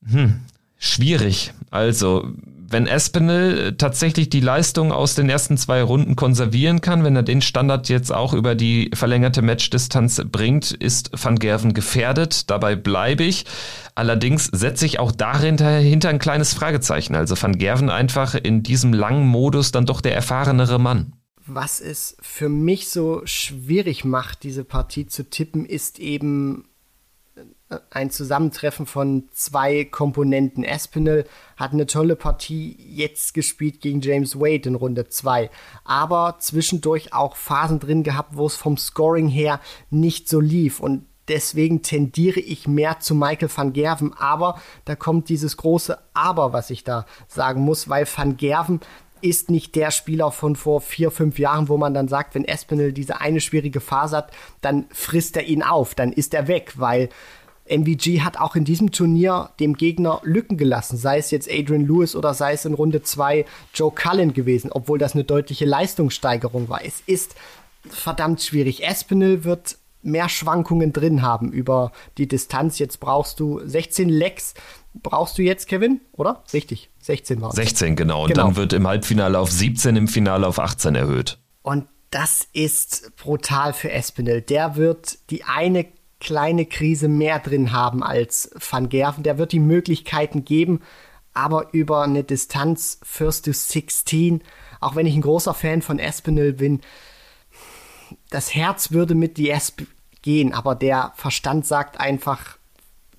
Hm, 0.06 0.42
schwierig. 0.78 1.54
Also, 1.72 2.32
wenn 2.74 2.88
Espinel 2.88 3.78
tatsächlich 3.78 4.30
die 4.30 4.42
Leistung 4.42 4.92
aus 4.92 5.16
den 5.16 5.30
ersten 5.30 5.58
zwei 5.58 5.82
Runden 5.82 6.18
konservieren 6.18 6.82
kann, 6.82 7.04
wenn 7.04 7.16
er 7.16 7.24
den 7.24 7.42
Standard 7.42 7.88
jetzt 7.88 8.12
auch 8.12 8.34
über 8.34 8.56
die 8.56 8.92
verlängerte 8.94 9.42
Matchdistanz 9.42 10.22
bringt, 10.30 10.72
ist 10.72 11.12
Van 11.14 11.40
Gerven 11.40 11.74
gefährdet. 11.74 12.50
Dabei 12.50 12.76
bleibe 12.76 13.24
ich. 13.24 13.46
Allerdings 13.96 14.46
setze 14.52 14.86
ich 14.86 15.00
auch 15.00 15.12
dahinter 15.12 15.78
hinter 15.78 16.10
ein 16.10 16.20
kleines 16.20 16.54
Fragezeichen. 16.54 17.16
Also 17.16 17.42
Van 17.42 17.58
Gerven 17.58 17.90
einfach 17.90 18.36
in 18.36 18.64
diesem 18.64 18.92
langen 18.92 19.28
Modus 19.28 19.72
dann 19.72 19.86
doch 19.86 20.02
der 20.02 20.16
erfahrenere 20.16 20.80
Mann. 20.80 21.14
Was 21.46 21.80
es 21.80 22.18
für 22.22 22.50
mich 22.50 22.90
so 22.90 23.22
schwierig 23.26 24.06
macht, 24.06 24.44
diese 24.44 24.64
Partie 24.64 25.08
zu 25.08 25.30
tippen, 25.30 25.66
ist 25.66 26.00
eben 26.00 26.66
ein 27.90 28.10
Zusammentreffen 28.10 28.86
von 28.86 29.30
zwei 29.32 29.86
Komponenten. 29.86 30.64
Espinel 30.64 31.26
hat 31.58 31.74
eine 31.74 31.86
tolle 31.86 32.16
Partie 32.16 32.78
jetzt 32.80 33.34
gespielt 33.34 33.82
gegen 33.82 34.02
James 34.02 34.40
Wade 34.40 34.70
in 34.70 34.76
Runde 34.76 35.08
2, 35.08 35.50
aber 35.84 36.38
zwischendurch 36.40 37.14
auch 37.14 37.36
Phasen 37.36 37.80
drin 37.80 38.04
gehabt, 38.04 38.36
wo 38.38 38.46
es 38.46 38.56
vom 38.56 38.78
Scoring 38.78 39.28
her 39.28 39.60
nicht 39.90 40.30
so 40.30 40.40
lief. 40.40 40.80
Und 40.80 41.06
deswegen 41.28 41.82
tendiere 41.82 42.40
ich 42.40 42.68
mehr 42.68 43.00
zu 43.00 43.16
Michael 43.16 43.50
van 43.56 43.74
Gerven, 43.74 44.14
aber 44.14 44.60
da 44.86 44.96
kommt 44.96 45.30
dieses 45.30 45.58
große 45.58 45.98
Aber, 46.14 46.54
was 46.54 46.70
ich 46.70 46.84
da 46.84 47.06
sagen 47.28 47.62
muss, 47.62 47.90
weil 47.90 48.06
van 48.06 48.38
Gerven 48.38 48.82
ist 49.24 49.50
nicht 49.50 49.76
der 49.76 49.90
Spieler 49.92 50.32
von 50.32 50.58
vor 50.58 50.82
vier, 50.82 51.10
fünf 51.10 51.40
Jahren, 51.40 51.70
wo 51.70 51.78
man 51.78 51.94
dann 51.94 52.10
sagt, 52.10 52.36
wenn 52.36 52.44
Espinel 52.44 52.92
diese 52.92 53.22
eine 53.22 53.40
schwierige 53.40 53.80
Phase 53.80 54.18
hat, 54.18 54.32
dann 54.60 54.86
frisst 54.92 55.38
er 55.38 55.46
ihn 55.46 55.64
auf, 55.64 55.96
dann 55.96 56.12
ist 56.12 56.34
er 56.34 56.50
weg, 56.50 56.74
weil 56.76 57.08
MVG 57.70 58.22
hat 58.22 58.40
auch 58.40 58.56
in 58.56 58.66
diesem 58.66 58.92
Turnier 58.92 59.52
dem 59.60 59.76
Gegner 59.76 60.20
Lücken 60.24 60.58
gelassen, 60.58 60.98
sei 60.98 61.18
es 61.18 61.32
jetzt 61.32 61.50
Adrian 61.50 61.88
Lewis 61.88 62.16
oder 62.16 62.34
sei 62.34 62.54
es 62.54 62.66
in 62.66 62.74
Runde 62.74 63.04
2 63.04 63.46
Joe 63.74 63.92
Cullen 63.92 64.34
gewesen, 64.34 64.72
obwohl 64.72 65.00
das 65.00 65.14
eine 65.14 65.24
deutliche 65.24 65.66
Leistungssteigerung 65.66 66.70
war. 66.70 66.84
Es 66.84 67.02
ist 67.06 67.36
verdammt 67.90 68.42
schwierig. 68.42 68.84
Espinel 68.84 69.44
wird 69.44 69.78
mehr 70.02 70.30
Schwankungen 70.30 70.94
drin 70.94 71.22
haben 71.22 71.52
über 71.52 71.92
die 72.18 72.28
Distanz. 72.28 72.80
Jetzt 72.80 73.00
brauchst 73.00 73.40
du 73.40 73.62
16 73.64 74.10
Lecks, 74.10 74.54
brauchst 74.94 75.38
du 75.38 75.42
jetzt, 75.42 75.68
Kevin, 75.68 76.02
oder? 76.12 76.44
Richtig, 76.52 76.90
16 77.00 77.42
war 77.42 77.50
es. 77.50 77.56
16, 77.56 77.96
genau. 77.96 78.24
Und 78.24 78.34
genau. 78.34 78.48
dann 78.48 78.56
wird 78.56 78.74
im 78.74 78.86
Halbfinale 78.88 79.40
auf 79.40 79.52
17, 79.52 79.96
im 79.96 80.08
Finale 80.08 80.48
auf 80.48 80.60
18 80.60 80.96
erhöht. 80.96 81.40
Und 81.62 81.88
das 82.12 82.48
ist 82.54 83.16
brutal 83.16 83.74
für 83.74 83.92
Espinel. 83.92 84.42
Der 84.42 84.76
wird 84.76 85.18
die 85.30 85.46
eine 85.46 85.88
kleine 86.24 86.66
Krise 86.66 87.08
mehr 87.08 87.40
drin 87.40 87.72
haben 87.72 88.02
als 88.02 88.50
Van 88.56 88.90
Gerven. 88.90 89.24
Der 89.24 89.38
wird 89.38 89.52
die 89.52 89.60
Möglichkeiten 89.60 90.46
geben, 90.46 90.82
aber 91.34 91.74
über 91.74 92.04
eine 92.04 92.24
Distanz 92.24 93.00
First 93.04 93.46
to 93.46 93.54
16, 93.54 94.42
auch 94.80 94.96
wenn 94.96 95.06
ich 95.06 95.16
ein 95.16 95.22
großer 95.22 95.54
Fan 95.54 95.82
von 95.82 96.00
Espinel 96.00 96.54
bin, 96.54 96.82
das 98.30 98.56
Herz 98.56 98.92
würde 98.92 99.16
mit 99.16 99.38
die 99.38 99.50
Esp 99.50 99.84
gehen, 100.22 100.54
aber 100.54 100.76
der 100.76 101.12
Verstand 101.16 101.66
sagt 101.66 102.00
einfach, 102.00 102.58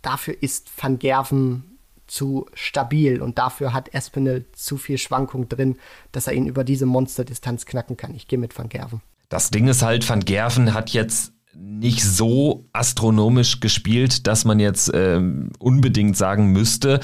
dafür 0.03 0.35
ist 0.41 0.71
Van 0.77 0.99
Gerven 0.99 1.79
zu 2.07 2.47
stabil 2.55 3.21
und 3.21 3.39
dafür 3.39 3.73
hat 3.73 3.93
Espinel 3.95 4.47
zu 4.53 4.77
viel 4.77 4.99
Schwankung 4.99 5.49
drin, 5.49 5.79
dass 6.13 6.27
er 6.27 6.35
ihn 6.35 6.47
über 6.47 6.65
diese 6.65 6.87
Monsterdistanz 6.87 7.67
knacken 7.67 7.97
kann. 7.97 8.15
Ich 8.15 8.29
gehe 8.29 8.39
mit 8.39 8.57
Van 8.57 8.69
Gerven. 8.69 9.01
Das 9.29 9.51
Ding 9.51 9.69
ist 9.69 9.83
halt, 9.83 10.09
Van 10.09 10.25
Gerven 10.25 10.75
hat 10.75 10.91
jetzt 10.91 11.34
nicht 11.57 12.05
so 12.05 12.67
astronomisch 12.73 13.61
gespielt, 13.61 14.27
dass 14.27 14.45
man 14.45 14.61
jetzt 14.61 14.91
ähm, 14.95 15.51
unbedingt 15.59 16.17
sagen 16.17 16.53
müsste, 16.53 17.01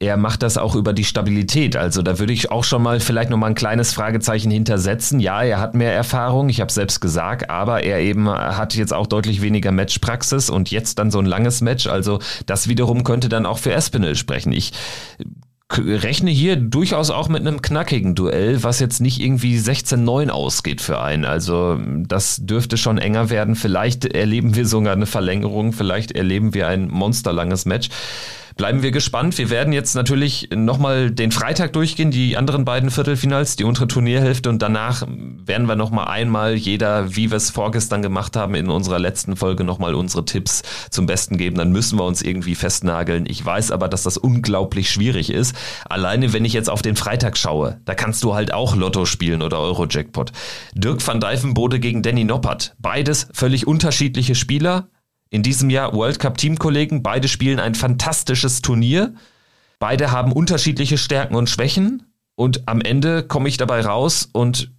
er 0.00 0.16
macht 0.16 0.42
das 0.42 0.58
auch 0.58 0.74
über 0.74 0.92
die 0.92 1.04
Stabilität. 1.04 1.76
Also 1.76 2.02
da 2.02 2.18
würde 2.18 2.32
ich 2.32 2.50
auch 2.50 2.64
schon 2.64 2.82
mal 2.82 3.00
vielleicht 3.00 3.30
noch 3.30 3.36
mal 3.36 3.48
ein 3.48 3.54
kleines 3.54 3.92
Fragezeichen 3.92 4.50
hintersetzen. 4.50 5.20
Ja, 5.20 5.42
er 5.42 5.60
hat 5.60 5.74
mehr 5.74 5.94
Erfahrung, 5.94 6.48
ich 6.48 6.60
habe 6.60 6.72
selbst 6.72 7.00
gesagt, 7.00 7.50
aber 7.50 7.82
er 7.84 8.00
eben 8.00 8.28
hat 8.28 8.74
jetzt 8.74 8.92
auch 8.92 9.06
deutlich 9.06 9.40
weniger 9.40 9.72
Matchpraxis 9.72 10.50
und 10.50 10.70
jetzt 10.70 10.98
dann 10.98 11.10
so 11.10 11.18
ein 11.18 11.26
langes 11.26 11.60
Match. 11.60 11.86
Also 11.86 12.18
das 12.46 12.68
wiederum 12.68 13.04
könnte 13.04 13.28
dann 13.28 13.46
auch 13.46 13.58
für 13.58 13.72
Espinel 13.72 14.16
sprechen. 14.16 14.52
Ich 14.52 14.72
rechne 15.78 16.30
hier 16.30 16.56
durchaus 16.56 17.10
auch 17.10 17.28
mit 17.28 17.40
einem 17.40 17.62
knackigen 17.62 18.14
Duell, 18.14 18.62
was 18.62 18.80
jetzt 18.80 19.00
nicht 19.00 19.20
irgendwie 19.20 19.58
16-9 19.58 20.30
ausgeht 20.30 20.80
für 20.80 21.00
einen. 21.00 21.24
Also 21.24 21.78
das 22.06 22.40
dürfte 22.42 22.76
schon 22.76 22.98
enger 22.98 23.30
werden. 23.30 23.56
Vielleicht 23.56 24.04
erleben 24.04 24.54
wir 24.54 24.66
sogar 24.66 24.92
eine 24.92 25.06
Verlängerung, 25.06 25.72
vielleicht 25.72 26.12
erleben 26.12 26.54
wir 26.54 26.68
ein 26.68 26.88
monsterlanges 26.88 27.64
Match. 27.64 27.88
Bleiben 28.56 28.82
wir 28.82 28.92
gespannt. 28.92 29.36
Wir 29.36 29.50
werden 29.50 29.72
jetzt 29.72 29.96
natürlich 29.96 30.48
nochmal 30.54 31.10
den 31.10 31.32
Freitag 31.32 31.72
durchgehen, 31.72 32.12
die 32.12 32.36
anderen 32.36 32.64
beiden 32.64 32.90
Viertelfinals, 32.90 33.56
die 33.56 33.64
untere 33.64 33.88
Turnierhälfte 33.88 34.48
und 34.48 34.62
danach 34.62 35.04
werden 35.08 35.66
wir 35.66 35.74
nochmal 35.74 36.06
einmal 36.06 36.54
jeder, 36.54 37.16
wie 37.16 37.30
wir 37.30 37.36
es 37.36 37.50
vorgestern 37.50 38.00
gemacht 38.00 38.36
haben, 38.36 38.54
in 38.54 38.70
unserer 38.70 39.00
letzten 39.00 39.34
Folge 39.34 39.64
nochmal 39.64 39.94
unsere 39.94 40.24
Tipps 40.24 40.62
zum 40.90 41.06
Besten 41.06 41.36
geben. 41.36 41.56
Dann 41.56 41.72
müssen 41.72 41.98
wir 41.98 42.04
uns 42.04 42.22
irgendwie 42.22 42.54
festnageln. 42.54 43.26
Ich 43.28 43.44
weiß 43.44 43.72
aber, 43.72 43.88
dass 43.88 44.04
das 44.04 44.18
unglaublich 44.18 44.88
schwierig 44.88 45.30
ist. 45.30 45.56
Alleine, 45.88 46.32
wenn 46.32 46.44
ich 46.44 46.52
jetzt 46.52 46.70
auf 46.70 46.82
den 46.82 46.94
Freitag 46.94 47.36
schaue, 47.36 47.80
da 47.84 47.94
kannst 47.94 48.22
du 48.22 48.34
halt 48.34 48.54
auch 48.54 48.76
Lotto 48.76 49.04
spielen 49.04 49.42
oder 49.42 49.58
Euro-Jackpot. 49.58 50.30
Dirk 50.74 51.04
van 51.04 51.20
Dijvenbode 51.20 51.80
gegen 51.80 52.02
Danny 52.02 52.22
Noppert. 52.22 52.76
Beides 52.78 53.26
völlig 53.32 53.66
unterschiedliche 53.66 54.36
Spieler, 54.36 54.88
in 55.30 55.42
diesem 55.42 55.70
Jahr 55.70 55.92
World 55.94 56.18
Cup 56.18 56.38
Teamkollegen. 56.38 57.02
Beide 57.02 57.28
spielen 57.28 57.60
ein 57.60 57.74
fantastisches 57.74 58.62
Turnier. 58.62 59.14
Beide 59.78 60.10
haben 60.10 60.32
unterschiedliche 60.32 60.98
Stärken 60.98 61.34
und 61.34 61.50
Schwächen. 61.50 62.04
Und 62.36 62.68
am 62.68 62.80
Ende 62.80 63.22
komme 63.22 63.48
ich 63.48 63.56
dabei 63.56 63.80
raus 63.80 64.28
und 64.32 64.72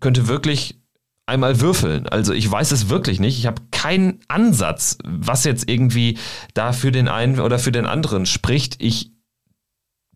könnte 0.00 0.28
wirklich 0.28 0.80
einmal 1.26 1.60
würfeln. 1.60 2.08
Also 2.08 2.32
ich 2.32 2.50
weiß 2.50 2.72
es 2.72 2.88
wirklich 2.88 3.20
nicht. 3.20 3.38
Ich 3.38 3.46
habe 3.46 3.62
keinen 3.70 4.20
Ansatz, 4.28 4.98
was 5.04 5.44
jetzt 5.44 5.68
irgendwie 5.68 6.18
da 6.54 6.72
für 6.72 6.92
den 6.92 7.08
einen 7.08 7.40
oder 7.40 7.58
für 7.58 7.72
den 7.72 7.86
anderen 7.86 8.26
spricht. 8.26 8.82
Ich 8.82 9.12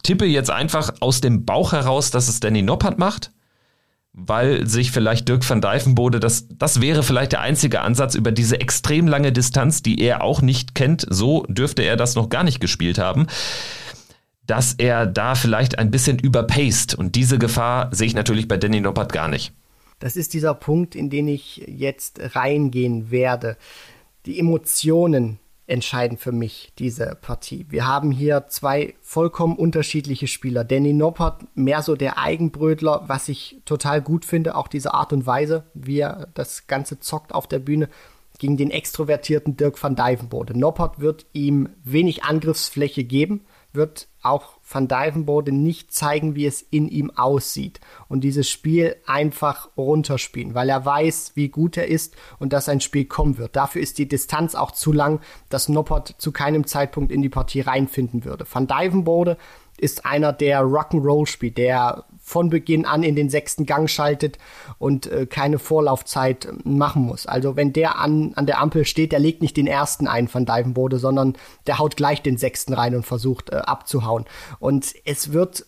tippe 0.03 0.26
jetzt 0.26 0.51
einfach 0.51 0.95
aus 1.01 1.20
dem 1.20 1.45
Bauch 1.45 1.72
heraus, 1.72 2.11
dass 2.11 2.28
es 2.28 2.41
Danny 2.41 2.62
Noppert 2.62 2.99
macht 2.99 3.32
weil 4.19 4.67
sich 4.67 4.91
vielleicht 4.93 5.29
Dirk 5.29 5.49
van 5.49 5.61
Dijvenbode, 5.61 6.21
das, 6.21 6.49
das 6.49 6.81
wäre 6.81 7.03
vielleicht 7.03 7.33
der 7.33 7.43
einzige 7.43 7.83
Ansatz 7.83 8.14
über 8.14 8.33
diese 8.33 8.59
extrem 8.61 9.07
lange 9.07 9.31
Distanz, 9.31 9.83
die 9.83 10.01
er 10.01 10.25
auch 10.25 10.41
nicht 10.41 10.75
kennt, 10.75 11.07
so 11.09 11.45
dürfte 11.49 11.83
er 11.83 11.97
das 11.97 12.14
noch 12.14 12.31
gar 12.31 12.43
nicht 12.43 12.59
gespielt 12.59 12.99
haben, 12.99 13.27
dass 14.47 14.73
er 14.73 15.05
da 15.05 15.35
vielleicht 15.35 15.79
ein 15.79 15.91
bisschen 15.91 16.19
überpaced 16.19 16.95
und 16.95 17.14
diese 17.14 17.39
Gefahr 17.39 17.95
sehe 17.95 18.07
ich 18.07 18.14
natürlich 18.14 18.49
bei 18.49 18.57
Danny 18.57 18.81
Noppert 18.81 19.12
gar 19.12 19.29
nicht. 19.29 19.53
Das 19.99 20.17
ist 20.17 20.33
dieser 20.33 20.55
Punkt, 20.55 20.95
in 20.95 21.11
den 21.11 21.29
ich 21.29 21.64
jetzt 21.67 22.35
reingehen 22.35 23.11
werde. 23.11 23.59
Die 24.25 24.39
Emotionen, 24.39 25.39
entscheidend 25.67 26.21
für 26.21 26.33
mich, 26.33 26.73
diese 26.79 27.17
Partie. 27.21 27.67
Wir 27.69 27.87
haben 27.87 28.12
hier 28.12 28.47
zwei 28.49 28.95
vollkommen 29.01 29.57
unterschiedliche 29.57 30.27
Spieler. 30.29 30.64
Danny 30.64 30.93
Noppert, 30.93 31.45
mehr 31.55 31.83
so 31.83 31.97
der 31.97 32.19
Eigenbrötler, 32.19 33.05
was 33.07 33.29
ich 33.29 33.61
total 33.64 34.01
gut 34.01 34.25
finde, 34.25 34.57
auch 34.57 34.69
diese 34.69 34.95
Art 34.95 35.12
und 35.12 35.27
Weise, 35.27 35.64
wie 35.75 36.01
er 36.01 36.29
das 36.35 36.67
Ganze 36.67 37.01
zockt 37.01 37.35
auf 37.35 37.47
der 37.47 37.59
Bühne, 37.59 37.89
gegen 38.39 38.57
den 38.57 38.71
extrovertierten 38.71 39.57
Dirk 39.57 39.83
van 39.83 39.97
Dijvenbode. 39.97 40.59
Noppert 40.59 41.01
wird 41.01 41.27
ihm 41.33 41.71
wenig 41.85 42.25
Angriffsfläche 42.25 43.05
geben, 43.05 43.47
wird 43.73 44.09
auch 44.23 44.56
Van 44.69 44.89
Dijvenbode 44.89 45.53
nicht 45.53 45.93
zeigen, 45.93 46.35
wie 46.35 46.47
es 46.47 46.61
in 46.61 46.89
ihm 46.89 47.11
aussieht 47.11 47.81
und 48.09 48.23
dieses 48.23 48.51
Spiel 48.51 48.97
einfach 49.07 49.69
runterspielen, 49.77 50.55
weil 50.55 50.69
er 50.69 50.85
weiß, 50.85 51.33
wie 51.35 51.49
gut 51.49 51.77
er 51.77 51.87
ist 51.87 52.17
und 52.41 52.53
dass 52.53 52.69
ein 52.69 52.81
Spiel 52.81 53.05
kommen 53.05 53.39
wird. 53.39 53.55
Dafür 53.55 53.81
ist 53.81 53.99
die 53.99 54.09
Distanz 54.09 54.57
auch 54.57 54.73
zu 54.73 54.93
lang, 54.93 55.21
dass 55.51 55.69
Noppert 55.69 56.17
zu 56.19 56.33
keinem 56.33 56.67
Zeitpunkt 56.67 57.12
in 57.12 57.23
die 57.23 57.29
Partie 57.29 57.61
reinfinden 57.61 58.25
würde. 58.25 58.45
Van 58.51 58.67
Dijvenbode 58.67 59.37
ist 59.79 60.05
einer, 60.05 60.33
der 60.33 60.62
Rock'n'Roll 60.62 61.27
spielt, 61.27 61.59
der 61.59 62.05
von 62.27 62.51
Beginn 62.51 62.87
an 62.87 63.05
in 63.05 63.14
den 63.14 63.31
sechsten 63.31 63.66
Gang 63.66 63.89
schaltet 63.89 64.37
und 64.79 65.07
äh, 65.07 65.27
keine 65.27 65.61
Vorlaufzeit 65.61 66.47
äh, 66.47 66.53
machen 66.64 67.03
muss. 67.03 67.24
Also 67.24 67.55
wenn 67.55 67.72
der 67.72 68.01
an, 68.01 68.33
an 68.35 68.47
der 68.47 68.61
Ampel 68.61 68.85
steht, 68.85 69.12
der 69.12 69.20
legt 69.20 69.43
nicht 69.43 69.57
den 69.57 69.68
ersten 69.68 70.09
ein 70.09 70.27
von 70.27 70.45
Divenbode, 70.45 70.99
sondern 70.99 71.35
der 71.68 71.79
haut 71.79 71.97
gleich 71.97 72.22
den 72.22 72.37
sechsten 72.37 72.72
rein 72.74 72.97
und 72.97 73.07
versucht 73.07 73.51
äh, 73.51 73.59
abzuhauen. 73.59 74.24
Und 74.59 74.93
es 75.05 75.33
wird 75.33 75.66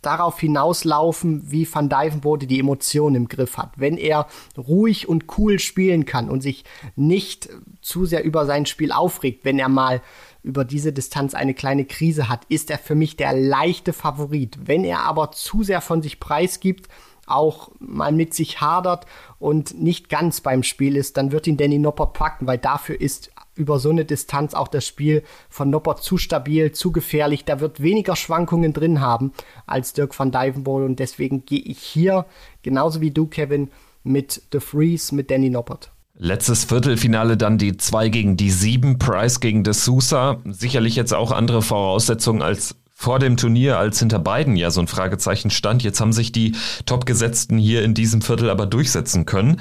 darauf 0.00 0.40
hinauslaufen, 0.40 1.50
wie 1.50 1.68
Van 1.70 1.90
Dijvenbode 1.90 2.46
die 2.46 2.60
Emotionen 2.60 3.16
im 3.16 3.28
Griff 3.28 3.58
hat. 3.58 3.72
Wenn 3.76 3.98
er 3.98 4.28
ruhig 4.56 5.10
und 5.10 5.26
cool 5.36 5.58
spielen 5.58 6.06
kann 6.06 6.30
und 6.30 6.40
sich 6.40 6.64
nicht 6.94 7.50
zu 7.82 8.06
sehr 8.06 8.24
über 8.24 8.46
sein 8.46 8.64
Spiel 8.64 8.92
aufregt, 8.92 9.44
wenn 9.44 9.58
er 9.58 9.68
mal 9.68 10.00
über 10.46 10.64
diese 10.64 10.92
Distanz 10.92 11.34
eine 11.34 11.54
kleine 11.54 11.84
Krise 11.84 12.28
hat, 12.28 12.44
ist 12.48 12.70
er 12.70 12.78
für 12.78 12.94
mich 12.94 13.16
der 13.16 13.32
leichte 13.32 13.92
Favorit. 13.92 14.56
Wenn 14.64 14.84
er 14.84 15.00
aber 15.00 15.32
zu 15.32 15.64
sehr 15.64 15.80
von 15.80 16.02
sich 16.02 16.20
preisgibt, 16.20 16.88
auch 17.26 17.72
mal 17.80 18.12
mit 18.12 18.32
sich 18.32 18.60
hadert 18.60 19.06
und 19.40 19.82
nicht 19.82 20.08
ganz 20.08 20.40
beim 20.40 20.62
Spiel 20.62 20.94
ist, 20.94 21.16
dann 21.16 21.32
wird 21.32 21.48
ihn 21.48 21.56
Danny 21.56 21.78
Noppert 21.78 22.12
packen, 22.12 22.46
weil 22.46 22.58
dafür 22.58 23.00
ist 23.00 23.32
über 23.56 23.80
so 23.80 23.90
eine 23.90 24.04
Distanz 24.04 24.54
auch 24.54 24.68
das 24.68 24.86
Spiel 24.86 25.24
von 25.48 25.68
Noppert 25.68 26.04
zu 26.04 26.16
stabil, 26.16 26.70
zu 26.70 26.92
gefährlich. 26.92 27.44
Da 27.44 27.58
wird 27.58 27.82
weniger 27.82 28.14
Schwankungen 28.14 28.72
drin 28.72 29.00
haben 29.00 29.32
als 29.66 29.94
Dirk 29.94 30.16
van 30.16 30.30
Dijvenbode 30.30 30.84
und 30.84 31.00
deswegen 31.00 31.44
gehe 31.44 31.58
ich 31.58 31.78
hier, 31.78 32.24
genauso 32.62 33.00
wie 33.00 33.10
du, 33.10 33.26
Kevin, 33.26 33.72
mit 34.04 34.42
The 34.52 34.60
Freeze, 34.60 35.12
mit 35.12 35.32
Danny 35.32 35.50
Noppert. 35.50 35.90
Letztes 36.18 36.64
Viertelfinale 36.64 37.36
dann 37.36 37.58
die 37.58 37.76
2 37.76 38.08
gegen 38.08 38.36
die 38.36 38.50
7, 38.50 38.98
Price 38.98 39.40
gegen 39.40 39.64
De 39.64 39.74
Sousa. 39.74 40.38
Sicherlich 40.46 40.96
jetzt 40.96 41.12
auch 41.12 41.30
andere 41.30 41.60
Voraussetzungen 41.60 42.40
als 42.40 42.76
vor 42.94 43.18
dem 43.18 43.36
Turnier, 43.36 43.78
als 43.78 43.98
hinter 43.98 44.18
beiden 44.18 44.56
ja 44.56 44.70
so 44.70 44.80
ein 44.80 44.88
Fragezeichen 44.88 45.50
stand. 45.50 45.82
Jetzt 45.82 46.00
haben 46.00 46.14
sich 46.14 46.32
die 46.32 46.56
Topgesetzten 46.86 47.58
hier 47.58 47.84
in 47.84 47.92
diesem 47.92 48.22
Viertel 48.22 48.48
aber 48.48 48.64
durchsetzen 48.64 49.26
können. 49.26 49.60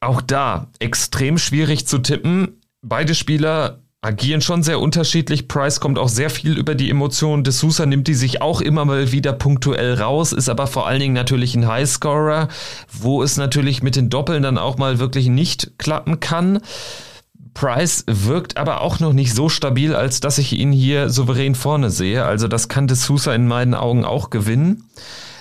Auch 0.00 0.22
da 0.22 0.68
extrem 0.78 1.36
schwierig 1.36 1.86
zu 1.86 1.98
tippen. 1.98 2.60
Beide 2.80 3.14
Spieler 3.14 3.82
agieren 4.02 4.40
schon 4.40 4.64
sehr 4.64 4.80
unterschiedlich. 4.80 5.46
Price 5.46 5.78
kommt 5.78 5.96
auch 5.96 6.08
sehr 6.08 6.28
viel 6.28 6.58
über 6.58 6.74
die 6.74 6.90
Emotionen. 6.90 7.44
De 7.44 7.52
Sousa 7.52 7.86
nimmt 7.86 8.08
die 8.08 8.14
sich 8.14 8.42
auch 8.42 8.60
immer 8.60 8.84
mal 8.84 9.12
wieder 9.12 9.32
punktuell 9.32 9.94
raus, 9.94 10.32
ist 10.32 10.48
aber 10.48 10.66
vor 10.66 10.88
allen 10.88 10.98
Dingen 10.98 11.14
natürlich 11.14 11.54
ein 11.54 11.68
Highscorer, 11.68 12.48
wo 12.92 13.22
es 13.22 13.36
natürlich 13.36 13.82
mit 13.82 13.94
den 13.94 14.10
Doppeln 14.10 14.42
dann 14.42 14.58
auch 14.58 14.76
mal 14.76 14.98
wirklich 14.98 15.28
nicht 15.28 15.78
klappen 15.78 16.18
kann. 16.18 16.58
Price 17.54 18.04
wirkt 18.08 18.56
aber 18.56 18.80
auch 18.80 18.98
noch 18.98 19.12
nicht 19.12 19.34
so 19.34 19.48
stabil, 19.48 19.94
als 19.94 20.20
dass 20.20 20.38
ich 20.38 20.52
ihn 20.52 20.72
hier 20.72 21.08
souverän 21.08 21.54
vorne 21.54 21.90
sehe. 21.90 22.24
Also 22.24 22.48
das 22.48 22.68
kann 22.68 22.88
De 22.88 22.96
Sousa 22.96 23.32
in 23.34 23.46
meinen 23.46 23.74
Augen 23.74 24.04
auch 24.04 24.30
gewinnen. 24.30 24.88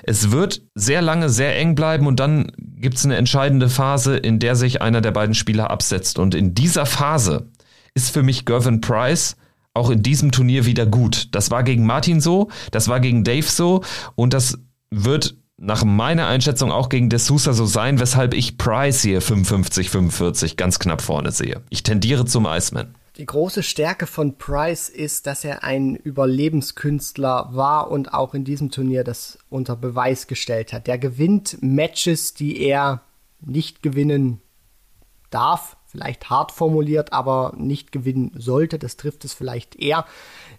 Es 0.03 0.31
wird 0.31 0.61
sehr 0.75 1.01
lange 1.01 1.29
sehr 1.29 1.57
eng 1.57 1.75
bleiben 1.75 2.07
und 2.07 2.19
dann 2.19 2.51
gibt 2.57 2.97
es 2.97 3.05
eine 3.05 3.17
entscheidende 3.17 3.69
Phase, 3.69 4.17
in 4.17 4.39
der 4.39 4.55
sich 4.55 4.81
einer 4.81 5.01
der 5.01 5.11
beiden 5.11 5.35
Spieler 5.35 5.69
absetzt. 5.69 6.17
Und 6.19 6.33
in 6.33 6.55
dieser 6.55 6.85
Phase 6.85 7.50
ist 7.93 8.11
für 8.11 8.23
mich 8.23 8.45
Gervin 8.45 8.81
Price 8.81 9.35
auch 9.73 9.89
in 9.89 10.03
diesem 10.03 10.31
Turnier 10.31 10.65
wieder 10.65 10.85
gut. 10.85 11.29
Das 11.31 11.51
war 11.51 11.63
gegen 11.63 11.85
Martin 11.85 12.19
so, 12.19 12.49
das 12.71 12.87
war 12.87 12.99
gegen 12.99 13.23
Dave 13.23 13.47
so 13.47 13.83
und 14.15 14.33
das 14.33 14.57
wird 14.89 15.35
nach 15.57 15.85
meiner 15.85 16.27
Einschätzung 16.27 16.71
auch 16.71 16.89
gegen 16.89 17.09
De 17.09 17.19
so 17.19 17.37
sein, 17.37 17.99
weshalb 17.99 18.33
ich 18.33 18.57
Price 18.57 19.01
hier 19.01 19.21
55-45 19.21 20.55
ganz 20.57 20.79
knapp 20.79 21.01
vorne 21.01 21.31
sehe. 21.31 21.61
Ich 21.69 21.83
tendiere 21.83 22.25
zum 22.25 22.47
Iceman. 22.47 22.95
Die 23.17 23.25
große 23.25 23.61
Stärke 23.61 24.07
von 24.07 24.37
Price 24.37 24.89
ist, 24.89 25.27
dass 25.27 25.43
er 25.43 25.63
ein 25.63 25.95
Überlebenskünstler 25.95 27.49
war 27.51 27.91
und 27.91 28.13
auch 28.13 28.33
in 28.33 28.43
diesem 28.43 28.71
Turnier 28.71 29.03
das 29.03 29.37
unter 29.49 29.75
Beweis 29.75 30.27
gestellt 30.27 30.73
hat. 30.73 30.87
Der 30.87 30.97
gewinnt 30.97 31.57
Matches, 31.61 32.33
die 32.33 32.59
er 32.59 33.03
nicht 33.39 33.83
gewinnen 33.83 34.41
darf, 35.29 35.77
vielleicht 35.91 36.29
hart 36.29 36.51
formuliert, 36.51 37.13
aber 37.13 37.53
nicht 37.57 37.91
gewinnen 37.91 38.31
sollte. 38.35 38.79
Das 38.79 38.97
trifft 38.97 39.25
es 39.25 39.33
vielleicht 39.33 39.75
eher. 39.75 40.05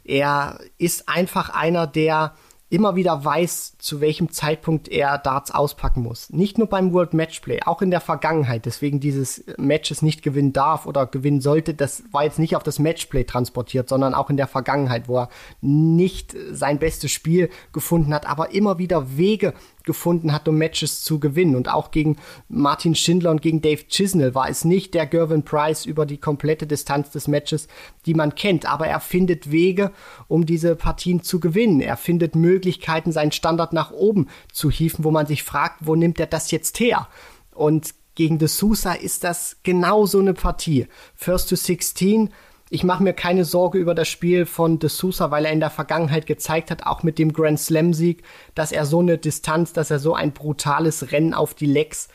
Er 0.04 0.60
ist 0.78 1.08
einfach 1.08 1.50
einer, 1.50 1.86
der 1.86 2.34
immer 2.72 2.96
wieder 2.96 3.22
weiß, 3.22 3.76
zu 3.76 4.00
welchem 4.00 4.30
Zeitpunkt 4.30 4.88
er 4.88 5.18
Darts 5.18 5.50
auspacken 5.50 6.02
muss. 6.02 6.30
Nicht 6.30 6.56
nur 6.56 6.68
beim 6.68 6.94
World 6.94 7.12
Matchplay, 7.12 7.60
auch 7.66 7.82
in 7.82 7.90
der 7.90 8.00
Vergangenheit. 8.00 8.64
Deswegen 8.64 8.98
dieses 8.98 9.44
Matches 9.58 10.00
nicht 10.00 10.22
gewinnen 10.22 10.54
darf 10.54 10.86
oder 10.86 11.04
gewinnen 11.04 11.42
sollte, 11.42 11.74
das 11.74 12.02
war 12.12 12.24
jetzt 12.24 12.38
nicht 12.38 12.56
auf 12.56 12.62
das 12.62 12.78
Matchplay 12.78 13.24
transportiert, 13.24 13.90
sondern 13.90 14.14
auch 14.14 14.30
in 14.30 14.38
der 14.38 14.46
Vergangenheit, 14.46 15.06
wo 15.06 15.18
er 15.18 15.28
nicht 15.60 16.34
sein 16.50 16.78
bestes 16.78 17.10
Spiel 17.10 17.50
gefunden 17.74 18.14
hat, 18.14 18.26
aber 18.26 18.54
immer 18.54 18.78
wieder 18.78 19.18
Wege 19.18 19.52
gefunden 19.84 20.32
hat, 20.32 20.48
um 20.48 20.58
Matches 20.58 21.02
zu 21.02 21.20
gewinnen. 21.20 21.56
Und 21.56 21.72
auch 21.72 21.90
gegen 21.90 22.16
Martin 22.48 22.94
Schindler 22.94 23.30
und 23.30 23.42
gegen 23.42 23.62
Dave 23.62 23.86
Chisnell 23.88 24.34
war 24.34 24.48
es 24.48 24.64
nicht 24.64 24.94
der 24.94 25.06
Gervin 25.06 25.44
Price 25.44 25.86
über 25.86 26.06
die 26.06 26.18
komplette 26.18 26.66
Distanz 26.66 27.10
des 27.10 27.28
Matches, 27.28 27.68
die 28.06 28.14
man 28.14 28.34
kennt. 28.34 28.66
Aber 28.66 28.86
er 28.86 29.00
findet 29.00 29.50
Wege, 29.50 29.92
um 30.28 30.46
diese 30.46 30.76
Partien 30.76 31.22
zu 31.22 31.40
gewinnen. 31.40 31.80
Er 31.80 31.96
findet 31.96 32.34
Möglichkeiten, 32.34 33.12
seinen 33.12 33.32
Standard 33.32 33.72
nach 33.72 33.90
oben 33.90 34.28
zu 34.52 34.70
hieven, 34.70 35.04
wo 35.04 35.10
man 35.10 35.26
sich 35.26 35.42
fragt, 35.42 35.86
wo 35.86 35.94
nimmt 35.94 36.20
er 36.20 36.26
das 36.26 36.50
jetzt 36.50 36.80
her? 36.80 37.08
Und 37.54 37.94
gegen 38.14 38.38
De 38.38 38.48
Sousa 38.48 38.92
ist 38.92 39.24
das 39.24 39.56
genau 39.62 40.06
so 40.06 40.18
eine 40.18 40.34
Partie. 40.34 40.86
First 41.14 41.48
to 41.48 41.56
16 41.56 42.30
ich 42.72 42.84
mache 42.84 43.02
mir 43.02 43.12
keine 43.12 43.44
Sorge 43.44 43.76
über 43.76 43.94
das 43.94 44.08
Spiel 44.08 44.46
von 44.46 44.78
De 44.78 44.88
Sousa, 44.88 45.30
weil 45.30 45.44
er 45.44 45.52
in 45.52 45.60
der 45.60 45.68
Vergangenheit 45.68 46.24
gezeigt 46.24 46.70
hat, 46.70 46.86
auch 46.86 47.02
mit 47.02 47.18
dem 47.18 47.34
Grand 47.34 47.60
Slam-Sieg, 47.60 48.22
dass 48.54 48.72
er 48.72 48.86
so 48.86 49.00
eine 49.00 49.18
Distanz, 49.18 49.74
dass 49.74 49.90
er 49.90 49.98
so 49.98 50.14
ein 50.14 50.32
brutales 50.32 51.12
Rennen 51.12 51.34
auf 51.34 51.52
die 51.52 51.66
Lecks 51.66 52.08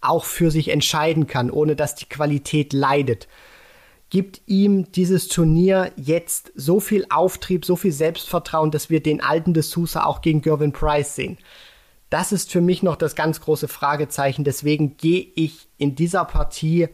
auch 0.00 0.24
für 0.24 0.50
sich 0.50 0.68
entscheiden 0.68 1.26
kann, 1.26 1.50
ohne 1.50 1.76
dass 1.76 1.94
die 1.94 2.06
Qualität 2.06 2.72
leidet. 2.72 3.28
Gibt 4.08 4.40
ihm 4.46 4.90
dieses 4.92 5.28
Turnier 5.28 5.92
jetzt 5.96 6.52
so 6.54 6.80
viel 6.80 7.04
Auftrieb, 7.10 7.66
so 7.66 7.76
viel 7.76 7.92
Selbstvertrauen, 7.92 8.70
dass 8.70 8.88
wir 8.88 9.02
den 9.02 9.20
alten 9.20 9.52
De 9.52 9.62
Sousa 9.62 10.04
auch 10.04 10.22
gegen 10.22 10.40
Gervin 10.40 10.72
Price 10.72 11.16
sehen? 11.16 11.36
Das 12.08 12.32
ist 12.32 12.50
für 12.50 12.62
mich 12.62 12.82
noch 12.82 12.96
das 12.96 13.14
ganz 13.14 13.42
große 13.42 13.68
Fragezeichen. 13.68 14.42
Deswegen 14.42 14.96
gehe 14.96 15.26
ich 15.34 15.68
in 15.76 15.94
dieser 15.96 16.24
Partie 16.24 16.88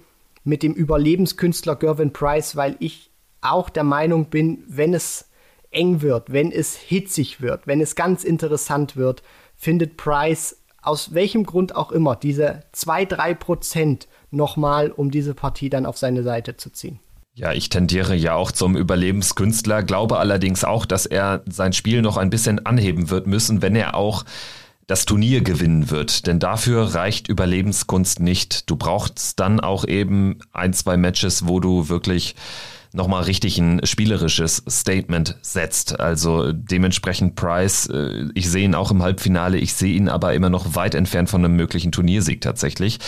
mit 0.49 0.62
dem 0.62 0.72
Überlebenskünstler 0.72 1.76
Gervin 1.76 2.12
Price, 2.12 2.57
weil 2.57 2.76
ich 2.80 3.11
auch 3.40 3.70
der 3.70 3.84
Meinung 3.84 4.30
bin, 4.30 4.64
wenn 4.66 4.94
es 4.94 5.28
eng 5.70 6.01
wird, 6.01 6.32
wenn 6.32 6.51
es 6.51 6.76
hitzig 6.76 7.40
wird, 7.40 7.66
wenn 7.66 7.80
es 7.80 7.94
ganz 7.94 8.24
interessant 8.24 8.96
wird, 8.96 9.22
findet 9.55 9.96
Price 9.96 10.57
aus 10.80 11.12
welchem 11.12 11.44
Grund 11.44 11.76
auch 11.76 11.92
immer 11.92 12.16
diese 12.16 12.62
2-3 12.74 13.34
Prozent 13.34 14.09
nochmal, 14.30 14.90
um 14.90 15.11
diese 15.11 15.34
Partie 15.34 15.68
dann 15.68 15.86
auf 15.86 15.99
seine 15.99 16.22
Seite 16.22 16.57
zu 16.57 16.70
ziehen. 16.70 16.99
Ja, 17.34 17.53
ich 17.53 17.68
tendiere 17.68 18.14
ja 18.16 18.34
auch 18.34 18.51
zum 18.51 18.76
Überlebenskünstler, 18.76 19.82
glaube 19.82 20.18
allerdings 20.18 20.64
auch, 20.64 20.86
dass 20.86 21.07
er 21.07 21.42
sein 21.49 21.72
Spiel 21.72 22.01
noch 22.03 22.16
ein 22.16 22.30
bisschen 22.30 22.64
anheben 22.64 23.11
wird 23.11 23.26
müssen, 23.26 23.61
wenn 23.61 23.76
er 23.76 23.94
auch 23.94 24.24
das 24.89 25.05
Turnier 25.05 25.43
gewinnen 25.43 25.91
wird. 25.91 26.26
Denn 26.26 26.41
dafür 26.41 26.95
reicht 26.95 27.28
Überlebenskunst 27.28 28.18
nicht. 28.18 28.68
Du 28.68 28.74
brauchst 28.74 29.39
dann 29.39 29.61
auch 29.61 29.84
eben 29.84 30.41
ein, 30.53 30.72
zwei 30.72 30.97
Matches, 30.97 31.47
wo 31.47 31.61
du 31.61 31.89
wirklich 31.89 32.34
nochmal 32.93 33.24
richtig 33.24 33.59
ein 33.59 33.80
spielerisches 33.84 34.62
Statement 34.68 35.36
setzt. 35.43 36.01
Also 36.01 36.53
dementsprechend 36.53 37.36
Price, 37.36 37.86
äh, 37.86 38.26
ich 38.34 38.49
sehe 38.51 38.64
ihn 38.64 38.74
auch 38.74 38.91
im 38.91 39.03
Halbfinale, 39.03 39.59
ich 39.59 39.74
sehe 39.74 39.95
ihn 39.95 40.09
aber 40.09 40.34
immer 40.34 40.51
noch 40.51 40.74
weit 40.74 40.95
entfernt 40.95 41.28
von 41.28 41.45
einem 41.45 41.57
möglichen 41.57 41.93
Turniersieg 41.93 42.41
tatsächlich. 42.41 42.99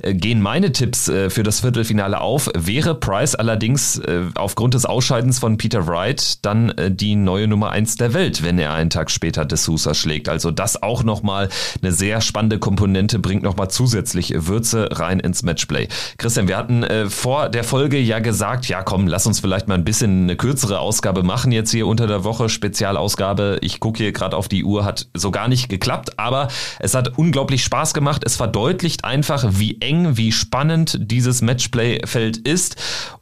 Äh, 0.00 0.14
gehen 0.14 0.42
meine 0.42 0.72
Tipps 0.72 1.08
äh, 1.08 1.30
für 1.30 1.44
das 1.44 1.60
Viertelfinale 1.60 2.20
auf, 2.20 2.50
wäre 2.56 2.94
Price 2.94 3.34
allerdings 3.34 4.00
aufgrund 4.34 4.74
des 4.74 4.84
Ausscheidens 4.84 5.38
von 5.38 5.56
Peter 5.56 5.86
Wright 5.86 6.44
dann 6.44 6.72
die 6.88 7.14
neue 7.14 7.46
Nummer 7.46 7.70
eins 7.70 7.96
der 7.96 8.14
Welt, 8.14 8.42
wenn 8.42 8.58
er 8.58 8.72
einen 8.72 8.90
Tag 8.90 9.10
später 9.10 9.44
De 9.44 9.56
Sousa 9.56 9.94
schlägt. 9.94 10.28
Also 10.28 10.50
das 10.50 10.82
auch 10.82 11.02
nochmal 11.02 11.48
eine 11.82 11.92
sehr 11.92 12.20
spannende 12.20 12.58
Komponente, 12.58 13.18
bringt 13.18 13.42
nochmal 13.42 13.70
zusätzlich 13.70 14.32
Würze 14.34 14.88
rein 14.92 15.20
ins 15.20 15.42
Matchplay. 15.42 15.88
Christian, 16.16 16.48
wir 16.48 16.56
hatten 16.56 16.84
vor 17.08 17.48
der 17.48 17.64
Folge 17.64 17.98
ja 17.98 18.18
gesagt, 18.18 18.68
ja 18.68 18.82
komm, 18.82 19.06
lass 19.06 19.26
uns 19.28 19.40
vielleicht 19.40 19.68
mal 19.68 19.74
ein 19.74 19.84
bisschen 19.84 20.24
eine 20.24 20.36
kürzere 20.36 20.80
Ausgabe 20.80 21.22
machen 21.22 21.52
jetzt 21.52 21.70
hier 21.70 21.86
unter 21.86 22.06
der 22.06 22.24
Woche, 22.24 22.48
Spezialausgabe. 22.48 23.58
Ich 23.60 23.78
gucke 23.78 23.98
hier 23.98 24.12
gerade 24.12 24.36
auf 24.36 24.48
die 24.48 24.64
Uhr, 24.64 24.84
hat 24.84 25.08
so 25.14 25.30
gar 25.30 25.48
nicht 25.48 25.68
geklappt, 25.68 26.18
aber 26.18 26.48
es 26.80 26.94
hat 26.94 27.18
unglaublich 27.18 27.62
Spaß 27.62 27.94
gemacht. 27.94 28.22
Es 28.24 28.36
verdeutlicht 28.36 29.04
einfach, 29.04 29.44
wie 29.50 29.80
eng, 29.80 30.16
wie 30.16 30.32
spannend 30.32 30.98
dieses 31.00 31.42
Matchplay-Feld 31.42 32.38
ist. 32.38 32.76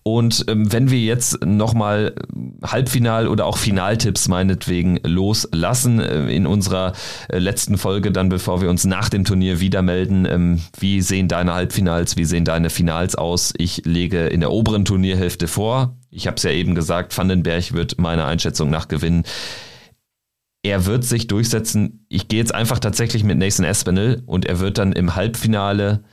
Und 0.05 0.45
ähm, 0.49 0.73
wenn 0.73 0.91
wir 0.91 1.01
jetzt 1.01 1.45
nochmal 1.45 2.15
Halbfinal- 2.63 3.27
oder 3.27 3.45
auch 3.45 3.57
Finaltipps 3.57 4.29
meinetwegen 4.29 5.01
loslassen 5.03 5.99
äh, 5.99 6.29
in 6.29 6.47
unserer 6.47 6.93
äh, 7.29 7.39
letzten 7.39 7.77
Folge, 7.77 8.13
dann 8.13 8.29
bevor 8.29 8.61
wir 8.61 8.71
uns 8.71 8.85
nach 8.85 9.09
dem 9.09 9.25
Turnier 9.25 9.59
wieder 9.59 9.83
melden, 9.83 10.25
ähm, 10.25 10.63
wie 10.79 11.01
sehen 11.01 11.27
deine 11.27 11.55
Halbfinals, 11.55 12.17
wie 12.17 12.25
sehen 12.25 12.45
deine 12.45 12.71
Finals 12.71 13.17
aus? 13.17 13.53
Ich 13.59 13.83
lege 13.85 14.29
in 14.29 14.41
der 14.41 14.53
oberen 14.53 14.85
Turnierhälfte 14.85 15.49
vor. 15.49 15.96
Ich 16.17 16.27
habe 16.27 16.39
es 16.39 16.43
ja 16.45 16.51
eben 16.51 16.75
gesagt, 16.75 17.17
Vandenberg 17.17 17.75
wird 17.75 17.99
meiner 17.99 18.27
Einschätzung 18.27 18.71
nach 18.71 18.89
gewinnen. 18.89 19.25
Er 20.63 20.87
wird 20.87 21.05
sich 21.05 21.27
durchsetzen. 21.27 22.07
Ich 22.09 22.29
gehe 22.29 22.39
jetzt 22.39 22.55
einfach 22.55 22.79
tatsächlich 22.79 23.23
mit 23.23 23.37
Nathan 23.37 23.67
Espinel 23.67 24.23
und 24.25 24.47
er 24.47 24.59
wird 24.59 24.79
dann 24.79 24.93
im 24.93 25.15
Halbfinale 25.15 26.05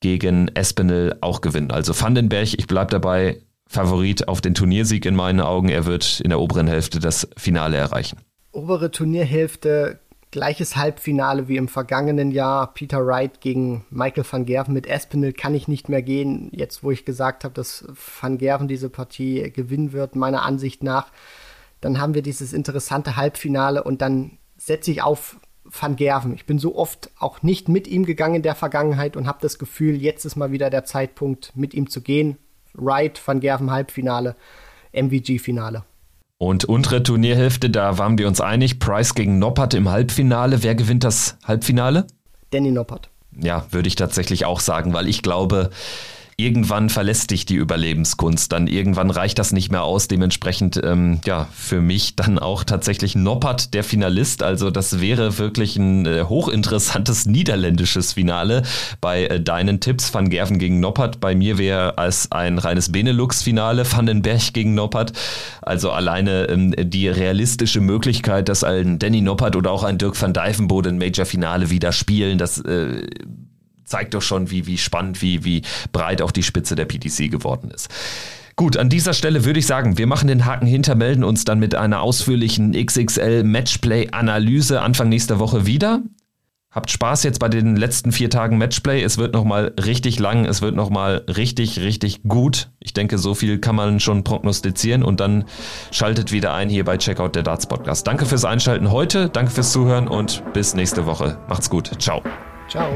gegen 0.00 0.48
Espinel 0.48 1.16
auch 1.20 1.42
gewinnen. 1.42 1.70
Also 1.70 1.98
Vandenberg, 1.98 2.54
ich 2.54 2.66
bleibe 2.66 2.90
dabei, 2.90 3.40
Favorit 3.68 4.26
auf 4.26 4.40
den 4.40 4.54
Turniersieg 4.54 5.06
in 5.06 5.14
meinen 5.14 5.40
Augen. 5.40 5.68
Er 5.68 5.86
wird 5.86 6.20
in 6.20 6.30
der 6.30 6.40
oberen 6.40 6.66
Hälfte 6.66 6.98
das 6.98 7.28
Finale 7.36 7.76
erreichen. 7.76 8.18
Obere 8.50 8.90
Turnierhälfte, 8.90 10.00
gleiches 10.36 10.76
Halbfinale 10.76 11.48
wie 11.48 11.56
im 11.56 11.66
vergangenen 11.66 12.30
Jahr. 12.30 12.74
Peter 12.74 13.06
Wright 13.06 13.40
gegen 13.40 13.86
Michael 13.88 14.26
van 14.30 14.44
Gerven. 14.44 14.74
Mit 14.74 14.86
Espinel 14.86 15.32
kann 15.32 15.54
ich 15.54 15.66
nicht 15.66 15.88
mehr 15.88 16.02
gehen. 16.02 16.50
Jetzt, 16.52 16.84
wo 16.84 16.90
ich 16.90 17.06
gesagt 17.06 17.42
habe, 17.42 17.54
dass 17.54 17.86
van 18.20 18.36
Gerven 18.36 18.68
diese 18.68 18.90
Partie 18.90 19.50
gewinnen 19.50 19.94
wird, 19.94 20.14
meiner 20.14 20.42
Ansicht 20.42 20.82
nach, 20.82 21.10
dann 21.80 21.98
haben 21.98 22.12
wir 22.12 22.20
dieses 22.20 22.52
interessante 22.52 23.16
Halbfinale 23.16 23.82
und 23.82 24.02
dann 24.02 24.36
setze 24.58 24.90
ich 24.90 25.00
auf 25.00 25.38
Van 25.64 25.96
Gerven. 25.96 26.34
Ich 26.34 26.44
bin 26.44 26.58
so 26.58 26.76
oft 26.76 27.10
auch 27.18 27.42
nicht 27.42 27.70
mit 27.70 27.88
ihm 27.88 28.04
gegangen 28.04 28.34
in 28.34 28.42
der 28.42 28.54
Vergangenheit 28.54 29.16
und 29.16 29.26
habe 29.26 29.38
das 29.40 29.58
Gefühl, 29.58 29.96
jetzt 29.96 30.26
ist 30.26 30.36
mal 30.36 30.52
wieder 30.52 30.68
der 30.68 30.84
Zeitpunkt, 30.84 31.56
mit 31.56 31.72
ihm 31.72 31.88
zu 31.88 32.02
gehen. 32.02 32.36
Wright, 32.74 33.26
Van 33.26 33.40
Gerven 33.40 33.70
Halbfinale, 33.70 34.36
MVG-Finale. 34.92 35.84
Und 36.38 36.66
untere 36.66 37.02
Turnierhälfte, 37.02 37.70
da 37.70 37.96
waren 37.96 38.18
wir 38.18 38.28
uns 38.28 38.40
einig, 38.40 38.78
Price 38.78 39.14
gegen 39.14 39.38
Noppert 39.38 39.72
im 39.72 39.88
Halbfinale. 39.88 40.62
Wer 40.62 40.74
gewinnt 40.74 41.02
das 41.02 41.38
Halbfinale? 41.44 42.06
Danny 42.50 42.70
Noppert. 42.70 43.08
Ja, 43.38 43.66
würde 43.70 43.88
ich 43.88 43.96
tatsächlich 43.96 44.44
auch 44.44 44.60
sagen, 44.60 44.92
weil 44.92 45.08
ich 45.08 45.22
glaube, 45.22 45.70
irgendwann 46.38 46.90
verlässt 46.90 47.30
dich 47.30 47.46
die 47.46 47.54
Überlebenskunst. 47.54 48.52
Dann 48.52 48.66
irgendwann 48.66 49.10
reicht 49.10 49.38
das 49.38 49.52
nicht 49.52 49.70
mehr 49.70 49.84
aus. 49.84 50.06
Dementsprechend, 50.06 50.78
ähm, 50.84 51.20
ja, 51.24 51.48
für 51.54 51.80
mich 51.80 52.14
dann 52.14 52.38
auch 52.38 52.62
tatsächlich 52.62 53.14
Noppert 53.14 53.72
der 53.72 53.82
Finalist. 53.82 54.42
Also 54.42 54.70
das 54.70 55.00
wäre 55.00 55.38
wirklich 55.38 55.76
ein 55.76 56.04
äh, 56.04 56.24
hochinteressantes 56.24 57.24
niederländisches 57.26 58.12
Finale 58.12 58.64
bei 59.00 59.26
äh, 59.26 59.40
deinen 59.40 59.80
Tipps. 59.80 60.12
Van 60.12 60.28
Gerven 60.28 60.58
gegen 60.58 60.78
Noppert. 60.78 61.20
Bei 61.20 61.34
mir 61.34 61.56
wäre 61.56 61.94
es 61.96 62.30
ein 62.30 62.58
reines 62.58 62.92
Benelux-Finale. 62.92 63.90
Van 63.90 64.04
den 64.04 64.20
Berg 64.20 64.52
gegen 64.52 64.74
Noppert. 64.74 65.12
Also 65.62 65.90
alleine 65.90 66.50
ähm, 66.50 66.74
die 66.78 67.08
realistische 67.08 67.80
Möglichkeit, 67.80 68.50
dass 68.50 68.62
ein 68.62 68.98
Danny 68.98 69.22
Noppert 69.22 69.56
oder 69.56 69.70
auch 69.70 69.84
ein 69.84 69.96
Dirk 69.96 70.20
van 70.20 70.34
Dijvenbode 70.34 70.90
ein 70.90 70.98
Major-Finale 70.98 71.70
wieder 71.70 71.92
spielen, 71.92 72.36
das 72.36 72.58
äh, 72.58 73.06
zeigt 73.86 74.14
doch 74.14 74.22
schon, 74.22 74.50
wie, 74.50 74.66
wie 74.66 74.78
spannend, 74.78 75.22
wie, 75.22 75.44
wie 75.44 75.62
breit 75.92 76.20
auch 76.20 76.32
die 76.32 76.42
Spitze 76.42 76.74
der 76.74 76.84
PTC 76.84 77.30
geworden 77.30 77.70
ist. 77.70 77.88
Gut, 78.56 78.78
an 78.78 78.88
dieser 78.88 79.12
Stelle 79.12 79.44
würde 79.44 79.58
ich 79.58 79.66
sagen, 79.66 79.98
wir 79.98 80.06
machen 80.06 80.28
den 80.28 80.46
Haken 80.46 80.66
hinter, 80.66 80.94
melden 80.94 81.24
uns 81.24 81.44
dann 81.44 81.58
mit 81.58 81.74
einer 81.74 82.00
ausführlichen 82.00 82.72
XXL 82.72 83.44
Matchplay 83.44 84.08
Analyse 84.12 84.80
Anfang 84.80 85.10
nächster 85.10 85.38
Woche 85.38 85.66
wieder. 85.66 86.02
Habt 86.76 86.90
Spaß 86.90 87.22
jetzt 87.22 87.38
bei 87.38 87.48
den 87.48 87.76
letzten 87.76 88.12
vier 88.12 88.28
Tagen 88.28 88.58
Matchplay. 88.58 89.02
Es 89.02 89.16
wird 89.16 89.32
nochmal 89.32 89.72
richtig 89.82 90.18
lang, 90.18 90.44
es 90.44 90.60
wird 90.60 90.74
nochmal 90.74 91.24
richtig, 91.26 91.80
richtig 91.80 92.22
gut. 92.24 92.70
Ich 92.80 92.92
denke, 92.92 93.16
so 93.16 93.34
viel 93.34 93.58
kann 93.58 93.76
man 93.76 94.00
schon 94.00 94.24
prognostizieren 94.24 95.02
und 95.02 95.20
dann 95.20 95.44
schaltet 95.90 96.32
wieder 96.32 96.52
ein 96.52 96.68
hier 96.68 96.84
bei 96.84 96.98
Checkout 96.98 97.34
der 97.34 97.44
Darts 97.44 97.66
Podcast. 97.66 98.06
Danke 98.06 98.26
fürs 98.26 98.44
Einschalten 98.44 98.90
heute, 98.90 99.30
danke 99.30 99.50
fürs 99.50 99.72
Zuhören 99.72 100.06
und 100.08 100.42
bis 100.52 100.74
nächste 100.74 101.06
Woche. 101.06 101.38
Macht's 101.48 101.70
gut. 101.70 101.90
Ciao. 101.98 102.22
Ciao. 102.68 102.90